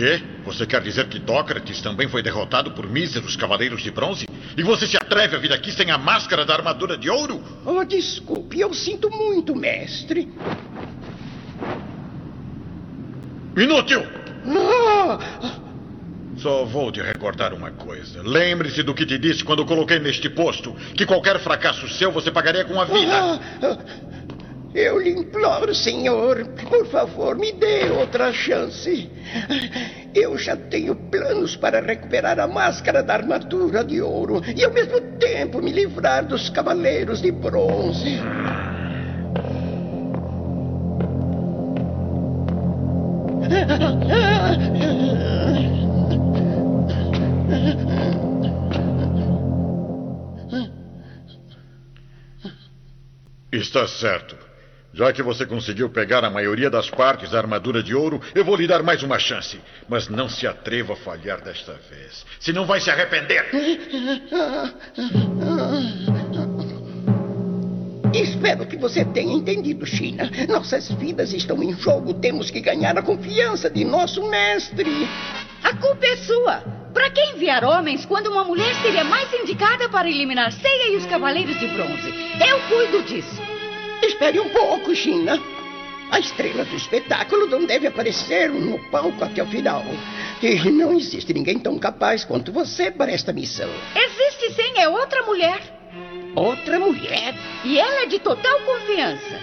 quê? 0.00 0.29
Você 0.50 0.66
quer 0.66 0.82
dizer 0.82 1.06
que 1.06 1.20
Dócrates 1.20 1.80
também 1.80 2.08
foi 2.08 2.24
derrotado 2.24 2.72
por 2.72 2.88
míseros 2.88 3.36
cavaleiros 3.36 3.82
de 3.82 3.90
bronze? 3.92 4.26
E 4.56 4.62
você 4.64 4.84
se 4.84 4.96
atreve 4.96 5.36
a 5.36 5.38
vir 5.38 5.52
aqui 5.52 5.70
sem 5.70 5.92
a 5.92 5.96
máscara 5.96 6.44
da 6.44 6.52
armadura 6.52 6.98
de 6.98 7.08
ouro? 7.08 7.40
Oh, 7.64 7.84
desculpe, 7.84 8.58
eu 8.58 8.74
sinto 8.74 9.08
muito, 9.10 9.54
mestre. 9.54 10.28
Inútil! 13.56 14.04
Ah! 14.44 15.60
Só 16.36 16.64
vou 16.64 16.90
te 16.90 17.00
recordar 17.00 17.52
uma 17.52 17.70
coisa. 17.70 18.20
Lembre-se 18.20 18.82
do 18.82 18.92
que 18.92 19.06
te 19.06 19.18
disse 19.18 19.44
quando 19.44 19.64
coloquei 19.64 20.00
neste 20.00 20.28
posto: 20.28 20.74
que 20.96 21.06
qualquer 21.06 21.38
fracasso 21.38 21.86
seu 21.88 22.10
você 22.10 22.30
pagaria 22.30 22.64
com 22.64 22.80
a 22.80 22.84
vida. 22.86 23.12
Ah, 23.14 23.40
ah, 23.62 23.78
eu 24.74 24.98
lhe 24.98 25.10
imploro, 25.10 25.74
senhor, 25.74 26.46
por 26.68 26.86
favor, 26.86 27.36
me 27.36 27.52
dê 27.52 27.90
outra 27.90 28.32
chance. 28.32 29.10
Eu 30.14 30.36
já 30.38 30.56
tenho 30.56 30.94
planos 30.94 31.56
para 31.56 31.80
recuperar 31.80 32.38
a 32.38 32.46
máscara 32.46 33.02
da 33.02 33.14
armadura 33.14 33.84
de 33.84 34.00
ouro 34.00 34.42
e, 34.56 34.64
ao 34.64 34.72
mesmo 34.72 35.00
tempo, 35.18 35.60
me 35.62 35.72
livrar 35.72 36.26
dos 36.26 36.48
cavaleiros 36.50 37.20
de 37.20 37.30
bronze. 37.30 38.18
Está 53.52 53.86
certo. 53.86 54.49
Já 54.92 55.12
que 55.12 55.22
você 55.22 55.46
conseguiu 55.46 55.88
pegar 55.88 56.24
a 56.24 56.30
maioria 56.30 56.68
das 56.68 56.90
partes 56.90 57.30
da 57.30 57.38
armadura 57.38 57.82
de 57.82 57.94
ouro, 57.94 58.20
eu 58.34 58.44
vou 58.44 58.56
lhe 58.56 58.66
dar 58.66 58.82
mais 58.82 59.02
uma 59.02 59.18
chance. 59.18 59.60
Mas 59.88 60.08
não 60.08 60.28
se 60.28 60.46
atreva 60.46 60.94
a 60.94 60.96
falhar 60.96 61.40
desta 61.40 61.78
vez. 61.88 62.26
Senão 62.40 62.66
vai 62.66 62.80
se 62.80 62.90
arrepender. 62.90 63.48
Espero 68.12 68.66
que 68.66 68.76
você 68.76 69.04
tenha 69.04 69.32
entendido, 69.32 69.86
China. 69.86 70.28
Nossas 70.48 70.90
vidas 70.90 71.32
estão 71.32 71.62
em 71.62 71.72
jogo. 71.78 72.14
Temos 72.14 72.50
que 72.50 72.60
ganhar 72.60 72.98
a 72.98 73.02
confiança 73.02 73.70
de 73.70 73.84
nosso 73.84 74.28
mestre. 74.28 75.08
A 75.62 75.76
culpa 75.76 76.04
é 76.04 76.16
sua. 76.16 76.80
Para 76.92 77.10
que 77.10 77.20
enviar 77.30 77.62
homens 77.62 78.04
quando 78.04 78.26
uma 78.26 78.42
mulher 78.42 78.74
seria 78.82 79.04
mais 79.04 79.32
indicada 79.32 79.88
para 79.88 80.10
eliminar 80.10 80.50
Ceia 80.50 80.92
e 80.92 80.96
os 80.96 81.06
Cavaleiros 81.06 81.56
de 81.60 81.68
Bronze? 81.68 82.12
Eu 82.44 82.58
cuido 82.68 83.04
disso. 83.04 83.59
Espere 84.02 84.40
um 84.40 84.48
pouco, 84.48 84.94
China. 84.94 85.40
A 86.10 86.18
estrela 86.18 86.64
do 86.64 86.74
espetáculo 86.74 87.46
não 87.46 87.64
deve 87.64 87.86
aparecer 87.86 88.50
no 88.50 88.78
palco 88.90 89.22
até 89.22 89.42
o 89.42 89.46
final. 89.46 89.84
E 90.42 90.56
não 90.70 90.92
existe 90.92 91.32
ninguém 91.32 91.58
tão 91.58 91.78
capaz 91.78 92.24
quanto 92.24 92.50
você 92.50 92.90
para 92.90 93.12
esta 93.12 93.32
missão. 93.32 93.70
Existe 93.94 94.54
sim, 94.54 94.80
é 94.80 94.88
outra 94.88 95.22
mulher. 95.22 95.60
Outra 96.34 96.78
mulher? 96.80 97.34
E 97.64 97.78
ela 97.78 98.02
é 98.02 98.06
de 98.06 98.18
total 98.18 98.60
confiança. 98.60 99.38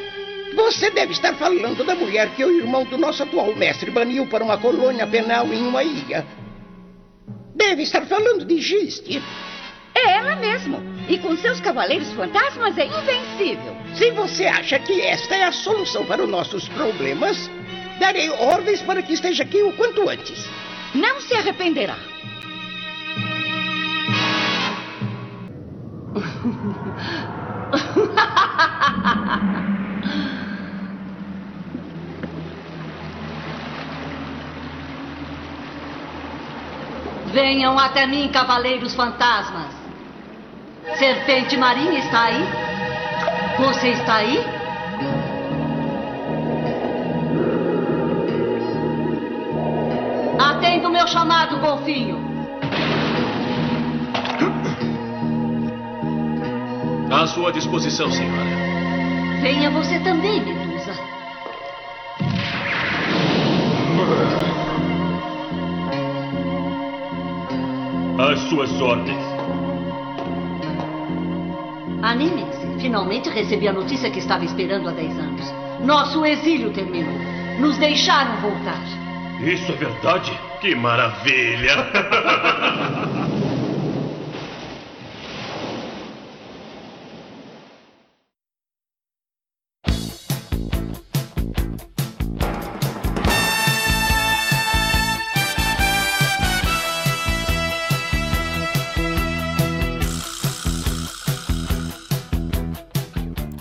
Você 0.56 0.90
deve 0.90 1.14
estar 1.14 1.36
falando 1.36 1.86
da 1.86 1.96
mulher 1.96 2.30
que 2.36 2.44
o 2.44 2.52
irmão 2.52 2.84
do 2.84 2.98
nosso 2.98 3.24
atual 3.24 3.56
mestre 3.56 3.92
baniu 3.92 4.28
para 4.28 4.44
uma 4.44 4.58
colônia 4.58 5.06
penal 5.08 5.46
em 5.54 5.62
uma 5.66 5.84
ilha. 5.84 6.26
Deve 7.56 7.84
estar 7.84 8.06
falando 8.06 8.46
de 8.46 8.60
Giste. 8.60 9.22
É 9.98 10.12
ela 10.18 10.36
mesmo. 10.36 10.84
E 11.10 11.18
com 11.18 11.36
seus 11.38 11.60
cavaleiros 11.60 12.14
fantasmas 12.14 12.78
é 12.78 12.86
invencível. 12.86 13.76
Se 13.96 14.12
você 14.12 14.46
acha 14.46 14.78
que 14.78 15.02
esta 15.02 15.36
é 15.36 15.44
a 15.44 15.52
solução 15.52 16.06
para 16.06 16.24
os 16.24 16.30
nossos 16.30 16.70
problemas, 16.70 17.50
darei 18.00 18.30
ordens 18.30 18.80
para 18.84 19.02
que 19.02 19.14
esteja 19.14 19.42
aqui 19.42 19.64
o 19.64 19.74
quanto 19.74 20.08
antes. 20.08 20.48
Não 20.94 21.20
se 21.20 21.34
arrependerá. 21.34 21.98
Venham 37.34 37.80
até 37.80 38.06
mim, 38.06 38.30
cavaleiros 38.30 38.94
fantasmas. 38.96 39.77
Serpente 40.96 41.58
marinha 41.58 42.00
está 42.00 42.24
aí? 42.24 42.44
Você 43.60 43.90
está 43.90 44.16
aí? 44.16 44.44
Atenda 50.40 50.88
o 50.88 50.92
meu 50.92 51.08
chamado, 51.08 51.60
golfinho. 51.60 52.26
À 57.12 57.28
sua 57.28 57.52
disposição, 57.52 58.12
senhora. 58.12 58.44
Venha 59.42 59.70
você 59.72 60.00
também, 60.00 60.42
Medusa. 60.44 60.94
Às 68.20 68.40
suas 68.50 68.82
ordens. 68.82 69.27
Finalmente 72.80 73.30
recebi 73.30 73.68
a 73.68 73.74
notícia 73.74 74.10
que 74.10 74.20
estava 74.20 74.46
esperando 74.46 74.88
há 74.90 74.92
10 74.92 75.20
anos. 75.20 75.54
Nosso 75.84 76.26
exílio 76.26 76.72
terminou. 76.72 77.14
Nos 77.60 77.78
deixaram 77.78 78.42
voltar. 78.42 78.82
Isso 79.42 79.72
é 79.72 79.76
verdade? 79.76 80.32
Que 80.62 80.76
maravilha! 80.76 81.76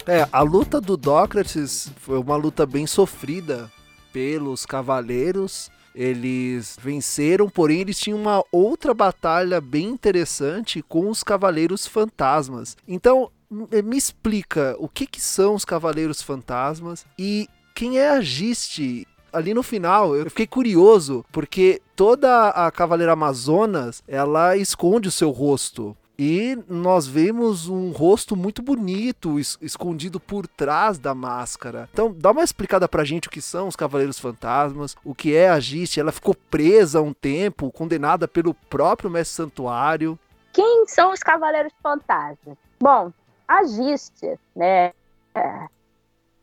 É, 0.09 0.28
a 0.30 0.40
luta 0.40 0.80
do 0.80 0.96
Dócrates 0.96 1.90
foi 1.96 2.16
uma 2.18 2.36
luta 2.36 2.64
bem 2.64 2.86
sofrida 2.86 3.70
pelos 4.12 4.64
cavaleiros. 4.64 5.68
Eles 5.92 6.78
venceram, 6.80 7.48
porém 7.48 7.80
eles 7.80 7.98
tinham 7.98 8.20
uma 8.20 8.44
outra 8.52 8.94
batalha 8.94 9.61
bem 9.61 9.88
interessante 9.88 10.80
com 10.80 11.11
os 11.11 11.24
cavaleiros 11.24 11.88
fantasmas. 11.88 12.76
Então, 12.86 13.32
me 13.50 13.96
explica 13.96 14.76
o 14.78 14.88
que, 14.88 15.09
que 15.09 15.20
são 15.20 15.54
os 15.54 15.64
cavaleiros 15.64 16.22
fantasmas 16.22 17.04
e 17.18 17.48
quem 17.74 17.98
é 17.98 18.11
a 18.11 18.20
Giste 18.20 19.09
ali 19.32 19.52
no 19.52 19.62
final, 19.62 20.16
eu 20.16 20.30
fiquei 20.30 20.46
curioso, 20.46 21.24
porque 21.30 21.82
toda 21.94 22.48
a 22.48 22.70
Cavaleira 22.70 23.12
Amazonas, 23.12 24.02
ela 24.09 24.57
esconde 24.57 25.09
o 25.09 25.12
seu 25.12 25.30
rosto. 25.30 25.94
E 26.19 26.59
nós 26.67 27.07
vemos 27.07 27.69
um 27.69 27.91
rosto 27.91 28.35
muito 28.35 28.62
bonito 28.62 29.39
es 29.39 29.59
escondido 29.61 30.19
por 30.19 30.47
trás 30.47 30.99
da 30.99 31.14
máscara. 31.14 31.89
Então, 31.93 32.14
dá 32.17 32.31
uma 32.31 32.43
explicada 32.43 32.89
pra 32.89 33.05
gente 33.05 33.29
o 33.29 33.31
que 33.31 33.43
são 33.43 33.69
os 33.69 33.77
Cavaleiros 33.77 34.19
Fantasmas, 34.19 34.97
o 35.05 35.14
que 35.14 35.35
é 35.35 35.51
a 35.51 35.61
Giste. 35.61 36.01
Ela 36.01 36.12
ficou 36.12 36.35
presa 36.35 37.03
um 37.03 37.12
tempo, 37.12 37.71
condenada 37.71 38.27
pelo 38.27 38.55
próprio 38.55 39.11
Mestre 39.11 39.37
Santuário. 39.37 40.19
Quem 40.53 40.87
são 40.87 41.12
os 41.12 41.21
Cavaleiros 41.21 41.73
Fantasmas? 41.83 42.57
Bom, 42.81 43.12
a 43.47 43.64
Giste, 43.64 44.39
né? 44.55 44.93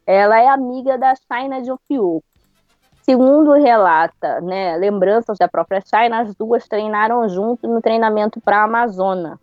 Ela 0.06 0.40
é 0.40 0.48
amiga 0.50 1.00
da 1.00 1.16
Shaina 1.16 1.64
de 1.64 1.72
Ofiuco. 1.72 2.24
Segundo 3.02 3.52
relata, 3.54 4.40
né, 4.40 4.78
lembranças 4.78 5.38
da 5.38 5.48
própria 5.48 5.82
Shaina, 5.82 6.22
as 6.22 6.34
duas 6.36 6.68
treinaram 6.68 7.28
junto 7.28 7.68
no 7.68 7.82
treinamento 7.82 8.40
para 8.40 8.60
a 8.60 8.64
Amazônia. 8.64 9.38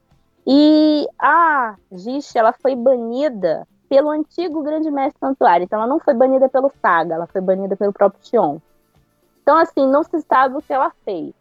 E 0.53 1.07
a 1.17 1.77
Gish, 1.93 2.35
ela 2.35 2.53
foi 2.53 2.75
banida 2.75 3.69
pelo 3.89 4.11
antigo 4.11 4.65
grande 4.65 4.91
mestre 4.91 5.21
santuário. 5.21 5.63
Então 5.63 5.79
ela 5.79 5.87
não 5.87 6.01
foi 6.01 6.13
banida 6.13 6.49
pelo 6.49 6.73
Saga, 6.83 7.15
ela 7.15 7.29
foi 7.29 7.41
banida 7.41 7.77
pelo 7.77 7.93
próprio 7.93 8.21
Tion. 8.21 8.59
Então, 9.45 9.57
assim, 9.57 9.87
não 9.87 10.03
se 10.03 10.21
sabe 10.23 10.57
o 10.57 10.61
que 10.61 10.73
ela 10.73 10.91
fez. 11.05 11.33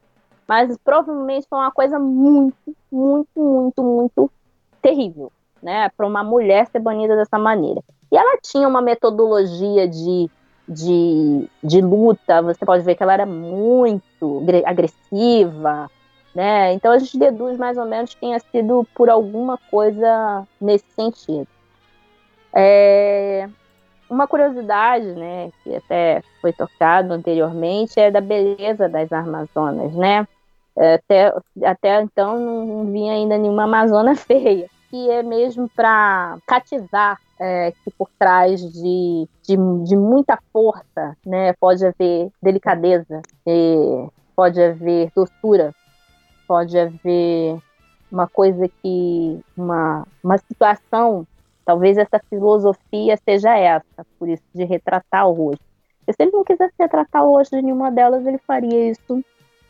Mas 0.48 0.78
provavelmente 0.78 1.48
foi 1.50 1.58
uma 1.58 1.72
coisa 1.72 1.98
muito, 1.98 2.56
muito, 2.92 3.30
muito, 3.36 3.84
muito 3.84 4.32
terrível, 4.80 5.32
né? 5.60 5.90
Para 5.90 6.06
uma 6.06 6.24
mulher 6.24 6.68
ser 6.68 6.80
banida 6.80 7.16
dessa 7.16 7.40
maneira. 7.40 7.82
E 8.12 8.18
ela 8.18 8.38
tinha 8.44 8.68
uma 8.68 8.82
metodologia 8.82 9.88
de, 9.88 10.30
de, 10.68 11.50
de 11.64 11.82
luta, 11.82 12.44
você 12.44 12.64
pode 12.64 12.84
ver 12.84 12.94
que 12.94 13.02
ela 13.02 13.14
era 13.14 13.26
muito 13.26 14.44
agressiva, 14.68 15.90
né? 16.34 16.74
Então 16.74 16.92
a 16.92 17.00
gente 17.00 17.18
deduz 17.18 17.58
mais 17.58 17.78
ou 17.78 17.86
menos 17.86 18.14
que 18.14 18.22
tenha 18.22 18.40
sido 18.40 18.88
por 18.96 19.10
alguma 19.10 19.58
coisa 19.70 20.48
nesse 20.60 20.86
sentido. 20.96 21.48
É... 22.54 23.48
Uma 24.10 24.28
curiosidade, 24.28 25.06
né, 25.06 25.52
que 25.64 25.76
até 25.76 26.24
foi 26.42 26.52
tocado 26.52 27.14
anteriormente, 27.14 28.00
é 28.00 28.10
da 28.10 28.20
beleza 28.20 28.90
das 28.90 29.12
Amazonas, 29.12 29.94
né? 29.94 30.28
Até, 30.76 31.34
até 31.64 32.02
então 32.02 32.40
não 32.40 32.92
vinha 32.92 33.14
ainda 33.14 33.38
nenhuma 33.38 33.66
Amazona 33.66 34.16
feia, 34.18 34.68
que 34.90 35.12
é 35.12 35.22
mesmo 35.22 35.70
para 35.76 36.40
cativar 36.48 37.20
é, 37.40 37.72
que 37.84 37.92
por 37.92 38.10
trás 38.18 38.60
de, 38.62 39.28
de, 39.44 39.56
de, 39.84 39.96
muita 39.96 40.38
força, 40.52 41.16
né, 41.26 41.54
pode 41.54 41.86
haver 41.86 42.30
delicadeza, 42.42 43.22
pode 44.36 44.62
haver 44.62 45.12
doçura, 45.16 45.74
pode 46.50 46.76
haver 46.80 47.60
uma 48.12 48.28
coisa 48.28 48.68
que 48.82 49.40
uma, 49.56 50.04
uma 50.24 50.36
situação, 50.40 51.28
talvez 51.64 51.96
essa 51.96 52.20
filosofia 52.28 53.16
seja 53.18 53.56
essa, 53.56 54.04
por 54.18 54.28
isso 54.28 54.42
de 54.56 54.64
retratar 54.64 55.28
o 55.28 55.34
rosto. 55.34 55.64
E 56.08 56.12
se 56.12 56.24
ele 56.24 56.32
não 56.32 56.44
quisesse 56.44 56.74
retratar 56.80 57.24
o 57.24 57.36
rosto 57.36 57.56
de 57.56 57.62
nenhuma 57.62 57.92
delas, 57.92 58.26
ele 58.26 58.40
faria 58.40 58.90
isso 58.90 59.24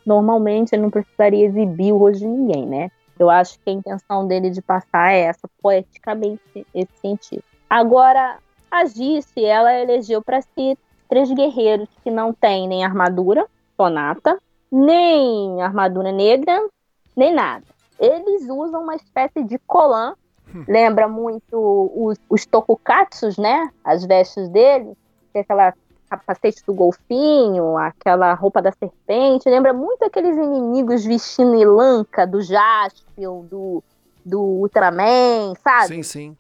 normalmente, 0.06 0.74
ele 0.74 0.84
não 0.84 0.90
precisaria 0.90 1.46
exibir 1.46 1.92
o 1.92 1.98
rosto 1.98 2.20
de 2.20 2.28
ninguém, 2.28 2.66
né? 2.66 2.90
Eu 3.20 3.30
acho 3.30 3.60
que 3.60 3.70
a 3.70 3.74
intenção 3.74 4.26
dele 4.26 4.50
de 4.50 4.62
passar 4.62 5.12
é 5.12 5.24
essa, 5.24 5.50
poeticamente, 5.62 6.66
esse 6.74 6.94
sentido. 7.02 7.44
Agora, 7.70 8.38
a 8.72 8.86
Gice, 8.86 9.44
ela 9.44 9.74
elegeu 9.74 10.22
para 10.22 10.42
si 10.42 10.78
três 11.10 11.30
guerreiros 11.30 11.90
que 12.02 12.10
não 12.10 12.32
têm 12.32 12.70
nem 12.70 12.86
armadura, 12.86 13.46
sonata, 13.76 14.40
nem 14.72 15.62
armadura 15.62 16.12
negra, 16.12 16.68
nem 17.16 17.34
nada. 17.34 17.66
Eles 18.00 18.44
usam 18.50 18.84
uma 18.84 18.96
espécie 18.96 19.44
de 19.44 19.58
colã, 19.60 20.16
hum. 20.54 20.64
lembra 20.68 21.08
muito 21.08 21.92
os, 21.96 22.18
os 22.30 22.46
tokukatsus, 22.46 23.38
né? 23.38 23.70
As 23.84 24.06
vestes 24.06 24.48
deles, 24.50 24.96
que 25.32 25.40
é 25.40 25.42
aquela 25.42 25.74
capacete 26.10 26.64
do 26.66 26.74
golfinho, 26.74 27.78
aquela 27.78 28.34
roupa 28.34 28.62
da 28.62 28.72
serpente, 28.72 29.48
lembra 29.48 29.74
muito 29.74 30.04
aqueles 30.04 30.36
inimigos 30.36 31.06
vestindo 31.06 31.56
Ilanka, 31.56 32.26
do 32.26 32.42
Jaspion, 32.42 33.46
do, 33.46 33.84
do 34.26 34.42
Ultraman, 34.42 35.54
sabe? 35.64 35.88
Sim, 35.88 36.04
sim. 36.04 36.38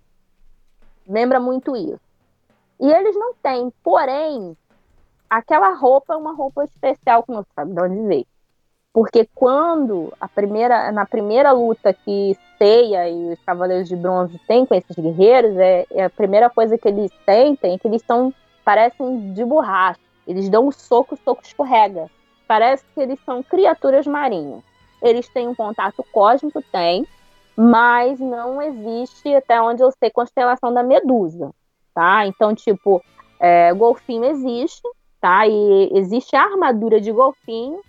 Lembra 1.07 1.39
muito 1.39 1.75
isso. 1.75 1.99
E 2.79 2.91
eles 2.91 3.15
não 3.15 3.33
têm, 3.35 3.71
porém, 3.83 4.55
aquela 5.29 5.73
roupa 5.73 6.13
é 6.13 6.17
uma 6.17 6.33
roupa 6.33 6.63
especial 6.63 7.23
que 7.23 7.31
não 7.31 7.45
sabe 7.55 7.73
de 7.73 7.81
onde 7.81 8.07
veio. 8.07 8.27
Porque 8.91 9.29
quando 9.35 10.11
a 10.19 10.27
primeira, 10.27 10.91
na 10.91 11.05
primeira 11.05 11.51
luta 11.51 11.93
que 11.93 12.35
Seiya 12.57 13.07
e 13.07 13.33
os 13.33 13.39
Cavaleiros 13.45 13.87
de 13.87 13.95
Bronze 13.95 14.39
têm 14.47 14.65
com 14.65 14.73
esses 14.73 14.95
guerreiros, 14.95 15.55
é, 15.57 15.85
é 15.91 16.03
a 16.05 16.09
primeira 16.09 16.49
coisa 16.49 16.77
que 16.77 16.87
eles 16.87 17.11
sentem 17.23 17.75
é 17.75 17.77
que 17.77 17.87
eles 17.87 18.01
são, 18.01 18.33
parecem 18.65 19.33
de 19.33 19.45
borracha. 19.45 19.99
Eles 20.27 20.49
dão 20.49 20.67
um 20.67 20.71
soco, 20.71 21.15
o 21.15 21.17
soco 21.17 21.43
escorrega. 21.43 22.09
Parece 22.47 22.83
que 22.93 22.99
eles 22.99 23.19
são 23.23 23.43
criaturas 23.43 24.07
marinhas. 24.07 24.63
Eles 25.01 25.29
têm 25.29 25.47
um 25.47 25.55
contato 25.55 26.03
cósmico, 26.11 26.61
tem, 26.71 27.07
mas 27.55 28.19
não 28.19 28.61
existe, 28.61 29.33
até 29.35 29.61
onde 29.61 29.81
eu 29.83 29.91
sei, 29.91 30.09
constelação 30.09 30.73
da 30.73 30.83
Medusa, 30.83 31.51
tá? 31.93 32.25
Então, 32.25 32.55
tipo, 32.55 33.01
é, 33.39 33.71
golfinho 33.73 34.25
existe, 34.25 34.81
tá? 35.19 35.47
E 35.47 35.89
existe 35.93 36.35
a 36.35 36.43
armadura 36.43 36.99
de 36.99 37.11
golfinho, 37.11 37.81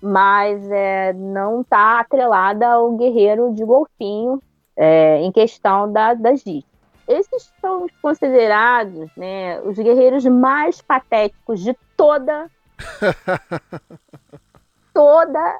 mas 0.00 0.68
é, 0.70 1.12
não 1.12 1.62
está 1.62 2.00
atrelada 2.00 2.68
ao 2.68 2.96
guerreiro 2.96 3.52
de 3.54 3.64
golfinho 3.64 4.40
é, 4.76 5.20
em 5.22 5.32
questão 5.32 5.92
da, 5.92 6.14
da 6.14 6.34
Giz. 6.34 6.64
Esses 7.06 7.52
são 7.60 7.86
considerados 8.02 9.10
né, 9.16 9.60
os 9.62 9.76
guerreiros 9.76 10.24
mais 10.26 10.82
patéticos 10.82 11.60
de 11.60 11.74
toda 11.96 12.50
toda 14.92 15.58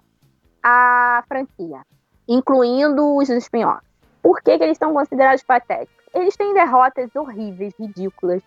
a 0.63 1.25
franquia, 1.27 1.81
incluindo 2.29 3.17
os 3.17 3.31
espanhóis. 3.31 3.81
Por 4.23 4.43
que, 4.43 4.59
que 4.59 4.65
eles 4.65 4.77
são 4.77 4.93
considerados 4.93 5.43
patéticos? 5.43 5.99
Eles 6.15 6.37
têm 6.37 6.55
derrotas 6.55 7.15
horríveis, 7.15 7.75
ridículas. 7.79 8.43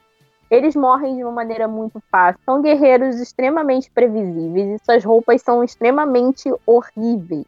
Eles 0.52 0.76
morrem 0.76 1.16
de 1.16 1.24
uma 1.24 1.32
maneira 1.32 1.66
muito 1.66 2.04
fácil. 2.12 2.42
São 2.44 2.62
guerreiros 2.62 3.22
extremamente 3.22 3.90
previsíveis 3.90 4.82
e 4.82 4.84
suas 4.84 5.02
roupas 5.02 5.42
são 5.42 5.64
extremamente 5.64 6.54
horríveis, 6.66 7.46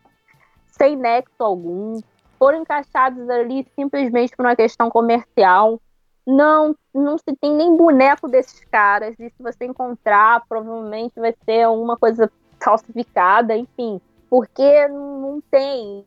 sem 0.70 0.96
nexo 0.96 1.44
algum. 1.44 2.00
Foram 2.40 2.62
encaixados 2.62 3.30
ali 3.30 3.68
simplesmente 3.76 4.34
por 4.38 4.46
uma 4.46 4.56
questão 4.56 4.90
comercial. 4.90 5.82
Não, 6.26 6.74
não 6.96 7.18
se 7.18 7.36
tem 7.42 7.54
nem 7.54 7.76
boneco 7.76 8.30
desses 8.30 8.64
caras. 8.72 9.20
E 9.20 9.30
se 9.30 9.44
você 9.44 9.66
encontrar, 9.66 10.42
provavelmente 10.48 11.20
vai 11.20 11.36
ser 11.44 11.64
alguma 11.64 11.98
coisa 11.98 12.32
falsificada, 12.64 13.54
enfim. 13.54 14.00
Porque 14.30 14.88
não 14.88 15.44
tem. 15.52 16.06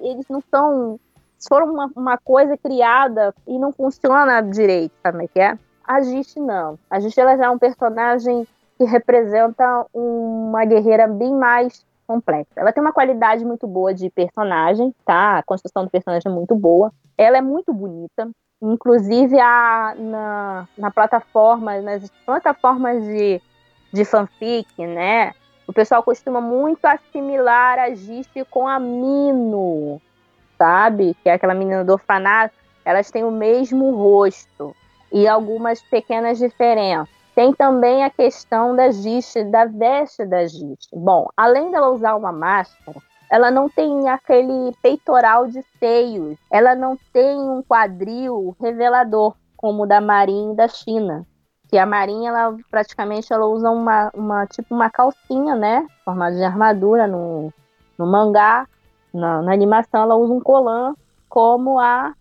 Eles 0.00 0.26
não 0.30 0.42
são. 0.50 0.98
Foram 1.46 1.70
uma, 1.74 1.90
uma 1.94 2.16
coisa 2.16 2.56
criada 2.56 3.34
e 3.46 3.58
não 3.58 3.70
funciona 3.70 4.40
direito, 4.40 4.94
sabe 5.02 5.26
o 5.26 5.28
que 5.28 5.40
é? 5.40 5.58
A 5.86 6.00
Gist 6.02 6.36
não. 6.36 6.78
A 6.90 6.98
Gist 6.98 7.16
ela 7.16 7.36
já 7.36 7.44
é 7.44 7.50
um 7.50 7.58
personagem 7.58 8.46
que 8.76 8.84
representa 8.84 9.86
uma 9.94 10.64
guerreira 10.64 11.06
bem 11.06 11.32
mais 11.32 11.86
complexa. 12.06 12.50
Ela 12.56 12.72
tem 12.72 12.82
uma 12.82 12.92
qualidade 12.92 13.44
muito 13.44 13.66
boa 13.66 13.94
de 13.94 14.10
personagem, 14.10 14.94
tá? 15.04 15.38
A 15.38 15.42
construção 15.42 15.84
do 15.84 15.90
personagem 15.90 16.30
é 16.30 16.34
muito 16.34 16.54
boa. 16.54 16.92
Ela 17.16 17.38
é 17.38 17.40
muito 17.40 17.72
bonita. 17.72 18.28
Inclusive 18.60 19.38
a, 19.38 19.94
na, 19.96 20.68
na 20.76 20.90
plataforma, 20.90 21.80
nas 21.80 22.10
plataformas 22.24 23.04
de, 23.04 23.40
de 23.92 24.04
fanfic, 24.04 24.86
né? 24.86 25.32
O 25.68 25.72
pessoal 25.72 26.02
costuma 26.02 26.40
muito 26.40 26.84
assimilar 26.84 27.78
a 27.78 27.94
Gist 27.94 28.32
com 28.50 28.66
a 28.66 28.78
Mino, 28.78 30.00
sabe? 30.58 31.16
Que 31.22 31.28
é 31.28 31.34
aquela 31.34 31.54
menina 31.54 31.84
do 31.84 31.92
orfanato. 31.92 32.54
Elas 32.84 33.10
têm 33.10 33.24
o 33.24 33.30
mesmo 33.30 33.94
rosto 33.94 34.74
e 35.16 35.26
algumas 35.26 35.80
pequenas 35.80 36.36
diferenças. 36.36 37.08
Tem 37.34 37.50
também 37.54 38.04
a 38.04 38.10
questão 38.10 38.76
da 38.76 38.90
Gist, 38.90 39.34
da 39.50 39.64
veste 39.64 40.26
da 40.26 40.46
Gist. 40.46 40.88
Bom, 40.92 41.28
além 41.34 41.70
dela 41.70 41.90
usar 41.90 42.14
uma 42.16 42.32
máscara, 42.32 42.98
ela 43.30 43.50
não 43.50 43.66
tem 43.66 44.10
aquele 44.10 44.76
peitoral 44.82 45.46
de 45.46 45.62
seios, 45.78 46.36
ela 46.50 46.74
não 46.74 46.98
tem 47.14 47.38
um 47.38 47.62
quadril 47.62 48.54
revelador 48.60 49.34
como 49.56 49.84
o 49.84 49.86
da 49.86 50.02
Marinha 50.02 50.54
da 50.54 50.68
China. 50.68 51.26
Que 51.68 51.78
a 51.78 51.86
Marinha, 51.86 52.28
ela 52.28 52.56
praticamente 52.70 53.32
ela 53.32 53.46
usa 53.46 53.70
uma, 53.70 54.10
uma 54.14 54.46
tipo 54.46 54.74
uma 54.74 54.90
calcinha, 54.90 55.54
né, 55.54 55.86
formada 56.04 56.36
de 56.36 56.44
armadura 56.44 57.06
no, 57.06 57.52
no 57.98 58.06
mangá, 58.06 58.68
na, 59.12 59.40
na 59.40 59.52
animação 59.52 60.02
ela 60.02 60.14
usa 60.14 60.32
um 60.32 60.40
colã 60.40 60.94
como 61.28 61.80
a, 61.80 62.14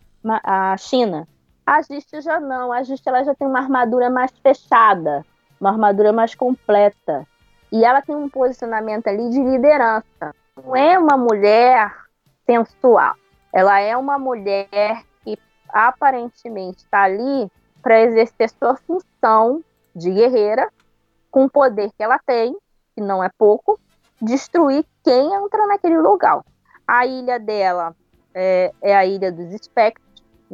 a 0.43 0.77
China. 0.77 1.27
A 1.66 1.82
Gist 1.82 2.13
já 2.22 2.39
não. 2.39 2.72
A 2.72 2.84
Gist 2.84 3.05
ela 3.07 3.24
já 3.24 3.34
tem 3.34 3.47
uma 3.47 3.59
armadura 3.59 4.09
mais 4.09 4.32
fechada, 4.43 5.26
uma 5.59 5.72
armadura 5.72 6.13
mais 6.13 6.36
completa. 6.36 7.26
E 7.72 7.84
ela 7.84 8.01
tem 8.01 8.16
um 8.16 8.30
posicionamento 8.30 9.07
ali 9.07 9.30
de 9.30 9.41
liderança. 9.41 10.36
Não 10.55 10.76
é 10.76 10.97
uma 10.97 11.18
mulher 11.18 11.91
sensual. 12.45 13.16
Ela 13.51 13.80
é 13.80 13.97
uma 13.97 14.20
mulher 14.20 15.03
que 15.24 15.38
aparentemente 15.70 16.84
está 16.84 17.03
ali 17.03 17.49
para 17.82 18.01
exercer 18.01 18.49
sua 18.51 18.76
função 18.76 19.63
de 19.95 20.11
guerreira, 20.11 20.70
com 21.32 21.45
o 21.45 21.49
poder 21.49 21.89
que 21.97 22.03
ela 22.03 22.20
tem, 22.20 22.55
que 22.93 23.01
não 23.01 23.24
é 23.24 23.30
pouco, 23.38 23.80
destruir 24.22 24.86
quem 25.03 25.34
entra 25.34 25.66
naquele 25.68 25.97
lugar. 25.97 26.41
A 26.88 27.05
ilha 27.05 27.39
dela 27.39 27.95
é, 28.34 28.72
é 28.82 28.95
a 28.95 29.05
ilha 29.05 29.32
dos 29.32 29.51
espectros 29.53 30.04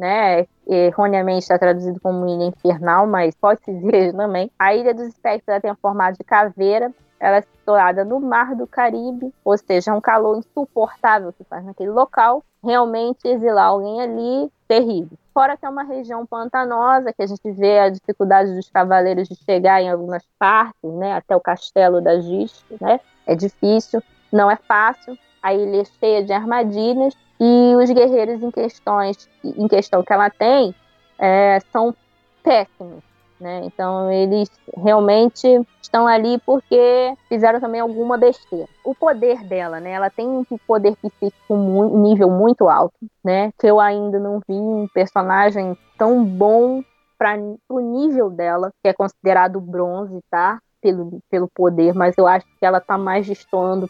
né? 0.02 0.48
Erroneamente 0.66 1.42
está 1.42 1.56
traduzido 1.56 2.00
como 2.00 2.26
Ilha 2.26 2.46
Infernal, 2.46 3.06
mas 3.06 3.36
pode 3.36 3.62
se 3.62 3.72
dizer 3.72 4.12
também. 4.16 4.50
A 4.58 4.74
Ilha 4.74 4.92
dos 4.92 5.06
Espectros 5.06 5.62
tem 5.62 5.70
o 5.70 5.76
formato 5.76 6.18
de 6.18 6.24
caveira, 6.24 6.92
ela 7.20 7.36
é 7.36 7.42
situada 7.42 8.04
no 8.04 8.18
Mar 8.18 8.56
do 8.56 8.66
Caribe, 8.66 9.32
ou 9.44 9.56
seja, 9.56 9.92
é 9.92 9.94
um 9.94 10.00
calor 10.00 10.38
insuportável 10.38 11.32
que 11.32 11.44
faz 11.44 11.64
naquele 11.64 11.90
local. 11.90 12.42
Realmente 12.64 13.28
exilar 13.28 13.66
alguém 13.66 14.00
ali, 14.00 14.50
terrível. 14.66 15.16
Fora 15.32 15.56
que 15.56 15.64
é 15.64 15.68
uma 15.68 15.84
região 15.84 16.26
pantanosa, 16.26 17.12
que 17.12 17.22
a 17.22 17.26
gente 17.26 17.52
vê 17.52 17.78
a 17.78 17.88
dificuldade 17.88 18.52
dos 18.54 18.68
cavaleiros 18.70 19.28
de 19.28 19.36
chegar 19.36 19.80
em 19.80 19.88
algumas 19.88 20.24
partes, 20.36 20.92
né, 20.94 21.12
até 21.12 21.36
o 21.36 21.40
castelo 21.40 22.00
da 22.00 22.18
Gist, 22.20 22.64
né? 22.80 22.98
É 23.24 23.36
difícil, 23.36 24.02
não 24.32 24.50
é 24.50 24.56
fácil. 24.56 25.16
A 25.42 25.54
ilha 25.54 25.82
é 25.82 25.84
cheia 25.84 26.22
de 26.22 26.32
armadilhas 26.32 27.14
e 27.40 27.74
os 27.74 27.90
guerreiros 27.90 28.42
em 28.42 28.50
questões 28.50 29.28
em 29.44 29.66
questão 29.66 30.02
que 30.02 30.12
ela 30.12 30.30
tem 30.30 30.74
é, 31.18 31.58
são 31.72 31.94
péssimos. 32.42 33.02
Né? 33.42 33.62
Então 33.64 34.10
eles 34.12 34.48
realmente 34.76 35.66
estão 35.82 36.06
ali 36.06 36.38
porque 36.46 37.12
fizeram 37.28 37.60
também 37.60 37.80
alguma 37.80 38.16
besteira. 38.16 38.68
O 38.84 38.94
poder 38.94 39.42
dela, 39.42 39.80
né? 39.80 39.90
Ela 39.90 40.08
tem 40.08 40.28
um 40.28 40.44
poder 40.64 40.94
psíquico 40.96 41.52
um 41.52 42.02
nível 42.02 42.30
muito 42.30 42.68
alto, 42.68 42.94
né? 43.24 43.50
Que 43.58 43.66
eu 43.66 43.80
ainda 43.80 44.20
não 44.20 44.38
vi 44.48 44.54
um 44.54 44.86
personagem 44.94 45.76
tão 45.98 46.24
bom 46.24 46.84
para 47.18 47.36
o 47.68 47.80
nível 47.80 48.30
dela, 48.30 48.70
que 48.80 48.88
é 48.88 48.92
considerado 48.92 49.60
bronze, 49.60 50.20
tá? 50.30 50.60
Pelo, 50.80 51.20
pelo 51.28 51.48
poder, 51.48 51.94
mas 51.94 52.16
eu 52.16 52.28
acho 52.28 52.46
que 52.58 52.64
ela 52.64 52.80
tá 52.80 52.96
mais 52.96 53.26
destoando 53.26 53.88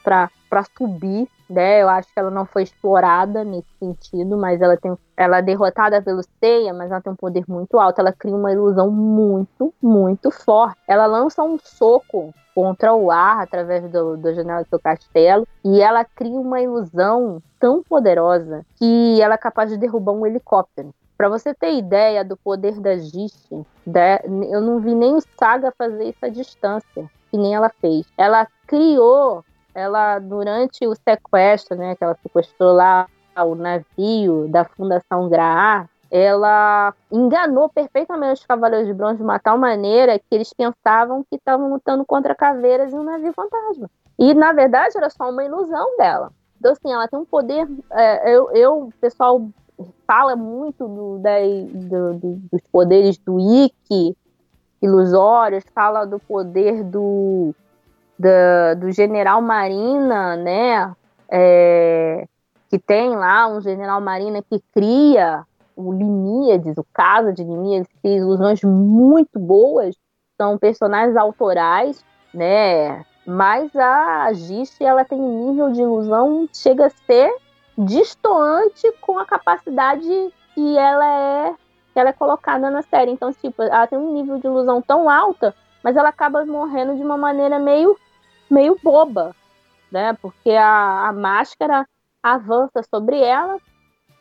para 0.53 0.64
subir 0.76 1.26
né? 1.53 1.82
Eu 1.82 1.88
acho 1.88 2.09
que 2.12 2.18
ela 2.18 2.30
não 2.30 2.46
foi 2.46 2.62
explorada 2.62 3.44
nesse 3.44 3.68
sentido, 3.78 4.36
mas 4.36 4.61
ela 4.61 4.76
tem, 4.76 4.96
ela 5.16 5.38
é 5.38 5.42
derrotada 5.42 6.00
pelo 6.00 6.22
Seiya, 6.40 6.72
mas 6.72 6.90
ela 6.90 7.00
tem 7.00 7.12
um 7.12 7.16
poder 7.16 7.44
muito 7.46 7.78
alto. 7.78 8.00
Ela 8.00 8.12
cria 8.12 8.34
uma 8.34 8.50
ilusão 8.50 8.90
muito, 8.90 9.72
muito 9.80 10.30
forte. 10.30 10.80
Ela 10.88 11.07
lança 11.07 11.42
um 11.42 11.59
soco 11.59 12.34
contra 12.55 12.94
o 12.94 13.11
ar 13.11 13.42
através 13.42 13.90
do, 13.90 14.16
do 14.16 14.34
janela 14.34 14.62
do 14.62 14.68
seu 14.68 14.80
castelo 14.80 15.46
e 15.64 15.80
ela 15.80 16.05
cria 16.05 16.38
uma 16.38 16.61
ilusão 16.61 17.42
tão 17.61 17.82
poderosa 17.82 18.64
que 18.76 19.20
ela 19.20 19.34
é 19.34 19.38
capaz 19.38 19.70
de 19.70 19.76
derrubar 19.76 20.12
um 20.12 20.26
helicóptero. 20.26 20.90
Para 21.16 21.28
você 21.28 21.55
ter 21.55 21.74
ideia 21.74 22.24
do 22.24 22.36
poder 22.36 22.80
da 22.80 22.96
Gist, 22.96 23.50
né, 23.86 24.18
eu 24.50 24.61
não 24.61 24.80
vi 24.80 24.94
nem 24.94 25.14
o 25.14 25.20
Saga 25.38 25.72
fazer 25.76 26.14
à 26.20 26.28
distância, 26.28 27.11
que 27.30 27.38
nem 27.38 27.55
ela 27.55 27.70
fez. 27.80 28.07
Ela 28.18 28.46
criou 28.66 29.44
ela 29.75 30.18
durante 30.18 30.87
o 30.87 30.95
sequestro, 30.95 31.77
né, 31.77 31.95
que 31.97 32.05
ela 32.05 32.16
sequestrou 32.23 32.73
lá 32.73 33.07
o 33.37 33.55
navio 33.55 34.47
da 34.49 34.64
Fundação 34.64 35.29
Graar, 35.29 35.89
ela 36.11 36.93
enganou 37.11 37.70
perfeitamente 37.70 38.41
os 38.41 38.47
Cavaleiros 38.47 38.87
de 38.87 38.93
Bronze 38.93 39.16
de 39.16 39.23
uma 39.23 39.39
tal 39.39 39.57
maneira 39.57 40.18
que 40.18 40.27
eles 40.31 40.53
pensavam 40.53 41.25
que 41.25 41.37
estavam 41.37 41.70
lutando 41.70 42.05
contra 42.05 42.35
caveiras 42.35 42.93
e 42.93 42.97
um 42.97 43.03
navio 43.03 43.33
fantasma. 43.33 43.91
E, 44.18 44.35
na 44.35 44.53
verdade, 44.53 44.97
era 44.97 45.09
só 45.09 45.31
uma 45.31 45.43
ilusão 45.43 45.97
dela. 45.97 46.31
Então, 46.61 46.73
assim, 46.73 46.93
ela 46.93 47.09
tem 47.09 47.18
um 47.18 47.25
poder. 47.25 47.66
É, 47.91 48.35
eu, 48.35 48.51
eu, 48.53 48.83
o 48.83 48.93
pessoal 49.01 49.49
fala 50.07 50.37
muito 50.37 50.87
do, 50.87 51.18
da, 51.18 51.39
do, 51.73 52.14
do, 52.18 52.37
dos 52.53 52.61
poderes 52.70 53.16
do 53.16 53.41
Ikki 53.41 54.14
ilusórios, 54.83 55.64
fala 55.75 56.05
do 56.05 56.18
poder 56.18 56.85
do 56.85 57.55
da, 58.18 58.74
do 58.74 58.90
general 58.90 59.40
Marina, 59.42 60.36
né? 60.36 60.94
É, 61.30 62.26
que 62.68 62.78
tem 62.78 63.10
lá 63.16 63.48
um 63.48 63.60
general 63.60 64.00
Marina 64.00 64.42
que 64.42 64.62
cria 64.72 65.44
o 65.76 65.92
Limíades, 65.92 66.76
o 66.76 66.84
Casa 66.92 67.32
de 67.32 67.42
Limíades, 67.42 67.88
que 67.88 67.98
tem 68.02 68.18
ilusões 68.18 68.62
muito 68.62 69.38
boas, 69.38 69.96
são 70.36 70.58
personagens 70.58 71.16
autorais, 71.16 72.04
né? 72.32 73.04
Mas 73.26 73.74
a 73.76 74.32
Gist, 74.32 74.80
ela 74.80 75.04
tem 75.04 75.18
um 75.18 75.50
nível 75.50 75.70
de 75.70 75.80
ilusão 75.80 76.48
chega 76.52 76.86
a 76.86 76.90
ser 76.90 77.32
distoante 77.78 78.90
com 79.00 79.18
a 79.18 79.24
capacidade 79.24 80.32
que 80.54 80.76
ela 80.76 81.06
é 81.06 81.54
que 81.92 82.00
ela 82.00 82.08
é 82.08 82.12
colocada 82.12 82.70
na 82.70 82.82
série. 82.82 83.10
Então, 83.10 83.32
tipo, 83.32 83.62
ela 83.62 83.86
tem 83.86 83.98
um 83.98 84.14
nível 84.14 84.38
de 84.38 84.46
ilusão 84.46 84.80
tão 84.80 85.10
alta, 85.10 85.54
mas 85.83 85.97
ela 85.97 86.09
acaba 86.09 86.45
morrendo 86.45 86.97
de 86.97 87.03
uma 87.03 87.16
maneira 87.16 87.59
meio 87.59 87.97
meio 88.51 88.78
boba, 88.83 89.35
né? 89.91 90.12
Porque 90.20 90.51
a, 90.51 91.09
a 91.09 91.12
máscara 91.12 91.87
avança 92.22 92.83
sobre 92.83 93.20
ela 93.20 93.59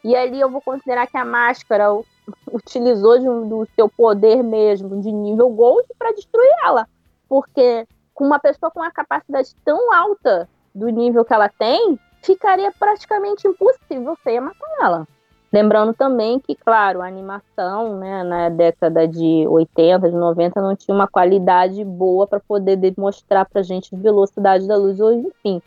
E 0.04 0.16
ali 0.16 0.40
eu 0.40 0.50
vou 0.50 0.62
considerar 0.62 1.08
que 1.08 1.18
a 1.18 1.26
máscara 1.26 1.86
utilizou 2.52 3.20
de, 3.20 3.26
do 3.50 3.68
seu 3.76 3.90
poder 3.90 4.44
mesmo, 4.44 5.02
de 5.02 5.12
nível 5.12 5.50
Gold, 5.50 5.88
para 5.98 6.14
destruir 6.14 6.50
ela. 6.64 6.88
Porque 7.30 7.88
com 8.14 8.26
uma 8.26 8.40
pessoa 8.40 8.72
com 8.72 8.80
uma 8.80 8.92
capacidade 8.92 9.56
tão 9.64 9.94
alta 9.94 10.50
do 10.74 10.88
nível 10.90 11.26
que 11.26 11.34
ela 11.34 11.50
tem, 11.50 12.00
ficaria 12.22 12.72
praticamente 12.72 13.48
impossível 13.48 14.16
você 14.24 14.40
matar 14.40 14.70
ela. 14.82 15.08
Lembrando 15.52 15.94
também 15.94 16.40
que, 16.40 16.56
claro, 16.56 17.02
a 17.02 17.08
animação, 17.08 17.98
né, 17.98 18.24
na 18.24 18.48
década 18.48 19.06
de 19.06 19.46
80, 19.48 20.10
de 20.10 20.16
90, 20.16 20.62
não 20.62 20.76
tinha 20.76 20.96
uma 20.96 21.08
qualidade 21.08 21.84
boa 21.84 22.26
para 22.26 22.40
poder 22.40 22.78
demonstrar 22.78 23.46
para 23.46 23.60
a 23.60 23.64
gente 23.64 23.94
velocidade 23.94 24.66
da 24.66 24.78
luz, 24.78 24.98
enfim. 25.00 25.62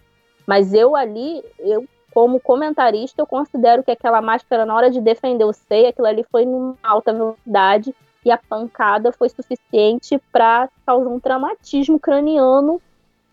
Mas 0.46 0.72
eu 0.72 0.96
ali, 0.96 1.44
eu 1.58 1.86
como 2.14 2.38
comentarista, 2.38 3.20
eu 3.20 3.26
considero 3.26 3.82
que 3.82 3.90
aquela 3.90 4.22
máscara, 4.22 4.64
na 4.64 4.74
hora 4.74 4.88
de 4.88 5.00
defender 5.00 5.44
o 5.44 5.52
Sei, 5.52 5.86
aquilo 5.88 6.06
ali 6.06 6.24
foi 6.30 6.46
numa 6.46 6.76
alta 6.80 7.12
velocidade 7.12 7.92
e 8.24 8.30
a 8.30 8.38
pancada 8.38 9.10
foi 9.10 9.28
suficiente 9.28 10.22
para 10.32 10.68
causar 10.86 11.10
um 11.10 11.18
traumatismo 11.18 11.98
craniano 11.98 12.80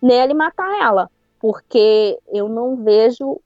nela 0.02 0.32
e 0.32 0.34
matar 0.34 0.82
ela. 0.82 1.08
Porque 1.40 2.18
eu 2.32 2.48
não 2.48 2.76
vejo 2.76 3.40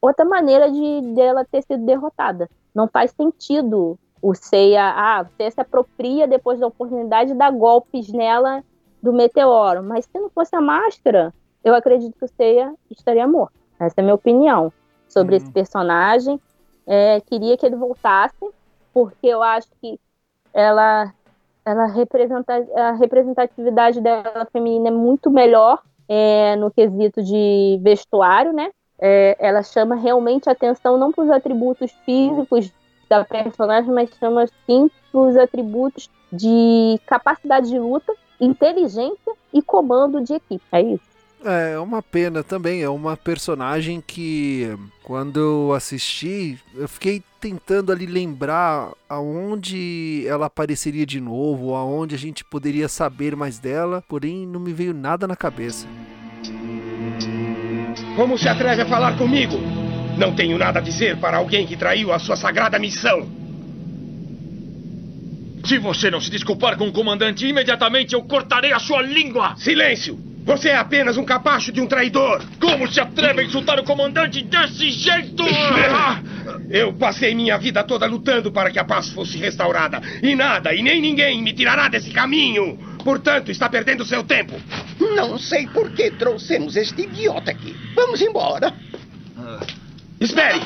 outra 0.00 0.24
maneira 0.24 0.70
de 0.70 1.00
dela 1.14 1.44
ter 1.44 1.62
sido 1.62 1.84
derrotada. 1.84 2.48
Não 2.74 2.88
faz 2.88 3.10
sentido 3.10 3.98
o 4.20 4.34
Seiya, 4.34 4.92
ah, 4.96 5.22
você 5.22 5.50
se 5.50 5.60
apropria 5.60 6.26
depois 6.26 6.58
da 6.58 6.66
oportunidade 6.66 7.32
de 7.32 7.38
dar 7.38 7.52
golpes 7.52 8.08
nela 8.08 8.64
do 9.02 9.12
meteoro. 9.12 9.82
Mas 9.82 10.04
se 10.04 10.18
não 10.18 10.28
fosse 10.30 10.54
a 10.56 10.60
máscara, 10.60 11.32
eu 11.62 11.74
acredito 11.74 12.18
que 12.18 12.24
o 12.24 12.28
Seiya 12.28 12.74
estaria 12.90 13.26
morto. 13.26 13.54
Essa 13.78 13.94
é 13.98 14.00
a 14.00 14.04
minha 14.04 14.14
opinião 14.14 14.72
sobre 15.08 15.36
uhum. 15.36 15.42
esse 15.42 15.52
personagem. 15.52 16.40
É, 16.86 17.20
queria 17.20 17.56
que 17.56 17.64
ele 17.64 17.76
voltasse, 17.76 18.34
porque 18.92 19.26
eu 19.26 19.42
acho 19.42 19.68
que 19.80 20.00
ela, 20.52 21.12
ela 21.64 21.86
representa, 21.86 22.66
a 22.74 22.92
representatividade 22.92 24.00
dela 24.00 24.48
feminina 24.52 24.88
é 24.88 24.92
muito 24.92 25.30
melhor 25.30 25.82
é, 26.08 26.56
no 26.56 26.70
quesito 26.70 27.22
de 27.22 27.78
vestuário, 27.82 28.52
né? 28.52 28.70
É, 29.00 29.36
ela 29.38 29.62
chama 29.62 29.94
realmente 29.94 30.48
atenção 30.48 30.98
não 30.98 31.12
para 31.12 31.24
os 31.24 31.30
atributos 31.30 31.90
físicos 32.04 32.72
da 33.08 33.24
personagem, 33.24 33.92
mas 33.92 34.10
chama 34.18 34.46
sim 34.66 34.90
para 35.10 35.20
os 35.20 35.36
atributos 35.36 36.10
de 36.32 37.00
capacidade 37.06 37.68
de 37.68 37.78
luta, 37.78 38.12
inteligência 38.40 39.32
e 39.52 39.62
comando 39.62 40.20
de 40.22 40.34
equipe. 40.34 40.62
É 40.70 40.82
isso. 40.82 41.08
É, 41.44 41.74
é 41.74 41.78
uma 41.78 42.02
pena 42.02 42.42
também, 42.42 42.82
é 42.82 42.88
uma 42.88 43.16
personagem 43.16 44.02
que 44.04 44.76
quando 45.04 45.38
eu 45.38 45.72
assisti, 45.72 46.58
eu 46.74 46.88
fiquei 46.88 47.22
tentando 47.40 47.92
ali 47.92 48.06
lembrar 48.06 48.92
aonde 49.08 50.24
ela 50.26 50.46
apareceria 50.46 51.06
de 51.06 51.20
novo, 51.20 51.74
aonde 51.74 52.16
a 52.16 52.18
gente 52.18 52.44
poderia 52.44 52.88
saber 52.88 53.36
mais 53.36 53.60
dela, 53.60 54.02
porém 54.08 54.46
não 54.46 54.58
me 54.58 54.72
veio 54.72 54.92
nada 54.92 55.28
na 55.28 55.36
cabeça. 55.36 55.86
Como 58.18 58.36
se 58.36 58.48
atreve 58.48 58.82
a 58.82 58.86
falar 58.86 59.16
comigo? 59.16 59.56
Não 60.16 60.34
tenho 60.34 60.58
nada 60.58 60.80
a 60.80 60.82
dizer 60.82 61.18
para 61.18 61.36
alguém 61.36 61.64
que 61.64 61.76
traiu 61.76 62.12
a 62.12 62.18
sua 62.18 62.34
sagrada 62.34 62.76
missão. 62.76 63.28
Se 65.64 65.78
você 65.78 66.10
não 66.10 66.20
se 66.20 66.28
desculpar 66.28 66.76
com 66.76 66.88
o 66.88 66.92
comandante, 66.92 67.46
imediatamente 67.46 68.14
eu 68.14 68.22
cortarei 68.22 68.72
a 68.72 68.80
sua 68.80 69.02
língua! 69.02 69.54
Silêncio! 69.56 70.18
Você 70.44 70.70
é 70.70 70.76
apenas 70.76 71.16
um 71.16 71.24
capacho 71.24 71.70
de 71.70 71.80
um 71.80 71.86
traidor! 71.86 72.42
Como 72.60 72.90
se 72.90 72.98
atreve 72.98 73.42
a 73.42 73.44
insultar 73.44 73.78
o 73.78 73.84
comandante 73.84 74.42
desse 74.42 74.90
jeito? 74.90 75.44
Eu 76.68 76.92
passei 76.94 77.36
minha 77.36 77.56
vida 77.56 77.84
toda 77.84 78.04
lutando 78.06 78.50
para 78.50 78.72
que 78.72 78.80
a 78.80 78.84
paz 78.84 79.10
fosse 79.10 79.38
restaurada. 79.38 80.02
E 80.20 80.34
nada, 80.34 80.74
e 80.74 80.82
nem 80.82 81.00
ninguém 81.00 81.40
me 81.40 81.52
tirará 81.52 81.86
desse 81.86 82.10
caminho! 82.10 82.97
Portanto, 83.08 83.50
está 83.50 83.70
perdendo 83.70 84.04
seu 84.04 84.22
tempo. 84.22 84.52
Não 85.00 85.38
sei 85.38 85.66
por 85.66 85.90
que 85.92 86.10
trouxemos 86.10 86.76
este 86.76 87.04
idiota 87.04 87.52
aqui. 87.52 87.74
Vamos 87.94 88.20
embora. 88.20 88.74
Ah. 89.34 89.60
Espere! 90.20 90.60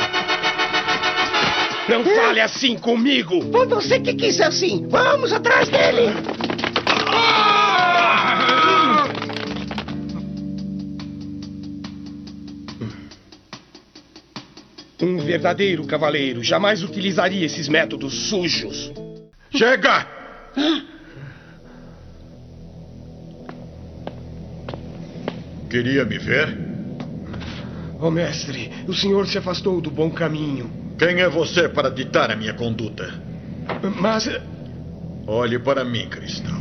Não 1.88 2.04
fale 2.04 2.40
assim 2.40 2.76
comigo! 2.76 3.40
Foi 3.52 3.64
você 3.68 4.00
que 4.00 4.14
quis 4.14 4.40
assim. 4.40 4.88
Vamos 4.88 5.32
atrás 5.32 5.68
dele! 5.68 6.12
Um 15.00 15.18
verdadeiro 15.18 15.86
cavaleiro 15.86 16.42
jamais 16.42 16.82
utilizaria 16.82 17.46
esses 17.46 17.68
métodos 17.68 18.12
sujos. 18.28 18.90
Chega! 19.54 20.08
Queria 25.72 26.04
me 26.04 26.18
ver? 26.18 26.54
Oh, 27.98 28.10
mestre, 28.10 28.70
o 28.86 28.92
senhor 28.92 29.26
se 29.26 29.38
afastou 29.38 29.80
do 29.80 29.90
bom 29.90 30.10
caminho. 30.10 30.70
Quem 30.98 31.22
é 31.22 31.30
você 31.30 31.66
para 31.66 31.88
ditar 31.88 32.30
a 32.30 32.36
minha 32.36 32.52
conduta? 32.52 33.10
Mas. 33.98 34.28
Olhe 35.26 35.58
para 35.58 35.82
mim, 35.82 36.06
Cristal. 36.10 36.60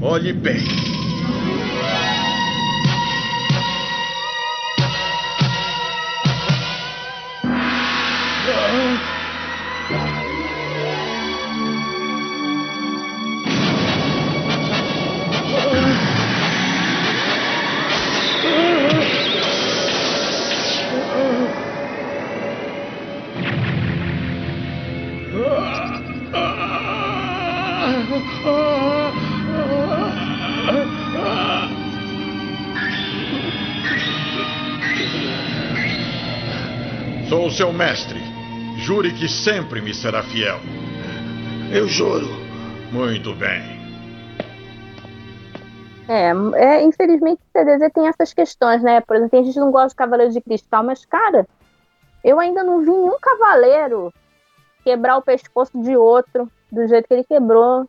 Olhe 0.00 0.32
bem. 0.32 0.93
Seu 37.54 37.72
mestre. 37.72 38.18
Jure 38.78 39.12
que 39.12 39.28
sempre 39.28 39.80
me 39.80 39.94
será 39.94 40.24
fiel. 40.24 40.58
Eu 41.72 41.86
juro. 41.86 42.26
Muito 42.92 43.32
bem. 43.34 43.62
É, 46.08 46.32
é, 46.56 46.82
infelizmente 46.82 47.40
o 47.40 47.58
CDZ 47.58 47.92
tem 47.94 48.08
essas 48.08 48.34
questões, 48.34 48.82
né? 48.82 49.00
Por 49.00 49.16
exemplo, 49.16 49.38
a 49.38 49.42
gente 49.42 49.58
não 49.58 49.70
gosta 49.70 49.90
de 49.90 49.94
Cavaleiro 49.94 50.32
de 50.32 50.40
Cristal, 50.40 50.82
mas, 50.82 51.04
cara, 51.06 51.46
eu 52.22 52.40
ainda 52.40 52.64
não 52.64 52.80
vi 52.80 52.90
nenhum 52.90 53.16
cavaleiro 53.20 54.12
quebrar 54.82 55.16
o 55.16 55.22
pescoço 55.22 55.80
de 55.80 55.96
outro 55.96 56.50
do 56.70 56.86
jeito 56.88 57.06
que 57.06 57.14
ele 57.14 57.24
quebrou 57.24 57.88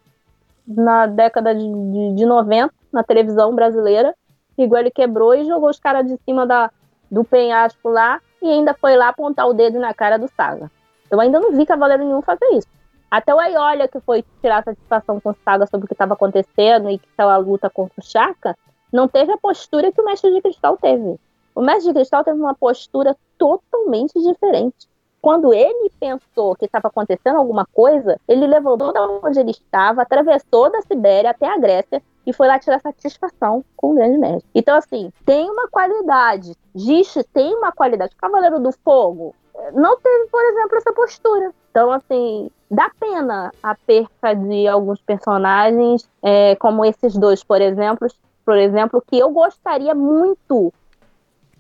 na 0.66 1.08
década 1.08 1.54
de, 1.54 1.62
de, 1.62 2.16
de 2.16 2.26
90, 2.26 2.74
na 2.94 3.04
televisão 3.04 3.54
brasileira, 3.54 4.14
igual 4.58 4.82
ele 4.82 4.92
quebrou 4.92 5.34
e 5.34 5.46
jogou 5.46 5.70
os 5.70 5.80
caras 5.80 6.06
de 6.06 6.18
cima 6.24 6.46
da, 6.46 6.72
do 7.12 7.24
penhasco 7.24 7.90
lá 7.90 8.22
e 8.46 8.52
ainda 8.52 8.74
foi 8.76 8.96
lá 8.96 9.10
apontar 9.10 9.48
o 9.48 9.54
dedo 9.54 9.80
na 9.80 9.94
cara 9.94 10.18
do 10.18 10.28
Saga. 10.28 10.72
Eu 11.10 11.20
ainda 11.20 11.40
não 11.40 11.52
vi 11.52 11.66
cavaleiro 11.66 12.04
nenhum 12.04 12.22
fazer 12.22 12.46
isso. 12.54 12.68
Até 13.10 13.34
o 13.34 13.40
Aiolia, 13.40 13.88
que 13.88 14.00
foi 14.00 14.24
tirar 14.42 14.64
satisfação 14.64 15.20
com 15.20 15.30
o 15.30 15.36
Saga 15.44 15.66
sobre 15.66 15.86
o 15.86 15.88
que 15.88 15.94
estava 15.94 16.14
acontecendo 16.14 16.90
e 16.90 17.00
que 17.00 17.08
estava 17.08 17.34
a 17.34 17.38
luta 17.38 17.70
contra 17.70 18.00
o 18.00 18.04
Chaka, 18.04 18.56
não 18.92 19.08
teve 19.08 19.32
a 19.32 19.38
postura 19.38 19.92
que 19.92 20.00
o 20.00 20.06
Mestre 20.06 20.34
de 20.34 20.42
Cristal 20.42 20.78
teve. 20.78 21.20
O 21.56 21.62
Mestre 21.62 21.88
de 21.88 21.94
Cristal 21.94 22.24
teve 22.24 22.40
uma 22.40 22.54
postura 22.54 23.16
totalmente 23.38 24.14
diferente. 24.22 24.88
Quando 25.22 25.54
ele 25.54 25.90
pensou 26.00 26.56
que 26.56 26.66
estava 26.66 26.88
acontecendo 26.88 27.38
alguma 27.38 27.66
coisa, 27.66 28.20
ele 28.28 28.46
levantou 28.46 28.94
da 28.94 29.08
onde 29.08 29.40
ele 29.40 29.52
estava, 29.52 30.04
atravessou 30.04 30.72
da 30.72 30.82
Sibéria 30.84 31.32
até 31.32 31.48
a 31.48 31.58
Grécia 31.58 32.02
e 32.26 32.34
foi 32.34 32.48
lá 32.48 32.60
tirar 32.60 32.80
satisfação 32.80 33.64
com 33.76 33.92
o 33.92 33.96
grande 33.96 34.18
mestre. 34.18 34.50
Então, 34.54 34.76
assim, 34.76 35.12
tem 35.26 35.50
uma 35.50 35.68
qualidade. 35.68 36.54
Gish 36.74 37.24
tem 37.34 37.56
uma 37.56 37.72
qualidade. 37.72 38.16
Cavaleiro 38.16 38.60
do 38.60 38.72
Fogo 38.72 39.36
não 39.74 39.98
teve, 40.00 40.28
por 40.30 40.44
exemplo, 40.44 40.78
essa 40.78 40.94
postura. 40.94 41.54
Então, 41.72 41.92
assim, 41.92 42.50
dá 42.70 42.90
pena 43.00 43.52
a 43.62 43.76
perca 43.76 44.34
de 44.34 44.68
alguns 44.68 45.02
personagens, 45.02 46.10
é, 46.22 46.56
como 46.56 46.84
esses 46.84 47.16
dois, 47.16 47.44
por 47.44 47.62
exemplo, 47.62 48.08
por 48.46 48.58
exemplo, 48.58 49.04
que 49.06 49.18
eu 49.18 49.30
gostaria 49.30 49.96
muito 49.96 50.74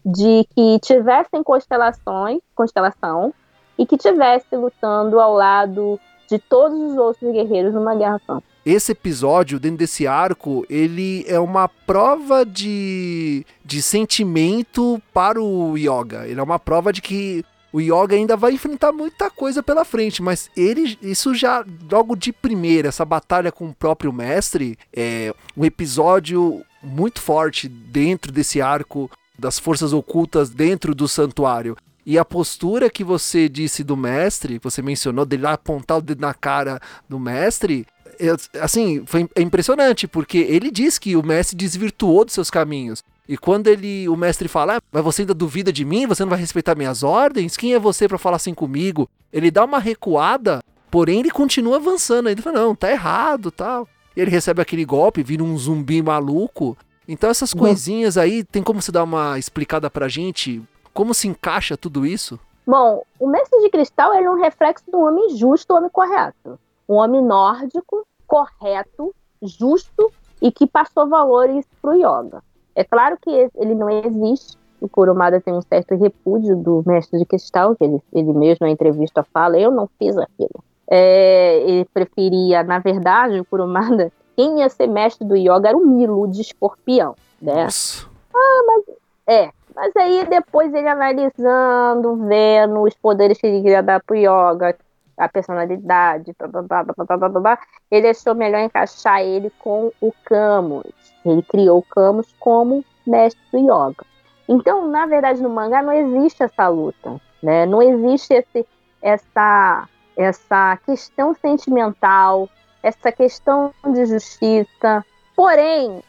de 0.05 0.45
que 0.55 0.80
tivessem 0.80 1.41
constelações, 1.41 2.39
constelação, 2.53 3.34
e 3.78 3.86
que 3.86 3.97
tivesse 3.97 4.55
lutando 4.55 5.20
ao 5.20 5.34
lado 5.34 5.99
de 6.30 6.39
todos 6.39 6.80
os 6.80 6.97
outros 6.97 7.32
guerreiros 7.32 7.74
numa 7.74 7.95
guerra 7.95 8.20
santa 8.26 8.55
esse 8.66 8.93
episódio, 8.93 9.59
dentro 9.59 9.78
desse 9.78 10.07
arco, 10.07 10.66
ele 10.70 11.24
é 11.28 11.39
uma 11.39 11.68
prova 11.68 12.43
de, 12.43 13.45
de 13.63 13.82
sentimento 13.82 15.01
para 15.13 15.39
o 15.39 15.78
Yoga. 15.78 16.28
Ele 16.28 16.39
é 16.39 16.43
uma 16.43 16.57
prova 16.57 16.91
de 16.91 17.01
que 17.01 17.45
O 17.72 17.82
Yoga 17.82 18.16
ainda 18.16 18.38
vai 18.38 18.53
enfrentar 18.53 18.93
muita 18.93 19.30
coisa 19.30 19.61
pela 19.61 19.84
frente, 19.84 20.22
mas 20.22 20.49
ele, 20.55 20.97
isso 21.01 21.36
já 21.36 21.61
logo 21.91 22.16
de 22.16 22.32
primeira, 22.32 22.88
essa 22.88 23.03
batalha 23.03 23.51
com 23.51 23.68
o 23.68 23.76
próprio 23.76 24.13
mestre, 24.13 24.78
é 24.95 25.34
um 25.57 25.66
episódio 25.66 26.63
muito 26.82 27.20
forte 27.20 27.68
dentro 27.68 28.32
desse 28.32 28.61
arco 28.61 29.11
das 29.38 29.59
forças 29.59 29.91
ocultas 29.91 30.49
dentro 30.49 30.95
do 30.95 31.05
santuário. 31.05 31.76
E 32.05 32.18
a 32.18 32.24
postura 32.24 32.89
que 32.89 33.03
você 33.03 33.49
disse 33.49 33.84
do 33.84 33.97
mestre, 33.97 34.57
você 34.63 34.82
mencionou 34.82 35.26
dele 35.26 35.43
lá 35.43 35.53
apontar 35.53 35.97
o 35.97 36.01
dedo 36.01 36.22
na 36.22 36.34
cara 36.34 36.80
do 37.09 37.20
mestre, 37.20 37.86
é, 38.20 38.59
assim, 38.59 39.03
foi 39.05 39.30
é 39.36 39.41
impressionante, 39.41 40.07
porque 40.07 40.38
ele 40.38 40.72
diz 40.72 40.97
que 40.97 41.16
o 41.16 41.26
mestre 41.26 41.55
desvirtuou 41.55 42.26
dos 42.26 42.34
seus 42.34 42.49
caminhos. 42.49 43.03
E 43.28 43.38
quando 43.38 43.68
ele, 43.68 44.07
o 44.07 44.16
mestre 44.16 44.47
fala, 44.47 44.78
ah, 44.78 44.82
mas 44.91 45.03
você 45.03 45.24
ainda 45.24 45.34
duvida 45.34 45.74
de 45.74 45.84
mim? 45.84 46.05
Você 46.05 46.24
não 46.24 46.30
vai 46.30 46.39
respeitar 46.39 46.76
minhas 46.76 47.01
ordens? 47.01 47.57
Quem 47.57 47.74
é 47.74 47.80
você 47.80 48.07
para 48.07 48.18
falar 48.18 48.36
assim 48.36 48.53
comigo? 48.53 49.09
Ele 49.34 49.49
dá 49.49 49.66
uma 49.66 49.80
recuada, 49.80 50.61
porém 50.91 51.20
ele 51.20 51.32
continua 51.32 51.78
avançando. 51.78 52.30
Ele 52.30 52.41
fala, 52.41 52.59
não, 52.59 52.76
tá 52.76 52.91
errado, 52.91 53.49
tal. 53.49 53.88
E 54.16 54.22
ele 54.22 54.30
recebe 54.30 54.61
aquele 54.61 54.86
golpe, 54.86 55.24
vira 55.24 55.43
um 55.43 55.57
zumbi 55.57 56.01
maluco. 56.01 56.78
Então 57.07 57.30
essas 57.30 57.51
uhum. 57.53 57.59
coisinhas 57.59 58.18
aí, 58.18 58.43
tem 58.43 58.61
como 58.61 58.82
você 58.82 58.91
dar 58.91 59.03
uma 59.03 59.39
explicada 59.39 59.89
pra 59.89 60.07
gente? 60.07 60.61
Como 60.93 61.13
se 61.13 61.28
encaixa 61.28 61.76
tudo 61.76 62.05
isso? 62.05 62.39
Bom, 62.66 63.03
o 63.20 63.28
mestre 63.28 63.59
de 63.61 63.70
cristal 63.70 64.13
é 64.13 64.30
um 64.30 64.39
reflexo 64.39 64.89
do 64.89 64.99
homem 64.99 65.36
justo, 65.38 65.68
do 65.68 65.78
homem 65.78 65.89
correto. 65.89 66.59
Um 66.88 66.95
homem 66.95 67.21
nórdico, 67.21 68.05
correto, 68.27 69.13
justo 69.41 70.11
e 70.41 70.51
que 70.51 70.67
passou 70.67 71.07
valores 71.07 71.65
pro 71.81 71.93
yoga. 71.93 72.43
É 72.75 72.83
claro 72.83 73.17
que 73.21 73.49
ele 73.55 73.73
não 73.73 73.89
existe. 73.89 74.57
O 74.81 74.89
Kurumada 74.89 75.39
tem 75.39 75.53
um 75.53 75.61
certo 75.61 75.95
repúdio 75.95 76.55
do 76.55 76.83
mestre 76.86 77.17
de 77.17 77.25
cristal, 77.25 77.75
que 77.75 77.83
ele, 77.83 78.01
ele 78.13 78.33
mesmo 78.33 78.65
na 78.65 78.71
entrevista 78.71 79.23
fala, 79.23 79.57
eu 79.57 79.71
não 79.71 79.89
fiz 79.97 80.17
aquilo. 80.17 80.63
É, 80.88 81.61
ele 81.61 81.86
preferia, 81.86 82.61
na 82.63 82.79
verdade, 82.79 83.39
o 83.39 83.45
Kurumada, 83.45 84.11
quem 84.36 84.59
ia 84.59 84.69
ser 84.69 84.88
mestre 84.88 85.25
do 85.25 85.36
yoga 85.36 85.69
era 85.69 85.77
o 85.77 85.86
Milo 85.86 86.27
de 86.27 86.41
escorpião, 86.41 87.15
né? 87.41 87.63
Nossa. 87.63 88.05
Ah, 88.33 88.63
mas 88.67 88.95
é, 89.27 89.49
mas 89.75 89.91
aí 89.95 90.25
depois 90.29 90.73
ele 90.73 90.88
analisando, 90.88 92.15
vendo 92.27 92.81
os 92.81 92.93
poderes 92.95 93.39
que 93.39 93.47
ele 93.47 93.61
queria 93.61 93.81
dar 93.81 94.03
pro 94.03 94.15
yoga, 94.15 94.75
a 95.18 95.30
personalidade, 95.30 96.36
blá, 96.38 96.84
blá, 96.84 97.30
blá, 97.30 97.59
ele 97.89 98.07
achou 98.07 98.36
melhor 98.36 98.59
encaixar 98.59 99.22
ele 99.22 99.49
com 99.59 99.91
o 100.01 100.13
Camus. 100.26 100.93
Ele 101.26 101.41
criou 101.43 101.80
o 101.80 101.84
Camus 101.84 102.34
como 102.39 102.84
mestre 103.05 103.41
do 103.51 103.59
yoga. 103.59 104.05
Então, 104.47 104.88
na 104.88 105.05
verdade, 105.05 105.41
no 105.41 105.49
mangá 105.49 105.82
não 105.82 105.93
existe 105.93 106.43
essa 106.43 106.68
luta, 106.68 107.20
né? 107.41 107.66
Não 107.66 107.82
existe 107.82 108.34
esse, 108.34 108.66
essa, 109.01 109.88
essa 110.16 110.78
questão 110.86 111.34
sentimental, 111.34 112.49
essa 112.84 113.11
questão 113.11 113.74
de 113.93 114.05
justiça. 114.05 115.03
Porém, 115.36 116.03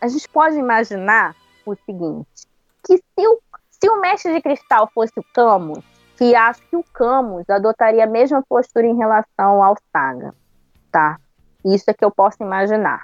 a 0.00 0.08
gente 0.08 0.28
pode 0.28 0.56
imaginar 0.56 1.36
o 1.66 1.74
seguinte: 1.74 2.46
que 2.84 2.96
se 2.96 3.26
o, 3.26 3.40
se 3.70 3.88
o 3.90 4.00
mestre 4.00 4.32
de 4.32 4.40
cristal 4.40 4.90
fosse 4.94 5.12
o 5.18 5.24
Camus, 5.34 5.84
que 6.16 6.34
acho 6.34 6.62
que 6.68 6.76
o 6.76 6.84
Camus 6.92 7.48
adotaria 7.48 8.04
a 8.04 8.06
mesma 8.06 8.42
postura 8.42 8.86
em 8.86 8.96
relação 8.96 9.62
ao 9.62 9.76
Saga, 9.92 10.34
tá? 10.90 11.18
Isso 11.64 11.90
é 11.90 11.94
que 11.94 12.04
eu 12.04 12.10
posso 12.10 12.42
imaginar. 12.42 13.02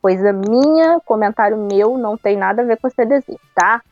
Coisa 0.00 0.32
minha, 0.32 1.00
comentário 1.00 1.56
meu, 1.56 1.98
não 1.98 2.16
tem 2.16 2.36
nada 2.36 2.62
a 2.62 2.64
ver 2.64 2.78
com 2.78 2.86
o 2.86 2.90
CDZ, 2.90 3.24
tá? 3.54 3.82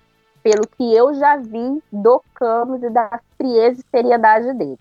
Pelo 0.43 0.67
que 0.67 0.95
eu 0.95 1.15
já 1.15 1.37
vi 1.37 1.83
do 1.91 2.23
Camus 2.35 2.83
e 2.83 2.91
da 2.91 3.21
frieza 3.37 3.81
e 3.81 3.97
seriedade 3.97 4.53
dele. 4.55 4.79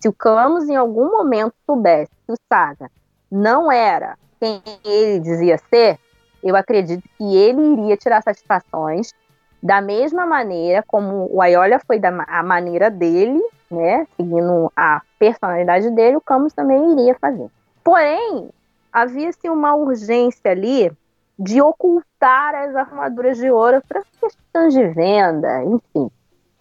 Se 0.00 0.08
o 0.08 0.12
Camus 0.12 0.68
em 0.68 0.76
algum 0.76 1.10
momento 1.10 1.54
soubesse 1.66 2.10
que 2.26 2.32
o 2.32 2.36
Saga 2.52 2.90
não 3.30 3.70
era 3.70 4.16
quem 4.40 4.62
ele 4.84 5.20
dizia 5.20 5.58
ser, 5.70 5.98
eu 6.42 6.56
acredito 6.56 7.08
que 7.16 7.36
ele 7.36 7.74
iria 7.74 7.96
tirar 7.96 8.22
satisfações 8.22 9.12
da 9.62 9.80
mesma 9.80 10.26
maneira 10.26 10.82
como 10.86 11.28
o 11.32 11.40
Aiolia 11.40 11.80
foi 11.86 11.98
da 11.98 12.24
a 12.26 12.42
maneira 12.42 12.90
dele, 12.90 13.40
né, 13.70 14.06
seguindo 14.16 14.70
a 14.76 15.02
personalidade 15.18 15.90
dele, 15.90 16.16
o 16.16 16.20
Camus 16.20 16.52
também 16.52 16.92
iria 16.92 17.14
fazer. 17.14 17.48
Porém, 17.84 18.50
havia-se 18.92 19.48
uma 19.48 19.74
urgência 19.74 20.50
ali 20.50 20.90
de 21.38 21.62
ocultar 21.62 22.54
as 22.54 22.76
armaduras 22.76 23.38
de 23.38 23.50
ouro 23.50 23.82
para 23.88 24.02
questões 24.20 24.74
de 24.74 24.86
venda, 24.88 25.64
enfim. 25.64 26.10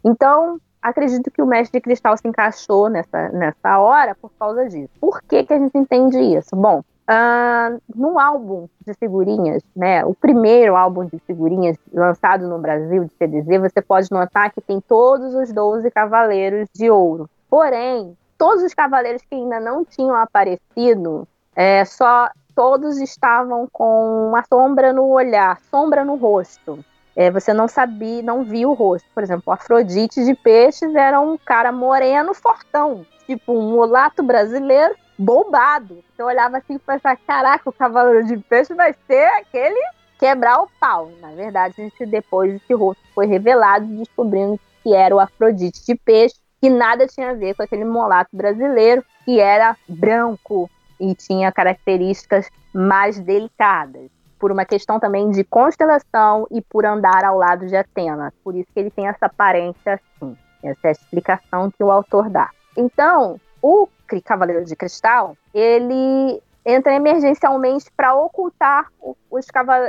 Então, 0.04 0.60
acredito 0.82 1.30
que 1.30 1.42
o 1.42 1.46
mestre 1.46 1.80
de 1.80 1.84
cristal 1.84 2.16
se 2.18 2.28
encaixou 2.28 2.90
nessa, 2.90 3.30
nessa 3.30 3.80
hora 3.80 4.16
por 4.16 4.32
causa 4.40 4.68
disso. 4.68 4.90
Por 5.00 5.22
que, 5.22 5.44
que 5.44 5.54
a 5.54 5.60
gente 5.60 5.78
entende 5.78 6.18
isso? 6.20 6.56
Bom, 6.56 6.84
Uh, 7.10 7.82
no 7.94 8.18
álbum 8.18 8.70
de 8.86 8.94
figurinhas, 8.94 9.64
né, 9.76 10.06
o 10.06 10.14
primeiro 10.14 10.76
álbum 10.76 11.06
de 11.06 11.20
figurinhas 11.20 11.76
lançado 11.92 12.48
no 12.48 12.60
Brasil 12.60 13.04
de 13.04 13.12
CDZ, 13.18 13.60
você 13.60 13.82
pode 13.82 14.10
notar 14.12 14.52
que 14.52 14.62
tem 14.62 14.80
todos 14.80 15.34
os 15.34 15.52
12 15.52 15.90
cavaleiros 15.92 16.70
de 16.74 16.90
ouro. 16.90 17.30
Porém, 17.50 18.16
todos 18.38 18.64
os 18.64 18.74
cavaleiros 18.74 19.22
que 19.30 19.36
ainda 19.36 19.60
não 19.60 19.84
tinham 19.84 20.16
aparecido, 20.16 21.28
é, 21.56 21.84
só 21.84 22.30
todos 22.56 22.98
estavam 23.00 23.68
com 23.72 24.30
uma 24.30 24.44
sombra 24.44 24.94
no 24.94 25.08
olhar, 25.08 25.60
sombra 25.70 26.06
no 26.06 26.16
rosto. 26.16 26.84
É, 27.16 27.30
você 27.30 27.54
não 27.54 27.68
sabia, 27.68 28.22
não 28.22 28.44
via 28.44 28.70
o 28.70 28.74
rosto. 28.74 29.08
Por 29.14 29.22
exemplo, 29.22 29.52
Afrodite 29.52 30.24
de 30.24 30.34
Peixes 30.34 30.96
era 30.96 31.20
um 31.20 31.38
cara 31.38 31.72
moreno, 31.72 32.34
fortão, 32.34 33.06
tipo 33.26 33.54
um 33.54 33.72
mulato 33.72 34.24
brasileiro 34.24 34.96
bombado. 35.22 36.04
Você 36.16 36.24
olhava 36.24 36.58
assim 36.58 36.76
e 36.76 36.80
pensava, 36.80 37.18
caraca, 37.28 37.70
o 37.70 37.74
Cavaleiro 37.74 38.26
de 38.26 38.38
Peixe 38.38 38.74
vai 38.74 38.94
ser 39.08 39.26
aquele 39.40 39.82
quebrar 40.20 40.62
o 40.62 40.68
pau. 40.80 41.12
Na 41.22 41.32
verdade, 41.32 41.76
a 41.78 41.84
gente, 41.84 42.06
depois 42.06 42.56
esse 42.56 42.74
rosto 42.74 43.02
foi 43.14 43.28
revelado, 43.28 43.86
descobrindo 43.86 44.60
que 44.84 44.94
era 44.94 45.16
o 45.16 45.20
Afrodite 45.20 45.86
de 45.86 45.96
Peixe, 45.96 46.36
que 46.60 46.70
nada 46.70 47.08
tinha 47.08 47.32
a 47.32 47.34
ver 47.34 47.56
com 47.56 47.64
aquele 47.64 47.86
molato 47.86 48.30
brasileiro, 48.36 49.04
que 49.26 49.40
era 49.40 49.76
branco 49.88 50.70
e 51.00 51.16
tinha 51.16 51.52
características 51.52 52.50
mais 52.74 53.20
delicadas. 53.20 54.10
Por 54.40 54.52
uma 54.52 54.66
questão 54.66 55.00
também 55.00 55.30
de 55.30 55.44
constelação 55.44 56.48
e 56.50 56.62
por 56.62 56.84
andar 56.84 57.24
ao 57.24 57.38
lado 57.38 57.68
de 57.68 57.76
Atena. 57.76 58.34
Por 58.44 58.56
isso 58.56 58.68
que 58.74 58.80
ele 58.80 58.90
tem 58.90 59.08
essa 59.08 59.28
aparência 59.28 59.94
assim. 59.94 60.36
Essa 60.64 60.80
é 60.86 60.90
a 60.90 60.92
explicação 60.92 61.72
que 61.72 61.84
o 61.84 61.92
autor 61.92 62.30
dá. 62.30 62.50
Então, 62.76 63.40
o 63.62 63.88
Cavaleiro 64.26 64.66
de 64.66 64.76
Cristal, 64.76 65.38
ele 65.54 66.42
entra 66.66 66.94
emergencialmente 66.94 67.92
para 67.96 68.14
ocultar 68.14 68.92
os 69.30 69.46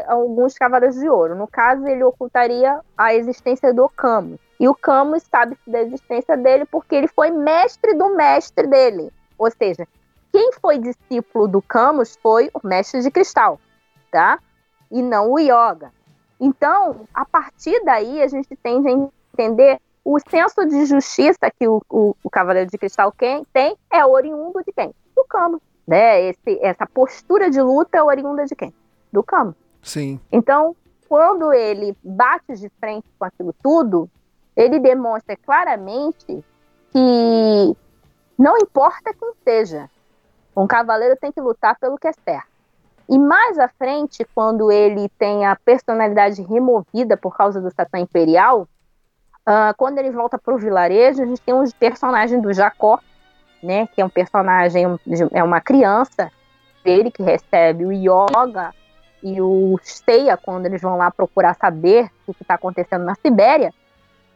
alguns 0.06 0.54
Cavaleiros 0.54 0.98
de 0.98 1.08
Ouro. 1.08 1.34
No 1.34 1.46
caso, 1.46 1.86
ele 1.86 2.04
ocultaria 2.04 2.80
a 2.96 3.14
existência 3.14 3.72
do 3.72 3.88
Camus. 3.88 4.38
E 4.58 4.68
o 4.68 4.74
Camus 4.74 5.24
sabe 5.24 5.58
da 5.66 5.82
existência 5.82 6.36
dele 6.36 6.64
porque 6.64 6.94
ele 6.94 7.08
foi 7.08 7.30
mestre 7.30 7.94
do 7.94 8.14
mestre 8.14 8.66
dele. 8.66 9.12
Ou 9.36 9.50
seja, 9.50 9.86
quem 10.30 10.52
foi 10.52 10.78
discípulo 10.78 11.48
do 11.48 11.60
Camus 11.60 12.16
foi 12.22 12.50
o 12.54 12.66
mestre 12.66 13.02
de 13.02 13.10
cristal, 13.10 13.60
tá? 14.10 14.38
E 14.90 15.02
não 15.02 15.32
o 15.32 15.38
Yoga. 15.38 15.92
Então, 16.40 17.06
a 17.12 17.24
partir 17.24 17.84
daí, 17.84 18.22
a 18.22 18.28
gente 18.28 18.56
tende 18.56 18.88
a 18.88 18.92
entender 19.32 19.80
o 20.04 20.18
senso 20.18 20.66
de 20.66 20.84
justiça 20.86 21.50
que 21.50 21.66
o, 21.68 21.80
o, 21.88 22.16
o 22.22 22.30
Cavaleiro 22.30 22.70
de 22.70 22.78
Cristal 22.78 23.12
tem 23.52 23.76
é 23.90 24.04
oriundo 24.04 24.62
de 24.64 24.72
quem? 24.72 24.92
Do 25.14 25.24
Camus. 25.24 25.60
Né? 25.86 26.22
Esse, 26.22 26.58
essa 26.62 26.86
postura 26.86 27.50
de 27.50 27.60
luta 27.60 27.98
é 27.98 28.02
oriunda 28.02 28.44
de 28.44 28.54
quem? 28.54 28.74
Do 29.12 29.22
Camus. 29.22 29.54
Sim. 29.82 30.20
Então, 30.30 30.74
quando 31.08 31.52
ele 31.52 31.96
bate 32.02 32.54
de 32.54 32.68
frente 32.80 33.06
com 33.18 33.24
aquilo 33.24 33.54
tudo, 33.62 34.08
ele 34.56 34.78
demonstra 34.78 35.36
claramente 35.36 36.44
que 36.90 37.76
não 38.38 38.56
importa 38.58 39.14
quem 39.14 39.32
seja, 39.44 39.88
um 40.56 40.66
cavaleiro 40.66 41.16
tem 41.16 41.32
que 41.32 41.40
lutar 41.40 41.78
pelo 41.78 41.96
que 41.96 42.08
é 42.08 42.12
certo. 42.12 42.50
E 43.08 43.18
mais 43.18 43.58
à 43.58 43.68
frente, 43.68 44.24
quando 44.34 44.70
ele 44.70 45.08
tem 45.18 45.44
a 45.44 45.56
personalidade 45.56 46.42
removida 46.42 47.16
por 47.16 47.36
causa 47.36 47.60
do 47.60 47.70
Satã 47.70 47.98
Imperial, 47.98 48.66
Uh, 49.46 49.74
quando 49.76 49.98
ele 49.98 50.10
volta 50.10 50.38
para 50.38 50.54
o 50.54 50.58
vilarejo, 50.58 51.22
a 51.22 51.26
gente 51.26 51.40
tem 51.40 51.54
um 51.54 51.64
personagem 51.78 52.40
do 52.40 52.52
Jacó, 52.52 53.00
né, 53.62 53.86
que 53.88 54.00
é 54.00 54.04
um 54.04 54.08
personagem, 54.08 54.84
é 55.32 55.42
uma 55.42 55.60
criança 55.60 56.30
dele 56.84 57.10
que 57.10 57.22
recebe 57.22 57.84
o 57.84 57.92
yoga 57.92 58.72
e 59.22 59.40
o 59.40 59.78
Steia, 59.82 60.36
quando 60.36 60.66
eles 60.66 60.82
vão 60.82 60.96
lá 60.96 61.10
procurar 61.10 61.54
saber 61.54 62.10
o 62.26 62.34
que 62.34 62.42
está 62.42 62.54
acontecendo 62.54 63.04
na 63.04 63.14
Sibéria, 63.14 63.72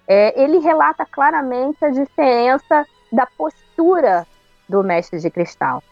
é, 0.06 0.40
ele 0.40 0.58
relata 0.58 1.04
claramente 1.04 1.84
a 1.84 1.90
diferença 1.90 2.86
da 3.10 3.26
postura 3.26 4.26
do 4.68 4.82
mestre 4.84 5.18
de 5.18 5.30
cristal. 5.30 5.82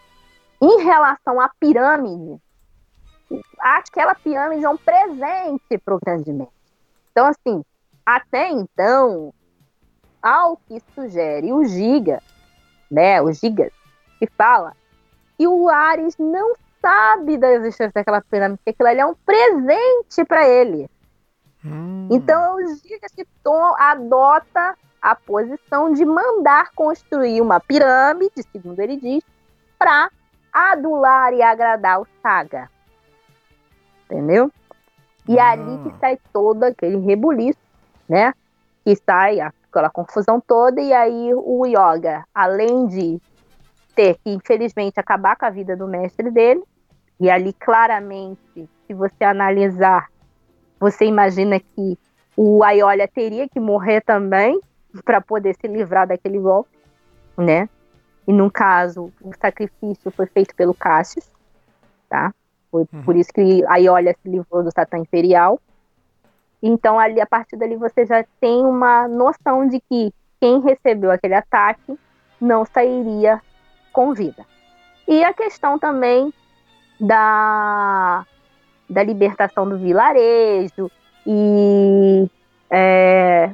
Em 0.61 0.83
relação 0.83 1.41
à 1.41 1.49
pirâmide, 1.59 2.41
aquela 3.59 4.15
pirâmide 4.15 4.63
é 4.63 4.69
um 4.69 4.77
presente 4.77 5.77
para 5.83 5.95
o 5.95 5.99
grande 5.99 6.31
mestre. 6.31 6.55
Então, 7.11 7.27
assim, 7.27 7.63
até 8.05 8.49
então, 8.49 9.33
Ao 10.21 10.57
que 10.57 10.81
sugere 10.93 11.53
o 11.53 11.63
Giga, 11.65 12.21
né, 12.89 13.21
o 13.21 13.31
Gigas, 13.31 13.71
que 14.17 14.27
fala 14.27 14.73
que 15.37 15.47
o 15.47 15.69
Ares 15.69 16.17
não 16.17 16.55
sabe 16.81 17.37
da 17.37 17.51
existência 17.51 17.91
daquela 17.93 18.21
pirâmide, 18.21 18.61
que 18.63 18.69
aquilo 18.69 18.89
ali 18.89 18.99
é 18.99 19.05
um 19.05 19.15
presente 19.15 20.23
para 20.27 20.47
ele. 20.47 20.89
Hum. 21.63 22.07
Então 22.11 22.55
o 22.55 22.67
Gigas 22.75 23.11
que 23.15 23.25
adota 23.79 24.77
a 25.01 25.15
posição 25.15 25.93
de 25.93 26.05
mandar 26.05 26.71
construir 26.73 27.41
uma 27.41 27.59
pirâmide, 27.59 28.43
segundo 28.51 28.79
ele 28.79 28.97
diz, 28.97 29.23
para 29.77 30.09
adular 30.51 31.33
e 31.33 31.41
agradar 31.41 32.01
o 32.01 32.07
Saga. 32.21 32.69
Entendeu? 34.05 34.51
E 35.27 35.37
é 35.37 35.41
ali 35.41 35.77
que 35.83 35.89
hum. 35.89 35.97
sai 35.99 36.19
todo 36.31 36.63
aquele 36.63 36.97
rebuliço, 36.97 37.59
né? 38.07 38.33
Que 38.83 38.95
sai 38.95 39.39
aquela 39.39 39.89
confusão 39.89 40.39
toda, 40.39 40.81
e 40.81 40.93
aí 40.93 41.33
o 41.33 41.65
Yoga, 41.65 42.23
além 42.33 42.87
de 42.87 43.21
ter 43.95 44.15
que, 44.23 44.31
infelizmente, 44.31 44.99
acabar 44.99 45.35
com 45.35 45.45
a 45.45 45.49
vida 45.49 45.75
do 45.75 45.87
mestre 45.87 46.29
dele, 46.29 46.63
e 47.19 47.29
ali 47.29 47.53
claramente, 47.53 48.69
se 48.85 48.93
você 48.93 49.23
analisar, 49.23 50.09
você 50.79 51.05
imagina 51.05 51.59
que 51.59 51.97
o 52.35 52.63
Aiolia 52.63 53.07
teria 53.07 53.47
que 53.47 53.59
morrer 53.59 54.01
também 54.01 54.59
para 55.03 55.21
poder 55.21 55.55
se 55.55 55.67
livrar 55.67 56.07
daquele 56.07 56.37
golpe, 56.37 56.69
né? 57.37 57.69
E 58.27 58.33
no 58.33 58.51
caso, 58.51 59.11
o 59.21 59.31
sacrifício 59.39 60.11
foi 60.11 60.25
feito 60.25 60.55
pelo 60.55 60.73
Cassius, 60.73 61.29
tá? 62.09 62.33
Foi 62.71 62.85
uhum. 62.91 63.03
por 63.03 63.15
isso 63.15 63.31
que 63.31 63.63
a 63.67 63.77
Iolia 63.77 64.15
se 64.21 64.29
livrou 64.29 64.63
do 64.63 64.71
Satã 64.71 64.97
Imperial. 64.97 65.59
Então, 66.67 66.97
ali, 66.97 67.21
a 67.21 67.27
partir 67.27 67.57
dali, 67.57 67.75
você 67.75 68.07
já 68.07 68.25
tem 68.41 68.65
uma 68.65 69.07
noção 69.07 69.67
de 69.67 69.79
que 69.81 70.11
quem 70.41 70.59
recebeu 70.61 71.11
aquele 71.11 71.35
ataque 71.35 71.95
não 72.41 72.65
sairia 72.65 73.39
com 73.93 74.15
vida. 74.15 74.43
E 75.07 75.23
a 75.23 75.31
questão 75.31 75.77
também 75.77 76.33
da, 76.99 78.25
da 78.89 79.03
libertação 79.03 79.69
do 79.69 79.77
vilarejo 79.77 80.89
e 81.23 82.27
é, 82.71 83.51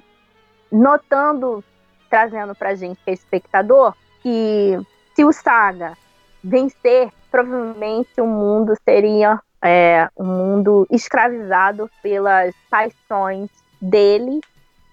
notando, 0.71 1.61
trazendo 2.09 2.55
para 2.55 2.69
a 2.69 2.75
gente 2.75 3.03
que 3.03 3.09
é 3.09 3.13
espectador, 3.13 3.93
que 4.23 4.79
se 5.13 5.25
o 5.25 5.33
Saga 5.33 5.97
vencer, 6.41 7.11
provavelmente 7.29 8.21
o 8.21 8.25
mundo 8.25 8.73
seria 8.85 9.37
é, 9.63 10.09
um 10.17 10.25
mundo 10.25 10.87
escravizado 10.89 11.89
pelas 12.01 12.53
paixões 12.69 13.49
dele 13.81 14.41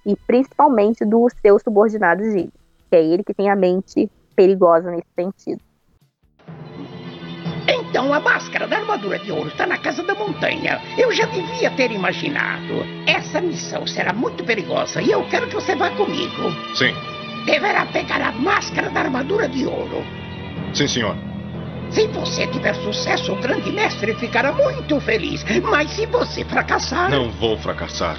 e 0.05 0.17
principalmente 0.27 1.05
do 1.05 1.29
seu 1.43 1.59
subordinado 1.59 2.23
Gilles, 2.25 2.53
que 2.91 2.97
é 2.97 3.05
ele 3.05 3.25
que 3.25 3.35
tem 3.35 3.51
a 3.51 3.57
mente 3.57 4.11
perigosa 4.35 4.91
nesse 4.91 5.09
sentido. 5.15 5.61
Então 7.69 8.13
a 8.15 8.21
máscara 8.21 8.67
da 8.67 8.79
armadura 8.79 9.19
de 9.19 9.31
ouro 9.31 9.49
está 9.49 9.67
na 9.67 9.77
casa 9.77 10.03
da 10.03 10.15
montanha. 10.15 10.81
Eu 10.97 11.13
já 11.13 11.27
devia 11.27 11.71
ter 11.73 11.91
imaginado. 11.91 12.85
Essa 13.07 13.41
missão 13.41 13.87
será 13.87 14.13
muito 14.13 14.43
perigosa 14.45 15.03
e 15.03 15.11
eu 15.11 15.23
quero 15.29 15.49
que 15.49 15.55
você 15.55 15.77
vá 15.77 15.91
comigo. 15.91 16.51
Sim. 16.75 16.95
Deverá 17.45 17.85
pegar 17.87 18.23
a 18.23 18.33
máscara 18.33 18.89
da 18.91 19.01
armadura 19.01 19.49
de 19.49 19.67
ouro. 19.67 20.03
Sim, 20.73 20.89
senhor. 20.89 21.17
Se 21.91 22.07
você 22.09 22.47
tiver 22.47 22.75
sucesso, 22.75 23.33
o 23.33 23.41
grande 23.41 23.73
mestre 23.73 24.15
ficará 24.15 24.53
muito 24.53 25.01
feliz. 25.01 25.45
Mas 25.63 25.91
se 25.91 26.07
você 26.07 26.45
fracassar. 26.45 27.11
Não 27.11 27.31
vou 27.31 27.57
fracassar. 27.57 28.17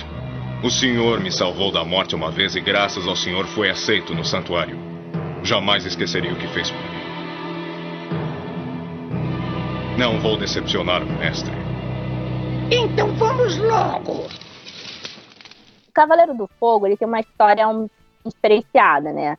O 0.63 0.69
senhor 0.69 1.19
me 1.19 1.31
salvou 1.31 1.71
da 1.71 1.85
morte 1.85 2.15
uma 2.15 2.29
vez 2.31 2.55
e, 2.55 2.59
graças 2.59 3.07
ao 3.07 3.15
senhor, 3.15 3.45
foi 3.45 3.69
aceito 3.69 4.13
no 4.13 4.25
santuário. 4.25 4.77
Jamais 5.43 5.85
esquecerei 5.85 6.31
o 6.31 6.35
que 6.35 6.47
fez 6.47 6.69
por 6.69 6.81
mim. 6.81 6.99
Não 9.97 10.19
vou 10.19 10.37
decepcionar 10.37 11.03
o 11.03 11.11
mestre. 11.19 11.53
Então 12.71 13.13
vamos 13.15 13.57
logo. 13.57 14.27
O 15.87 15.91
Cavaleiro 15.93 16.33
do 16.33 16.49
Fogo 16.59 16.87
ele 16.87 16.97
tem 16.97 17.07
uma 17.07 17.19
história 17.19 17.67
um, 17.67 17.89
diferenciada, 18.25 19.13
né? 19.13 19.37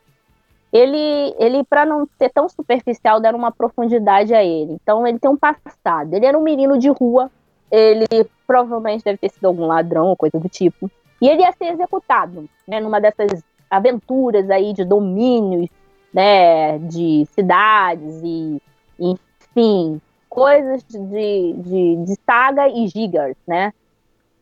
Ele, 0.72 1.34
ele 1.38 1.64
para 1.64 1.84
não 1.84 2.08
ser 2.18 2.30
tão 2.30 2.48
superficial, 2.48 3.20
deram 3.20 3.38
uma 3.38 3.50
profundidade 3.50 4.34
a 4.34 4.44
ele. 4.44 4.72
Então, 4.72 5.06
ele 5.06 5.18
tem 5.18 5.30
um 5.30 5.36
passado. 5.36 6.14
Ele 6.14 6.26
era 6.26 6.38
um 6.38 6.42
menino 6.42 6.78
de 6.78 6.88
rua, 6.88 7.30
ele 7.70 8.06
provavelmente 8.46 9.04
deve 9.04 9.18
ter 9.18 9.30
sido 9.30 9.46
algum 9.46 9.66
ladrão 9.66 10.06
ou 10.06 10.16
coisa 10.16 10.38
do 10.38 10.48
tipo. 10.48 10.90
E 11.20 11.28
ele 11.28 11.42
ia 11.42 11.52
ser 11.52 11.66
executado, 11.66 12.48
né, 12.66 12.80
numa 12.80 13.00
dessas 13.00 13.42
aventuras 13.70 14.48
aí 14.50 14.72
de 14.72 14.84
domínios, 14.84 15.68
né, 16.12 16.78
de 16.78 17.26
cidades 17.34 18.20
e, 18.24 18.60
enfim, 18.98 20.00
coisas 20.28 20.82
de, 20.84 21.52
de, 21.58 21.96
de 22.04 22.14
saga 22.24 22.68
e 22.68 22.88
gigas, 22.88 23.36
né? 23.46 23.72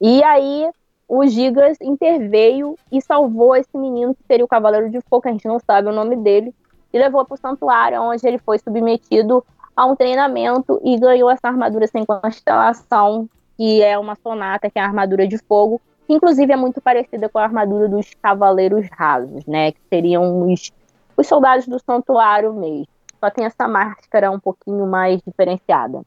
E 0.01 0.23
aí 0.23 0.71
o 1.09 1.27
Gigas 1.27 1.79
interveio 1.81 2.77
e 2.93 3.01
salvou 3.01 3.57
esse 3.57 3.77
menino 3.77 4.15
que 4.15 4.23
seria 4.27 4.45
o 4.45 4.49
Cavaleiro 4.49 4.91
de 4.91 5.01
Fogo, 5.01 5.23
que 5.23 5.29
a 5.29 5.33
gente 5.33 5.49
não 5.49 5.59
sabe 5.59 5.89
o 5.89 5.93
nome 5.93 6.17
dele, 6.17 6.55
e 6.93 6.99
levou 6.99 7.25
para 7.25 7.35
o 7.35 7.39
santuário, 7.39 8.03
onde 8.03 8.27
ele 8.27 8.39
foi 8.39 8.59
submetido 8.59 9.45
a 9.75 9.87
um 9.87 9.97
treinamento 9.97 10.79
e 10.85 10.99
ganhou 10.99 11.31
essa 11.31 11.49
armadura 11.49 11.87
sem 11.87 12.05
constelação, 12.05 13.29
que 13.57 13.83
é 13.83 13.99
uma 13.99 14.17
sonata, 14.17 14.71
que 14.71 14.79
é 14.79 14.83
a 14.83 14.87
armadura 14.87 15.27
de 15.27 15.39
fogo, 15.39 15.81
que 16.07 16.13
inclusive 16.13 16.53
é 16.53 16.57
muito 16.57 16.81
parecida 16.81 17.29
com 17.29 17.39
a 17.39 17.45
armadura 17.45 17.89
dos 17.89 18.11
Cavaleiros 18.23 18.87
Rasos, 18.91 19.47
né? 19.47 19.73
Que 19.73 19.81
seriam 19.89 20.51
os, 20.51 20.73
os 21.17 21.27
soldados 21.27 21.67
do 21.67 21.79
santuário 21.79 22.53
mesmo. 22.53 22.87
Só 23.19 23.31
tem 23.31 23.45
essa 23.45 23.67
máscara 23.67 24.31
um 24.31 24.39
pouquinho 24.39 24.87
mais 24.87 25.21
diferenciada 25.27 26.03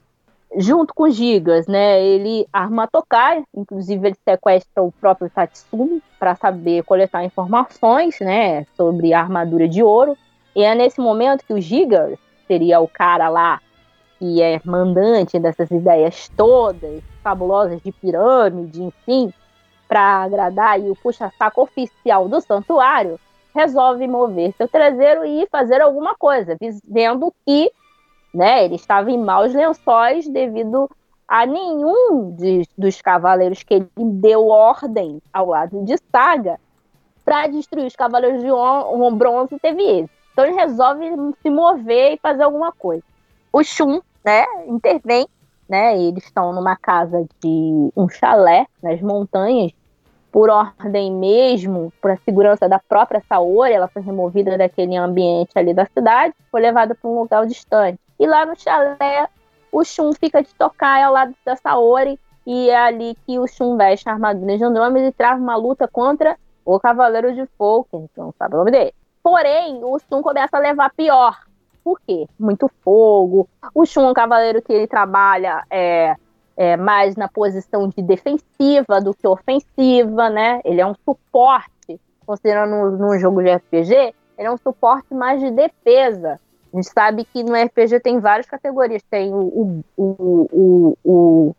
junto 0.58 0.94
com 0.94 1.10
Gigas, 1.10 1.68
né? 1.68 2.04
Ele 2.04 2.48
arma 2.52 2.88
Tokai, 2.88 3.44
inclusive 3.56 4.08
ele 4.08 4.18
sequestra 4.28 4.84
o 4.84 4.92
próprio 4.92 5.30
Tatsumi 5.30 6.02
para 6.20 6.36
saber 6.36 6.84
coletar 6.84 7.24
informações, 7.24 8.20
né, 8.20 8.66
sobre 8.76 9.14
a 9.14 9.22
armadura 9.22 9.68
de 9.68 9.82
ouro. 9.82 10.18
E 10.56 10.64
é 10.64 10.76
nesse 10.76 11.00
momento 11.00 11.46
que 11.46 11.54
o 11.54 11.62
Gigas 11.62 12.18
seria 12.48 12.80
o 12.80 12.88
cara 12.88 13.30
lá 13.30 13.60
que 14.22 14.40
é 14.40 14.62
mandante 14.64 15.40
dessas 15.40 15.72
ideias 15.72 16.30
todas 16.38 17.02
fabulosas 17.24 17.82
de 17.82 17.92
pirâmide, 17.92 18.84
enfim, 18.84 19.34
para 19.88 20.24
agradar 20.24 20.80
e 20.80 20.92
o 20.92 20.96
puxa-saco 20.96 21.64
oficial 21.64 22.30
do 22.30 22.40
santuário, 22.40 23.20
resolve 23.54 24.08
mover 24.08 24.54
seu 24.56 24.68
traseiro 24.68 25.26
e 25.26 25.48
fazer 25.52 25.82
alguma 25.82 26.14
coisa, 26.14 26.56
vendo 26.88 27.34
que 27.44 27.72
né? 28.34 28.66
Ele 28.66 28.76
estava 28.76 29.12
em 29.12 29.18
maus 29.18 29.54
lençóis 29.54 30.28
devido 30.28 30.90
a 31.28 31.46
nenhum 31.46 32.36
de, 32.36 32.68
dos 32.78 33.02
cavaleiros 33.02 33.64
que 33.64 33.76
ele 33.76 33.90
deu 33.98 34.48
ordem 34.48 35.22
ao 35.32 35.48
lado 35.48 35.84
de 35.86 35.96
Saga 36.12 36.60
para 37.24 37.48
destruir 37.48 37.86
os 37.86 37.96
cavaleiros 37.96 38.42
de 38.42 38.52
on, 38.52 39.16
bronze 39.16 39.58
teve 39.60 39.82
esse. 39.82 40.10
Então 40.34 40.46
ele 40.46 40.56
resolve 40.56 41.06
se 41.42 41.50
mover 41.50 42.14
e 42.14 42.18
fazer 42.18 42.44
alguma 42.44 42.72
coisa. 42.72 43.04
O 43.54 43.64
Shun, 43.64 44.02
né, 44.26 44.46
intervém, 44.68 45.26
né? 45.70 45.98
Eles 45.98 46.26
estão 46.26 46.52
numa 46.52 46.76
casa 46.76 47.26
de 47.42 47.92
um 47.96 48.10
chalé 48.10 48.66
nas 48.84 49.02
montanhas 49.02 49.72
por 50.32 50.50
ordem 50.50 51.12
mesmo, 51.12 51.94
por 52.02 52.12
a 52.12 52.18
segurança 52.18 52.68
da 52.68 52.80
própria 52.80 53.22
Saori, 53.28 53.74
ela 53.74 53.88
foi 53.88 54.02
removida 54.02 54.58
daquele 54.58 54.96
ambiente 54.96 55.52
ali 55.56 55.74
da 55.74 55.86
cidade, 55.86 56.34
foi 56.50 56.62
levada 56.62 56.96
para 56.96 57.10
um 57.10 57.20
lugar 57.20 57.46
distante. 57.46 58.00
E 58.22 58.28
lá 58.28 58.46
no 58.46 58.56
chalé, 58.56 59.28
o 59.72 59.84
Shun 59.84 60.14
fica 60.14 60.44
de 60.44 60.54
tocar 60.54 61.04
ao 61.04 61.12
lado 61.12 61.34
da 61.44 61.56
Saori. 61.56 62.20
E 62.46 62.70
é 62.70 62.78
ali 62.78 63.18
que 63.26 63.40
o 63.40 63.48
Shun 63.48 63.76
veste 63.78 64.08
a 64.08 64.14
armadura 64.14 64.56
de 64.60 64.64
Andrômeda 64.64 65.08
e 65.08 65.12
trava 65.12 65.42
uma 65.42 65.56
luta 65.56 65.88
contra 65.88 66.38
o 66.64 66.80
Cavaleiro 66.80 67.34
de 67.34 67.48
Fogo, 67.58 67.88
que 68.14 68.20
não 68.20 68.32
sabe 68.38 68.54
o 68.54 68.60
nome 68.60 68.70
dele. 68.70 68.94
Porém, 69.24 69.84
o 69.84 69.98
Shun 69.98 70.22
começa 70.22 70.56
a 70.56 70.60
levar 70.60 70.94
pior. 70.94 71.36
Por 71.84 72.00
quê? 72.00 72.28
Muito 72.40 72.70
fogo. 72.84 73.50
O 73.74 73.88
Shun 73.88 74.04
é 74.04 74.12
um 74.12 74.14
cavaleiro 74.14 74.62
que 74.62 74.72
ele 74.72 74.86
trabalha 74.86 75.64
é, 75.68 76.16
é, 76.56 76.78
mais 76.78 77.16
na 77.16 77.28
posição 77.28 77.88
de 77.88 78.04
defensiva 78.04 79.02
do 79.02 79.16
que 79.16 79.28
ofensiva, 79.28 80.30
né? 80.30 80.62
Ele 80.64 80.80
é 80.80 80.86
um 80.86 80.94
suporte, 80.94 82.00
considerando 82.24 82.98
num 83.00 83.18
jogo 83.18 83.42
de 83.42 83.52
RPG, 83.52 84.14
ele 84.38 84.48
é 84.48 84.52
um 84.52 84.58
suporte 84.58 85.12
mais 85.12 85.40
de 85.42 85.50
defesa. 85.50 86.40
A 86.74 86.78
gente 86.78 86.90
sabe 86.90 87.26
que 87.26 87.44
no 87.44 87.54
RPG 87.54 88.00
tem 88.00 88.20
várias 88.20 88.46
categorias. 88.46 89.04
Tem 89.10 89.34
o, 89.34 89.84
o, 89.98 90.48
o, 90.52 90.98
o, 91.04 91.56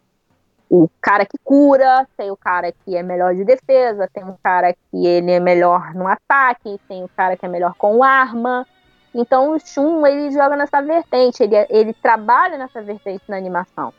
o, 0.70 0.90
cara 1.00 1.26
que 1.26 1.36
cura, 1.44 2.08
tem 2.16 2.30
o 2.30 2.36
cara 2.36 2.72
que 2.72 2.96
é 2.96 3.02
melhor 3.02 3.34
de 3.34 3.44
defesa, 3.44 4.08
tem 4.12 4.24
um 4.24 4.36
cara 4.42 4.72
que 4.72 5.06
ele 5.06 5.30
é 5.30 5.38
melhor 5.38 5.94
no 5.94 6.06
ataque, 6.06 6.80
tem 6.88 7.04
o 7.04 7.10
cara 7.14 7.36
que 7.36 7.44
é 7.44 7.48
melhor 7.48 7.74
com 7.74 8.02
arma. 8.02 8.66
Então 9.14 9.50
o 9.50 9.58
Shun 9.58 10.06
ele 10.06 10.30
joga 10.30 10.56
nessa 10.56 10.80
vertente, 10.80 11.42
ele, 11.42 11.56
ele 11.68 11.92
trabalha 11.92 12.56
nessa 12.56 12.80
vertente 12.80 13.24
na 13.28 13.36
animação, 13.36 13.92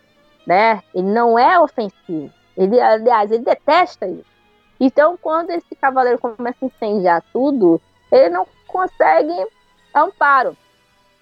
né? 0.48 0.82
Ele 0.96 1.08
não 1.08 1.38
é 1.38 1.60
ofensivo. 1.60 2.32
Ele, 2.58 2.80
aliás, 2.82 3.32
ele 3.32 3.44
detesta 3.44 4.08
isso. 4.08 4.34
Então, 4.80 5.18
quando 5.18 5.52
esse 5.52 5.76
cavaleiro 5.76 6.20
começa 6.20 6.58
a 6.62 6.66
incendiar 6.66 7.24
tudo, 7.32 7.80
ele 8.12 8.30
não 8.30 8.48
consegue 8.68 9.34
amparo 9.94 10.58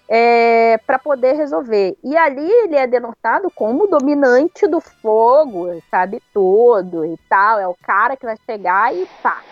é, 0.08 0.78
para 0.86 0.98
poder 0.98 1.34
resolver. 1.34 1.96
E 2.02 2.16
ali 2.16 2.48
ele 2.64 2.76
é 2.76 2.86
denotado 2.86 3.50
como 3.54 3.86
dominante 3.86 4.66
do 4.66 4.80
fogo, 4.80 5.68
sabe 5.90 6.20
tudo 6.32 7.04
e 7.04 7.16
tal. 7.28 7.58
É 7.58 7.66
o 7.66 7.76
cara 7.82 8.16
que 8.16 8.26
vai 8.26 8.36
chegar 8.46 8.94
e 8.94 9.06
pá. 9.22 9.44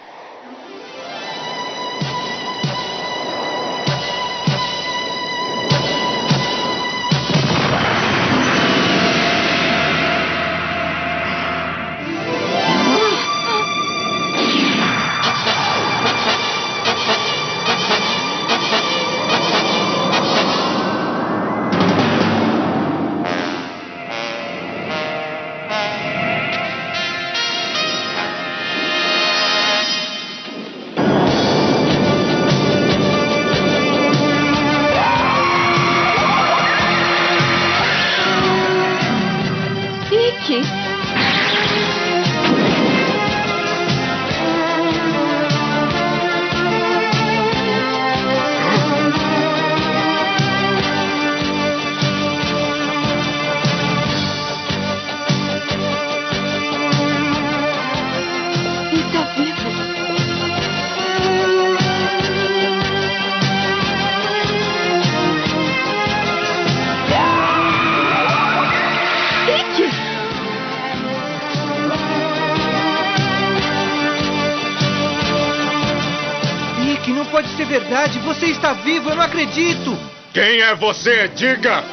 Quem 80.40 80.62
é 80.62 80.74
você? 80.74 81.28
Diga! 81.28 81.84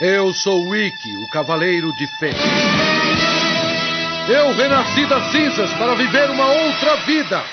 Eu 0.00 0.32
sou 0.32 0.58
Wiki, 0.70 1.16
o 1.18 1.30
Cavaleiro 1.30 1.92
de 1.98 2.06
Fênix. 2.18 2.40
Eu 4.26 4.54
renasci 4.54 5.04
das 5.04 5.30
cinzas 5.30 5.70
para 5.74 5.94
viver 5.94 6.30
uma 6.30 6.46
outra 6.46 6.96
vida. 7.04 7.44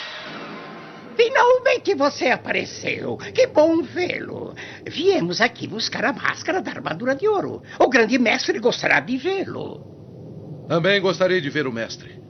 Finalmente 1.18 1.94
você 1.96 2.28
apareceu. 2.28 3.18
Que 3.18 3.48
bom 3.48 3.82
vê-lo. 3.82 4.56
Viemos 4.88 5.42
aqui 5.42 5.68
buscar 5.68 6.06
a 6.06 6.14
máscara 6.14 6.62
da 6.62 6.72
armadura 6.72 7.14
de 7.14 7.28
ouro. 7.28 7.62
O 7.78 7.90
grande 7.90 8.18
mestre 8.18 8.58
gostará 8.58 9.02
de 9.02 9.18
vê-lo. 9.18 10.66
Também 10.70 11.02
gostaria 11.02 11.42
de 11.42 11.50
ver 11.50 11.68
o 11.68 11.74
mestre. 11.74 12.22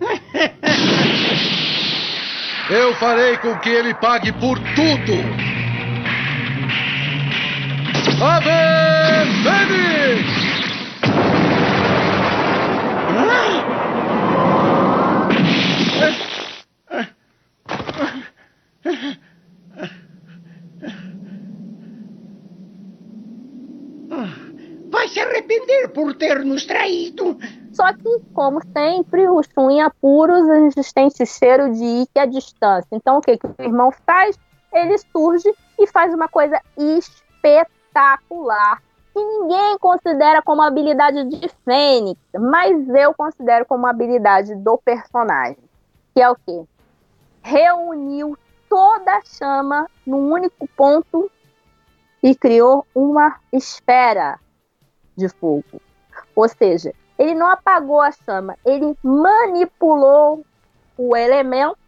Eu 2.68 2.94
farei 2.96 3.38
com 3.38 3.58
que 3.60 3.70
ele 3.70 3.94
pague 3.94 4.30
por 4.34 4.58
tudo. 4.74 5.57
Ave 8.16 8.50
Fênix! 9.44 10.48
Vai 24.90 25.08
se 25.08 25.20
arrepender 25.20 25.88
por 25.90 26.14
ter 26.14 26.44
nos 26.44 26.64
traído. 26.64 27.38
Só 27.72 27.92
que, 27.92 28.20
como 28.32 28.60
sempre, 28.76 29.28
o 29.28 29.42
Shun 29.42 29.70
em 29.70 29.82
apuros, 29.82 30.48
a 30.48 30.60
gente 30.60 30.82
sente 30.82 31.22
o 31.22 31.26
cheiro 31.26 31.70
de 31.72 31.84
Ikki 31.84 32.18
à 32.18 32.26
distância. 32.26 32.88
Então, 32.90 33.18
o 33.18 33.20
que, 33.20 33.36
que 33.36 33.46
o 33.46 33.54
irmão 33.60 33.92
faz? 34.06 34.36
Ele 34.72 34.96
surge 34.98 35.52
e 35.78 35.86
faz 35.86 36.12
uma 36.14 36.26
coisa 36.26 36.58
espetacular. 36.76 37.77
Que 39.14 39.24
ninguém 39.24 39.78
considera 39.78 40.40
como 40.42 40.62
habilidade 40.62 41.24
de 41.24 41.48
Fênix, 41.64 42.20
mas 42.34 42.88
eu 42.88 43.12
considero 43.14 43.66
como 43.66 43.86
habilidade 43.86 44.54
do 44.54 44.78
personagem. 44.78 45.58
Que 46.14 46.22
é 46.22 46.30
o 46.30 46.36
quê? 46.36 46.64
Reuniu 47.42 48.36
toda 48.68 49.16
a 49.16 49.22
chama 49.22 49.88
num 50.06 50.30
único 50.30 50.68
ponto 50.76 51.30
e 52.22 52.34
criou 52.34 52.86
uma 52.94 53.36
esfera 53.52 54.38
de 55.16 55.28
fogo. 55.28 55.80
Ou 56.34 56.48
seja, 56.48 56.92
ele 57.18 57.34
não 57.34 57.48
apagou 57.48 58.00
a 58.00 58.12
chama, 58.12 58.56
ele 58.64 58.96
manipulou 59.02 60.44
o 60.96 61.16
elemento, 61.16 61.78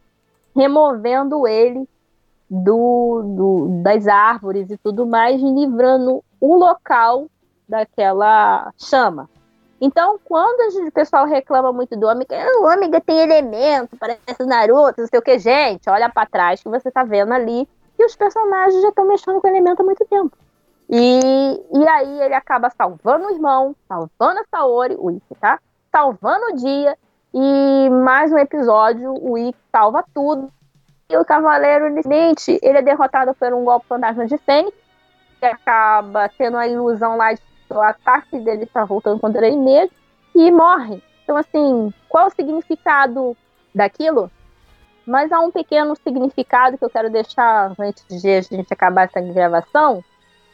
removendo 0.55 1.47
ele 1.47 1.89
do, 2.51 3.23
do, 3.23 3.83
das 3.83 4.09
árvores 4.09 4.69
e 4.71 4.77
tudo 4.77 5.07
mais, 5.07 5.41
livrando 5.41 6.25
o 6.41 6.57
local 6.57 7.27
daquela 7.69 8.73
chama. 8.77 9.31
Então, 9.81 10.19
quando 10.25 10.87
o 10.87 10.93
pessoal 10.93 11.25
reclama 11.25 11.73
muito 11.73 11.97
do 11.97 12.07
Ômega, 12.07 12.37
ah, 12.37 12.61
o 12.61 12.67
Ômega 12.67 13.01
tem 13.01 13.21
elemento, 13.21 13.97
parece 13.99 14.45
Naruto, 14.45 15.01
não 15.01 15.07
sei 15.09 15.19
o 15.19 15.23
que, 15.23 15.39
gente, 15.39 15.89
olha 15.89 16.11
para 16.11 16.29
trás 16.29 16.63
que 16.63 16.69
você 16.69 16.91
tá 16.91 17.05
vendo 17.05 17.33
ali 17.33 17.67
que 17.97 18.05
os 18.05 18.17
personagens 18.17 18.83
já 18.83 18.89
estão 18.89 19.07
mexendo 19.07 19.41
com 19.41 19.47
o 19.47 19.51
elemento 19.51 19.81
há 19.81 19.85
muito 19.85 20.05
tempo. 20.07 20.37
E, 20.89 21.63
e 21.73 21.89
aí 21.89 22.21
ele 22.23 22.35
acaba 22.35 22.69
salvando 22.71 23.27
o 23.27 23.31
irmão, 23.31 23.77
salvando 23.87 24.41
a 24.41 24.45
Saori, 24.51 24.97
o 24.99 25.11
Ikki, 25.11 25.35
tá? 25.41 25.61
Salvando 25.93 26.47
o 26.47 26.57
dia. 26.57 26.99
E 27.33 27.91
mais 27.91 28.33
um 28.33 28.39
episódio, 28.39 29.15
o 29.23 29.39
Ikki 29.39 29.59
salva 29.71 30.05
tudo. 30.13 30.51
E 31.11 31.17
o 31.17 31.25
Cavaleiro 31.25 31.89
Inicialmente, 31.89 32.61
ele 32.63 32.79
é 32.79 32.83
derrotado 32.83 33.35
por 33.35 33.53
um 33.53 33.65
golpe 33.65 33.87
fantasma 33.89 34.27
de 34.27 34.39
Fênix, 34.39 34.73
que 35.41 35.45
acaba 35.45 36.29
tendo 36.29 36.57
a 36.57 36.69
ilusão 36.69 37.17
lá 37.17 37.33
de 37.33 37.41
que 37.41 37.75
o 37.75 37.83
ataque 37.83 38.39
dele 38.39 38.63
está 38.63 38.85
voltando 38.85 39.19
contra 39.19 39.45
ele 39.45 39.57
mesmo, 39.57 39.91
e 40.37 40.53
morre. 40.53 41.03
Então, 41.25 41.37
assim, 41.37 41.93
qual 42.09 42.29
o 42.29 42.31
significado 42.31 43.37
daquilo? 43.75 44.31
Mas 45.05 45.33
há 45.33 45.41
um 45.41 45.51
pequeno 45.51 45.97
significado 45.97 46.79
que 46.79 46.85
eu 46.85 46.91
quero 46.91 47.11
deixar 47.11 47.75
antes 47.77 48.05
de 48.09 48.29
a 48.29 48.41
gente 48.41 48.73
acabar 48.73 49.03
essa 49.03 49.21
gravação, 49.21 50.05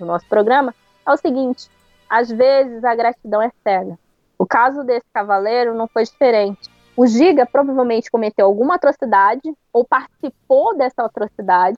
no 0.00 0.06
nosso 0.06 0.26
programa, 0.26 0.74
é 1.04 1.12
o 1.12 1.16
seguinte: 1.18 1.68
às 2.08 2.30
vezes 2.30 2.82
a 2.82 2.94
gratidão 2.94 3.42
é 3.42 3.50
cega. 3.62 3.98
O 4.38 4.46
caso 4.46 4.84
desse 4.84 5.06
cavaleiro 5.12 5.74
não 5.74 5.86
foi 5.86 6.04
diferente. 6.04 6.70
O 6.97 7.06
Giga 7.06 7.44
provavelmente 7.44 8.10
cometeu 8.10 8.47
alguma 8.47 8.77
atrocidade 8.77 9.55
ou 9.70 9.85
participou 9.85 10.74
dessa 10.77 11.05
atrocidade, 11.05 11.77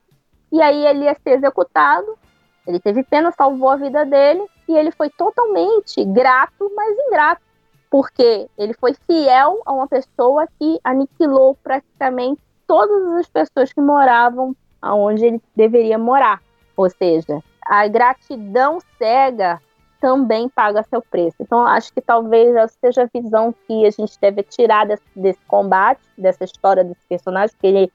e 0.49 0.61
aí 0.61 0.85
ele 0.85 1.03
ia 1.03 1.15
ser 1.15 1.31
executado. 1.31 2.17
Ele 2.65 2.79
teve 2.79 3.03
pena, 3.03 3.31
salvou 3.31 3.69
a 3.69 3.75
vida 3.75 4.05
dele, 4.05 4.45
e 4.67 4.77
ele 4.77 4.91
foi 4.91 5.09
totalmente 5.09 6.05
grato, 6.05 6.71
mas 6.73 6.97
ingrato, 7.07 7.41
porque 7.89 8.47
ele 8.57 8.73
foi 8.73 8.93
fiel 9.05 9.61
a 9.65 9.73
uma 9.73 9.87
pessoa 9.87 10.47
que 10.57 10.79
aniquilou 10.83 11.55
praticamente 11.61 12.41
todas 12.65 13.19
as 13.19 13.27
pessoas 13.27 13.73
que 13.73 13.81
moravam 13.81 14.55
aonde 14.81 15.25
ele 15.25 15.41
deveria 15.55 15.97
morar. 15.97 16.41
Ou 16.77 16.89
seja, 16.89 17.43
a 17.65 17.85
gratidão 17.87 18.79
cega 18.97 19.59
também 19.99 20.49
paga 20.49 20.83
seu 20.83 21.01
preço. 21.01 21.37
Então, 21.39 21.65
acho 21.65 21.93
que 21.93 22.01
talvez 22.01 22.55
essa 22.55 22.75
seja 22.79 23.03
a 23.03 23.19
visão 23.21 23.53
que 23.67 23.85
a 23.85 23.91
gente 23.91 24.17
deve 24.19 24.43
tirar 24.43 24.85
desse, 24.85 25.03
desse 25.15 25.39
combate, 25.47 26.01
dessa 26.17 26.43
história 26.43 26.83
desse 26.83 27.05
personagem, 27.07 27.55
que 27.59 27.67
ele, 27.67 27.91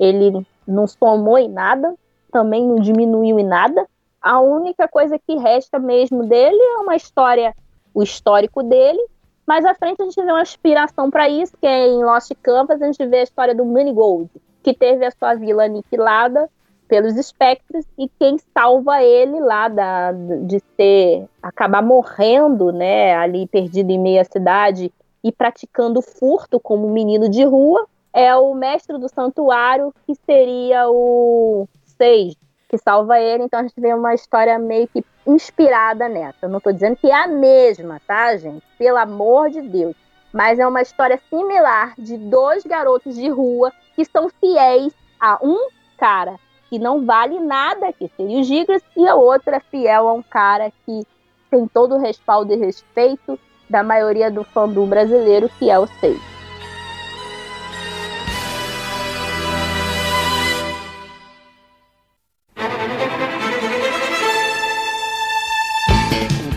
ele 0.00 0.46
não 0.66 0.86
somou 0.86 1.38
em 1.38 1.48
nada, 1.48 1.94
também 2.30 2.66
não 2.66 2.76
diminuiu 2.76 3.38
em 3.38 3.44
nada. 3.44 3.86
A 4.20 4.40
única 4.40 4.88
coisa 4.88 5.18
que 5.18 5.36
resta 5.36 5.78
mesmo 5.78 6.26
dele 6.26 6.60
é 6.60 6.78
uma 6.78 6.96
história, 6.96 7.54
o 7.92 8.02
histórico 8.02 8.62
dele, 8.62 9.04
mais 9.46 9.64
à 9.64 9.74
frente 9.74 10.00
a 10.00 10.04
gente 10.04 10.22
vê 10.22 10.30
uma 10.30 10.42
inspiração 10.42 11.10
para 11.10 11.28
isso, 11.28 11.56
que 11.60 11.66
é 11.66 11.88
em 11.88 12.04
Lost 12.04 12.30
Canvas, 12.42 12.80
a 12.80 12.86
gente 12.86 13.04
vê 13.06 13.18
a 13.18 13.22
história 13.24 13.54
do 13.54 13.64
Gold, 13.64 14.30
que 14.62 14.72
teve 14.72 15.04
a 15.04 15.10
sua 15.10 15.34
vila 15.34 15.64
aniquilada 15.64 16.48
pelos 16.92 17.16
espectros 17.16 17.86
e 17.96 18.06
quem 18.06 18.36
salva 18.52 19.02
ele 19.02 19.40
lá 19.40 19.66
da, 19.66 20.12
de 20.12 20.60
ser 20.76 21.26
acabar 21.42 21.80
morrendo, 21.80 22.70
né, 22.70 23.16
ali 23.16 23.46
perdido 23.46 23.90
em 23.90 23.98
meia 23.98 24.22
cidade 24.24 24.92
e 25.24 25.32
praticando 25.32 26.02
furto 26.02 26.60
como 26.60 26.86
um 26.86 26.92
menino 26.92 27.30
de 27.30 27.44
rua 27.44 27.86
é 28.12 28.36
o 28.36 28.52
mestre 28.52 28.98
do 28.98 29.08
santuário, 29.08 29.94
que 30.06 30.14
seria 30.26 30.90
o 30.90 31.66
Seis, 31.96 32.36
que 32.68 32.76
salva 32.76 33.18
ele. 33.18 33.44
Então 33.44 33.60
a 33.60 33.62
gente 33.62 33.80
vê 33.80 33.94
uma 33.94 34.12
história 34.12 34.58
meio 34.58 34.86
que 34.86 35.02
inspirada 35.26 36.10
nessa. 36.10 36.40
Eu 36.42 36.50
não 36.50 36.58
estou 36.58 36.74
dizendo 36.74 36.96
que 36.96 37.10
é 37.10 37.14
a 37.14 37.26
mesma, 37.26 38.02
tá, 38.06 38.36
gente? 38.36 38.66
Pelo 38.76 38.98
amor 38.98 39.48
de 39.48 39.62
Deus. 39.62 39.96
Mas 40.30 40.58
é 40.58 40.68
uma 40.68 40.82
história 40.82 41.18
similar 41.30 41.94
de 41.96 42.18
dois 42.18 42.64
garotos 42.64 43.14
de 43.14 43.30
rua 43.30 43.72
que 43.96 44.04
são 44.04 44.28
fiéis 44.28 44.92
a 45.18 45.38
um 45.42 45.70
cara 45.96 46.36
que 46.72 46.78
não 46.78 47.04
vale 47.04 47.38
nada, 47.38 47.92
que 47.92 48.10
seria 48.16 48.38
o 48.38 48.42
Gigas, 48.42 48.80
e 48.96 49.06
a 49.06 49.14
outra 49.14 49.56
é 49.56 49.60
fiel 49.60 50.08
a 50.08 50.14
um 50.14 50.22
cara 50.22 50.72
que 50.86 51.06
tem 51.50 51.68
todo 51.68 51.96
o 51.96 51.98
respaldo 51.98 52.50
e 52.50 52.56
respeito 52.56 53.38
da 53.68 53.82
maioria 53.82 54.30
do 54.30 54.42
fandom 54.42 54.86
brasileiro, 54.86 55.50
que 55.58 55.68
é 55.68 55.78
o 55.78 55.86
Seis. 56.00 56.18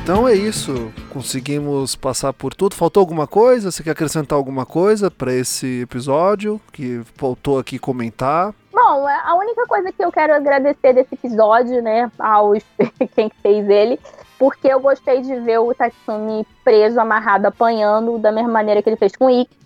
Então 0.01 0.25
é 0.27 0.33
isso. 0.33 0.93
Conseguimos 1.09 1.95
passar 1.95 2.31
por 2.31 2.53
tudo. 2.53 2.75
Faltou 2.75 3.01
alguma 3.01 3.27
coisa? 3.27 3.69
Você 3.69 3.83
quer 3.83 3.91
acrescentar 3.91 4.37
alguma 4.37 4.65
coisa 4.65 5.11
para 5.11 5.33
esse 5.33 5.81
episódio 5.81 6.61
que 6.71 7.01
faltou 7.15 7.59
aqui 7.59 7.77
comentar? 7.77 8.53
Bom, 8.87 9.09
é, 9.09 9.19
a 9.25 9.33
única 9.33 9.65
coisa 9.65 9.91
que 9.91 10.05
eu 10.05 10.11
quero 10.11 10.35
agradecer 10.35 10.93
desse 10.93 11.15
episódio, 11.15 11.81
né, 11.81 12.11
aos 12.19 12.63
quem 13.15 13.31
fez 13.41 13.67
ele, 13.67 13.99
porque 14.37 14.67
eu 14.67 14.79
gostei 14.79 15.23
de 15.23 15.39
ver 15.39 15.57
o 15.57 15.73
Tatsumi 15.73 16.45
preso, 16.63 16.99
amarrado, 16.99 17.47
apanhando 17.47 18.19
da 18.19 18.31
mesma 18.31 18.51
maneira 18.51 18.83
que 18.83 18.89
ele 18.89 18.95
fez 18.95 19.15
com 19.15 19.25
o 19.25 19.29
Ikki. 19.31 19.57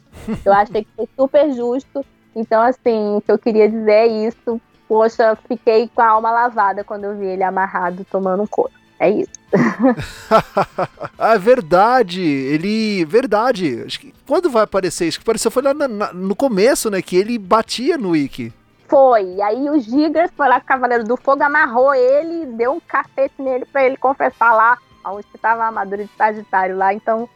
Eu 0.46 0.54
achei 0.54 0.86
que 0.86 0.90
foi 0.96 1.10
super 1.18 1.52
justo. 1.52 2.06
Então, 2.34 2.62
assim, 2.62 3.18
o 3.18 3.22
que 3.22 3.30
eu 3.30 3.38
queria 3.38 3.68
dizer 3.68 3.92
é 3.92 4.08
isso. 4.08 4.62
Poxa, 4.88 5.38
fiquei 5.50 5.90
com 5.94 6.02
a 6.02 6.08
alma 6.08 6.32
lavada 6.32 6.86
quando 6.86 7.04
eu 7.04 7.18
vi 7.18 7.26
ele 7.26 7.44
amarrado 7.44 8.06
tomando 8.10 8.44
um 8.44 8.48
couro. 8.48 8.72
É 8.98 9.10
isso. 9.10 9.32
ah, 11.20 11.38
verdade. 11.38 12.22
Ele. 12.22 13.04
Verdade. 13.04 13.84
Acho 13.86 14.00
que, 14.00 14.14
quando 14.26 14.50
vai 14.50 14.64
aparecer 14.64 15.08
isso? 15.08 15.20
Que 15.20 15.24
apareceu 15.24 15.52
foi 15.52 15.64
lá 15.64 15.74
na, 15.74 15.88
na, 15.90 16.14
no 16.14 16.36
começo, 16.36 16.90
né? 16.90 17.02
Que 17.02 17.18
ele 17.18 17.38
batia 17.38 17.98
no 17.98 18.12
Wiki. 18.12 18.54
Foi. 18.90 19.42
Aí 19.42 19.70
o 19.70 19.80
Gigas 19.80 20.32
foi 20.36 20.48
lá 20.48 20.60
Cavaleiro 20.60 21.04
do 21.04 21.16
Fogo, 21.16 21.44
amarrou 21.44 21.94
ele, 21.94 22.48
deu 22.48 22.74
um 22.74 22.80
cacete 22.80 23.42
nele 23.42 23.66
pra 23.66 23.84
ele 23.86 23.98
confessar 23.98 24.54
lá 24.54 24.78
onde 25.06 25.26
que 25.28 25.38
tava 25.38 25.64
a 25.64 25.68
armadura 25.68 26.04
de 26.04 26.12
Sagitário 26.18 26.78
lá. 26.78 26.94
Então, 26.94 27.30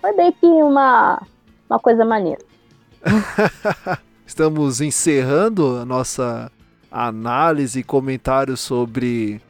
foi 0.00 0.14
bem 0.14 0.32
que 0.32 0.46
uma, 0.46 1.20
uma 1.68 1.78
coisa 1.78 2.04
maneira. 2.04 2.40
Estamos 4.26 4.80
encerrando 4.80 5.78
a 5.78 5.84
nossa 5.84 6.52
análise 6.90 7.80
e 7.80 7.84
comentário 7.84 8.56
sobre 8.56 9.40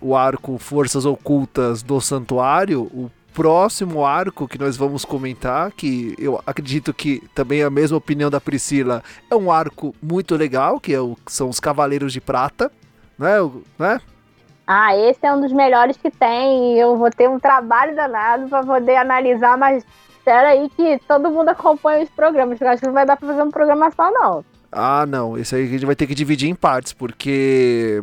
o 0.00 0.14
arco 0.14 0.58
Forças 0.58 1.06
Ocultas 1.06 1.82
do 1.82 2.00
Santuário, 2.00 2.82
o 2.82 3.10
próximo 3.34 4.06
arco 4.06 4.46
que 4.46 4.58
nós 4.58 4.76
vamos 4.76 5.04
comentar, 5.04 5.72
que 5.72 6.14
eu 6.16 6.40
acredito 6.46 6.94
que 6.94 7.20
também 7.34 7.60
é 7.60 7.64
a 7.64 7.70
mesma 7.70 7.98
opinião 7.98 8.30
da 8.30 8.40
Priscila, 8.40 9.02
é 9.28 9.34
um 9.34 9.50
arco 9.50 9.94
muito 10.00 10.36
legal, 10.36 10.78
que 10.78 10.94
é 10.94 11.00
o, 11.00 11.16
são 11.26 11.48
os 11.48 11.58
Cavaleiros 11.58 12.12
de 12.12 12.20
Prata, 12.20 12.70
né? 13.18 13.34
né? 13.78 14.00
Ah, 14.66 14.96
esse 14.96 15.26
é 15.26 15.34
um 15.34 15.40
dos 15.40 15.52
melhores 15.52 15.96
que 15.96 16.10
tem. 16.10 16.78
Eu 16.78 16.96
vou 16.96 17.10
ter 17.10 17.28
um 17.28 17.38
trabalho 17.38 17.94
danado 17.94 18.48
para 18.48 18.64
poder 18.64 18.96
analisar, 18.96 19.58
mas 19.58 19.84
espera 20.10 20.50
aí 20.50 20.70
que 20.70 20.98
todo 21.06 21.30
mundo 21.30 21.50
acompanha 21.50 22.04
os 22.04 22.10
programas. 22.10 22.58
Eu 22.60 22.68
acho 22.68 22.80
que 22.80 22.86
não 22.86 22.94
vai 22.94 23.04
dar 23.04 23.16
para 23.16 23.28
fazer 23.28 23.42
um 23.42 23.50
programa 23.50 23.90
só, 23.90 24.10
não. 24.10 24.44
Ah, 24.72 25.04
não. 25.06 25.36
Esse 25.36 25.54
aí 25.54 25.64
a 25.64 25.68
gente 25.68 25.84
vai 25.84 25.94
ter 25.94 26.06
que 26.06 26.14
dividir 26.14 26.48
em 26.48 26.54
partes, 26.54 26.94
porque 26.94 28.02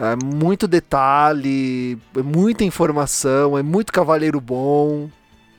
é 0.00 0.16
muito 0.16 0.66
detalhe, 0.66 1.98
é 2.16 2.22
muita 2.22 2.64
informação, 2.64 3.58
é 3.58 3.62
muito 3.62 3.92
cavaleiro 3.92 4.40
bom. 4.40 5.10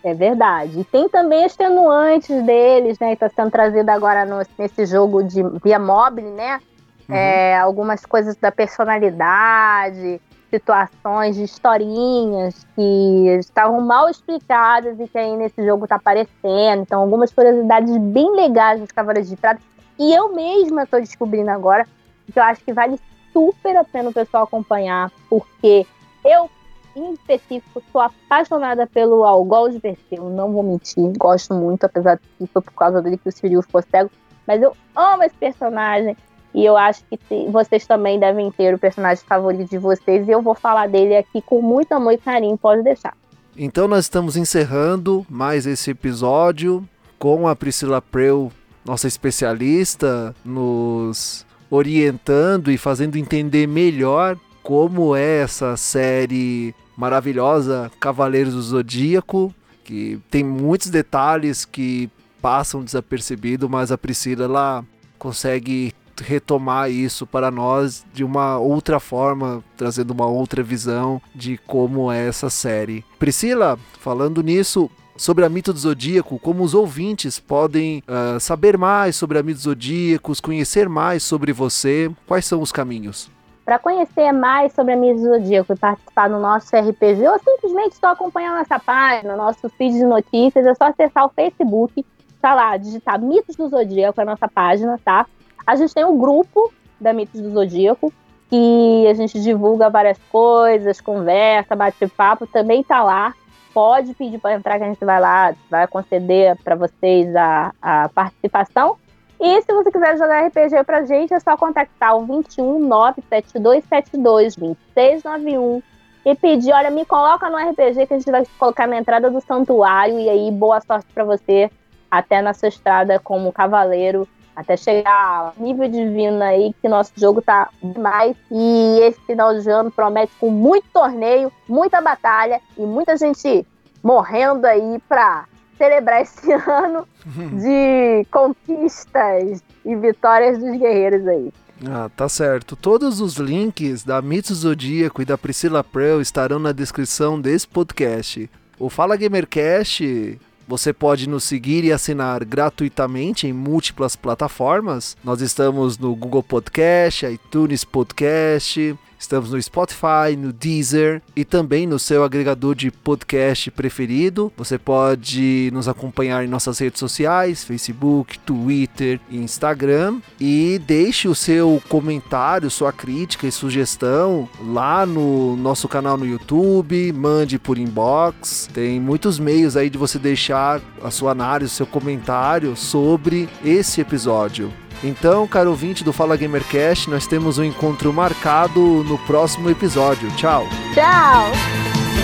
É 0.04 0.16
verdade. 0.16 0.80
E 0.80 0.84
tem 0.84 1.08
também 1.08 1.46
as 1.46 1.56
tenuantes 1.56 2.44
deles, 2.44 2.98
né? 2.98 3.16
Que 3.16 3.24
está 3.24 3.30
sendo 3.30 3.52
trazido 3.52 3.88
agora 3.90 4.26
no, 4.26 4.42
nesse 4.58 4.88
jogo 4.88 5.24
de 5.24 5.44
via 5.64 5.78
mobile, 5.78 6.32
né? 6.32 6.60
Uhum. 7.08 7.16
É, 7.16 7.60
algumas 7.60 8.04
coisas 8.04 8.36
da 8.36 8.52
personalidade, 8.52 10.20
situações 10.50 11.36
de 11.36 11.44
historinhas 11.44 12.66
que 12.76 13.28
estavam 13.40 13.80
mal 13.82 14.10
explicadas 14.10 15.00
e 15.00 15.08
que 15.08 15.18
aí 15.20 15.38
nesse 15.38 15.64
jogo 15.64 15.84
está 15.84 15.98
aparecendo. 15.98 16.82
Então, 16.82 17.02
algumas 17.02 17.32
curiosidades 17.32 17.96
bem 17.98 18.36
legais 18.36 18.80
dos 18.80 18.92
Cavaleiros 18.92 19.30
de 19.30 19.38
Prata. 19.38 19.62
E 20.00 20.16
eu 20.16 20.34
mesma 20.34 20.82
estou 20.84 21.00
descobrindo 21.00 21.52
agora, 21.52 21.86
que 22.34 22.40
eu 22.40 22.44
acho 22.44 22.64
que 22.64 22.74
vale 22.74 23.00
super 23.34 23.76
a 23.78 23.84
pena 23.84 24.10
o 24.10 24.14
pessoal 24.14 24.44
acompanhar, 24.44 25.12
porque 25.30 25.86
eu, 26.24 26.50
em 26.96 27.14
específico, 27.14 27.82
sou 27.92 28.02
apaixonada 28.02 28.86
pelo 28.88 29.24
Algol 29.24 29.70
de 29.70 29.80
Perseu, 29.80 30.30
não 30.30 30.52
vou 30.52 30.64
mentir, 30.64 31.12
gosto 31.18 31.54
muito, 31.54 31.86
apesar 31.86 32.16
de 32.16 32.22
que 32.38 32.48
foi 32.48 32.62
por 32.62 32.74
causa 32.74 33.02
dele 33.02 33.18
que 33.18 33.30
o 33.30 33.32
Cyril 33.32 33.62
ficou 33.62 33.82
cego, 33.82 34.12
mas 34.48 34.62
eu 34.62 34.76
amo 34.96 35.24
esse 35.24 35.36
personagem 35.36 36.16
e 36.54 36.66
eu 36.66 36.76
acho 36.76 37.04
que 37.06 37.18
vocês 37.50 37.88
também 37.88 38.20
devem 38.20 38.52
ter 38.52 38.74
o 38.74 38.80
personagem 38.80 39.24
favorito 39.26 39.70
de 39.70 39.78
vocês 39.78 40.28
e 40.28 40.32
eu 40.32 40.42
vou 40.42 40.54
falar 40.54 40.88
dele 40.88 41.16
aqui 41.16 41.42
com 41.42 41.62
muito 41.62 41.94
amor 41.94 42.14
e 42.14 42.18
carinho, 42.18 42.58
pode 42.58 42.84
deixar. 42.84 43.16
Então 43.56 43.88
nós 43.88 44.06
estamos 44.06 44.36
encerrando 44.36 45.26
mais 45.30 45.66
esse 45.66 45.92
episódio 45.92 46.88
com 47.18 47.48
a 47.48 47.56
Priscila 47.56 48.02
Preu, 48.02 48.52
nossa 48.86 49.08
especialista 49.08 50.36
nos 50.44 51.46
orientando 51.72 52.70
e 52.70 52.78
fazendo 52.78 53.16
entender 53.16 53.66
melhor 53.66 54.38
como 54.62 55.16
é 55.16 55.38
essa 55.40 55.76
série 55.78 56.76
maravilhosa 56.96 57.90
Cavaleiros 58.00 58.54
do 58.54 58.62
Zodíaco, 58.62 59.54
que 59.84 60.20
tem 60.30 60.44
muitos 60.44 60.90
detalhes 60.90 61.66
que 61.66 62.10
passam 62.42 62.84
desapercebido, 62.84 63.70
mas 63.70 63.92
a 63.92 63.98
Priscila 63.98 64.86
consegue 65.18 65.94
retomar 66.22 66.92
isso 66.92 67.26
para 67.26 67.50
nós 67.50 68.06
de 68.14 68.24
uma 68.24 68.58
outra 68.58 69.00
forma, 69.00 69.64
trazendo 69.76 70.12
uma 70.12 70.28
outra 70.28 70.62
visão 70.62 71.22
de 71.34 71.58
como 71.66 72.12
é 72.12 72.28
essa 72.28 72.50
série. 72.50 73.04
Priscila, 73.18 73.80
falando 74.00 74.44
nisso, 74.44 74.90
sobre 75.16 75.46
a 75.46 75.50
mito 75.50 75.74
do 75.74 75.80
zodíaco, 75.80 76.40
como 76.40 76.64
os 76.64 76.74
ouvintes 76.74 77.40
podem 77.40 78.04
uh, 78.08 78.40
saber 78.40 78.78
mais 78.78 79.16
sobre 79.16 79.38
a 79.38 79.44
mito 79.44 79.56
dos 79.56 79.64
zodíacos, 79.64 80.40
conhecer 80.40 80.90
mais 80.90 81.24
sobre 81.24 81.54
você, 81.54 82.12
quais 82.28 82.46
são 82.46 82.62
os 82.62 82.72
caminhos? 82.72 83.30
Para 83.64 83.78
conhecer 83.78 84.32
mais 84.32 84.74
sobre 84.74 84.94
a 84.94 84.98
mito 84.98 85.22
do 85.22 85.30
zodíaco 85.30 85.74
e 85.74 85.78
participar 85.78 86.28
do 86.28 86.40
nosso 86.40 86.76
RPG, 86.76 87.28
ou 87.28 87.40
simplesmente 87.40 87.96
só 87.96 88.08
acompanhar 88.08 88.58
nossa 88.58 88.80
página, 88.80 89.36
nosso 89.36 89.70
feed 89.70 89.94
de 89.94 90.04
notícias, 90.04 90.66
é 90.66 90.74
só 90.74 90.86
acessar 90.86 91.26
o 91.26 91.30
Facebook, 91.30 92.06
tá 92.42 92.56
lá, 92.56 92.76
digitar 92.76 93.22
Mitos 93.22 93.56
do 93.56 93.70
Zodíaco, 93.70 94.20
é 94.20 94.24
a 94.24 94.26
nossa 94.26 94.48
página, 94.48 95.00
tá? 95.06 95.28
A 95.66 95.76
gente 95.76 95.94
tem 95.94 96.04
um 96.04 96.18
grupo 96.18 96.74
da 97.00 97.14
Mitos 97.14 97.40
do 97.40 97.52
Zodíaco, 97.52 98.12
que 98.50 99.08
a 99.08 99.14
gente 99.14 99.40
divulga 99.40 99.90
várias 99.90 100.18
coisas, 100.32 101.00
conversa, 101.00 101.76
bate 101.76 102.08
papo, 102.08 102.46
também 102.48 102.84
tá 102.84 103.02
lá 103.04 103.34
pode 103.74 104.14
pedir 104.14 104.40
para 104.40 104.56
entrar, 104.56 104.78
que 104.78 104.84
a 104.84 104.88
gente 104.88 105.04
vai 105.04 105.20
lá, 105.20 105.54
vai 105.70 105.88
conceder 105.88 106.58
para 106.64 106.76
vocês 106.76 107.36
a, 107.36 107.74
a 107.82 108.10
participação. 108.10 108.98
E 109.40 109.62
se 109.62 109.74
você 109.74 109.92
quiser 109.92 110.18
jogar 110.18 110.46
RPG 110.46 110.84
pra 110.86 111.04
gente, 111.04 111.34
é 111.34 111.40
só 111.40 111.58
contactar 111.58 112.16
o 112.16 112.26
21 112.26 112.80
97272 112.80 114.56
2691 114.56 115.82
e 116.24 116.36
pedir, 116.36 116.72
olha, 116.72 116.92
me 116.92 117.06
coloca 117.06 117.50
no 117.50 117.58
RPG 117.58 118.06
que 118.06 118.14
a 118.14 118.18
gente 118.18 118.30
vai 118.30 118.46
colocar 118.60 118.88
na 118.88 118.98
entrada 118.98 119.30
do 119.30 119.42
santuário 119.42 120.20
e 120.20 120.30
aí 120.30 120.52
boa 120.52 120.80
sorte 120.82 121.08
para 121.14 121.24
você 121.24 121.72
até 122.10 122.42
na 122.42 122.54
sua 122.54 122.68
estrada 122.68 123.20
como 123.20 123.52
cavaleiro, 123.52 124.28
até 124.56 124.76
chegar 124.76 125.54
ao 125.58 125.64
nível 125.64 125.88
divino 125.88 126.42
aí 126.44 126.74
que 126.82 126.88
nosso 126.88 127.12
jogo 127.16 127.42
tá 127.42 127.70
demais 127.82 128.36
e 128.50 129.00
esse 129.02 129.20
final 129.22 129.58
de 129.58 129.70
ano 129.70 129.92
promete 129.92 130.34
com 130.40 130.50
muito 130.50 130.86
torneio, 130.94 131.52
muita 131.68 132.02
batalha 132.02 132.62
e 132.78 132.82
muita 132.82 133.16
gente 133.18 133.66
morrendo 134.04 134.66
aí 134.66 135.02
para 135.08 135.46
celebrar 135.78 136.22
esse 136.22 136.52
ano 136.68 137.08
de 137.54 138.26
conquistas 138.32 139.64
e 139.86 139.96
vitórias 139.96 140.58
dos 140.58 140.78
guerreiros 140.78 141.28
aí. 141.28 141.52
Ah, 141.90 142.10
tá 142.16 142.30
certo. 142.30 142.76
Todos 142.76 143.20
os 143.20 143.38
links 143.38 144.04
da 144.04 144.22
Mitos 144.22 144.60
Zodíaco 144.60 145.22
e 145.22 145.26
da 145.26 145.38
Priscila 145.38 145.84
Prel 145.84 146.22
estarão 146.22 146.60
na 146.60 146.72
descrição 146.72 147.42
desse 147.42 147.68
podcast. 147.68 148.50
O 148.78 148.90
Fala 148.90 149.16
Gamercast 149.16 150.40
você 150.72 150.94
pode 150.94 151.28
nos 151.28 151.44
seguir 151.44 151.84
e 151.84 151.92
assinar 151.92 152.46
gratuitamente 152.46 153.46
em 153.46 153.52
múltiplas 153.52 154.16
plataformas. 154.16 155.18
Nós 155.22 155.42
estamos 155.42 155.98
no 155.98 156.16
Google 156.16 156.42
Podcast, 156.42 157.26
iTunes 157.26 157.84
Podcast, 157.84 158.98
Estamos 159.22 159.52
no 159.52 159.62
Spotify, 159.62 160.36
no 160.36 160.52
Deezer 160.52 161.22
e 161.36 161.46
também 161.46 161.86
no 161.86 162.00
seu 162.00 162.24
agregador 162.24 162.74
de 162.74 162.90
podcast 162.90 163.70
preferido. 163.70 164.52
Você 164.58 164.80
pode 164.80 165.70
nos 165.72 165.88
acompanhar 165.88 166.44
em 166.44 166.48
nossas 166.48 166.80
redes 166.80 167.00
sociais, 167.00 167.64
Facebook, 167.64 168.40
Twitter 168.40 169.20
e 169.30 169.38
Instagram. 169.38 170.20
E 170.40 170.82
deixe 170.88 171.28
o 171.28 171.36
seu 171.36 171.80
comentário, 171.88 172.72
sua 172.72 172.92
crítica 172.92 173.46
e 173.46 173.52
sugestão 173.52 174.50
lá 174.60 175.06
no 175.06 175.56
nosso 175.56 175.88
canal 175.88 176.18
no 176.18 176.26
YouTube, 176.26 177.14
mande 177.14 177.60
por 177.60 177.78
inbox. 177.78 178.68
Tem 178.74 179.00
muitos 179.00 179.38
meios 179.38 179.78
aí 179.78 179.88
de 179.88 180.00
você 180.00 180.18
deixar 180.18 180.82
a 181.04 181.12
sua 181.12 181.32
análise, 181.32 181.72
o 181.72 181.76
seu 181.76 181.86
comentário 181.86 182.76
sobre 182.76 183.48
esse 183.64 184.02
episódio. 184.02 184.74
Então, 185.04 185.48
caro 185.48 185.72
ouvinte 185.72 186.04
do 186.04 186.14
Fala 186.14 186.38
Gamercast, 186.38 187.10
nós 187.10 187.26
temos 187.26 187.58
um 187.58 187.64
encontro 187.64 188.14
marcado 188.14 189.04
no 189.04 189.18
próximo 189.20 189.70
episódio. 189.70 190.30
Tchau! 190.36 190.68
Tchau! 190.94 192.21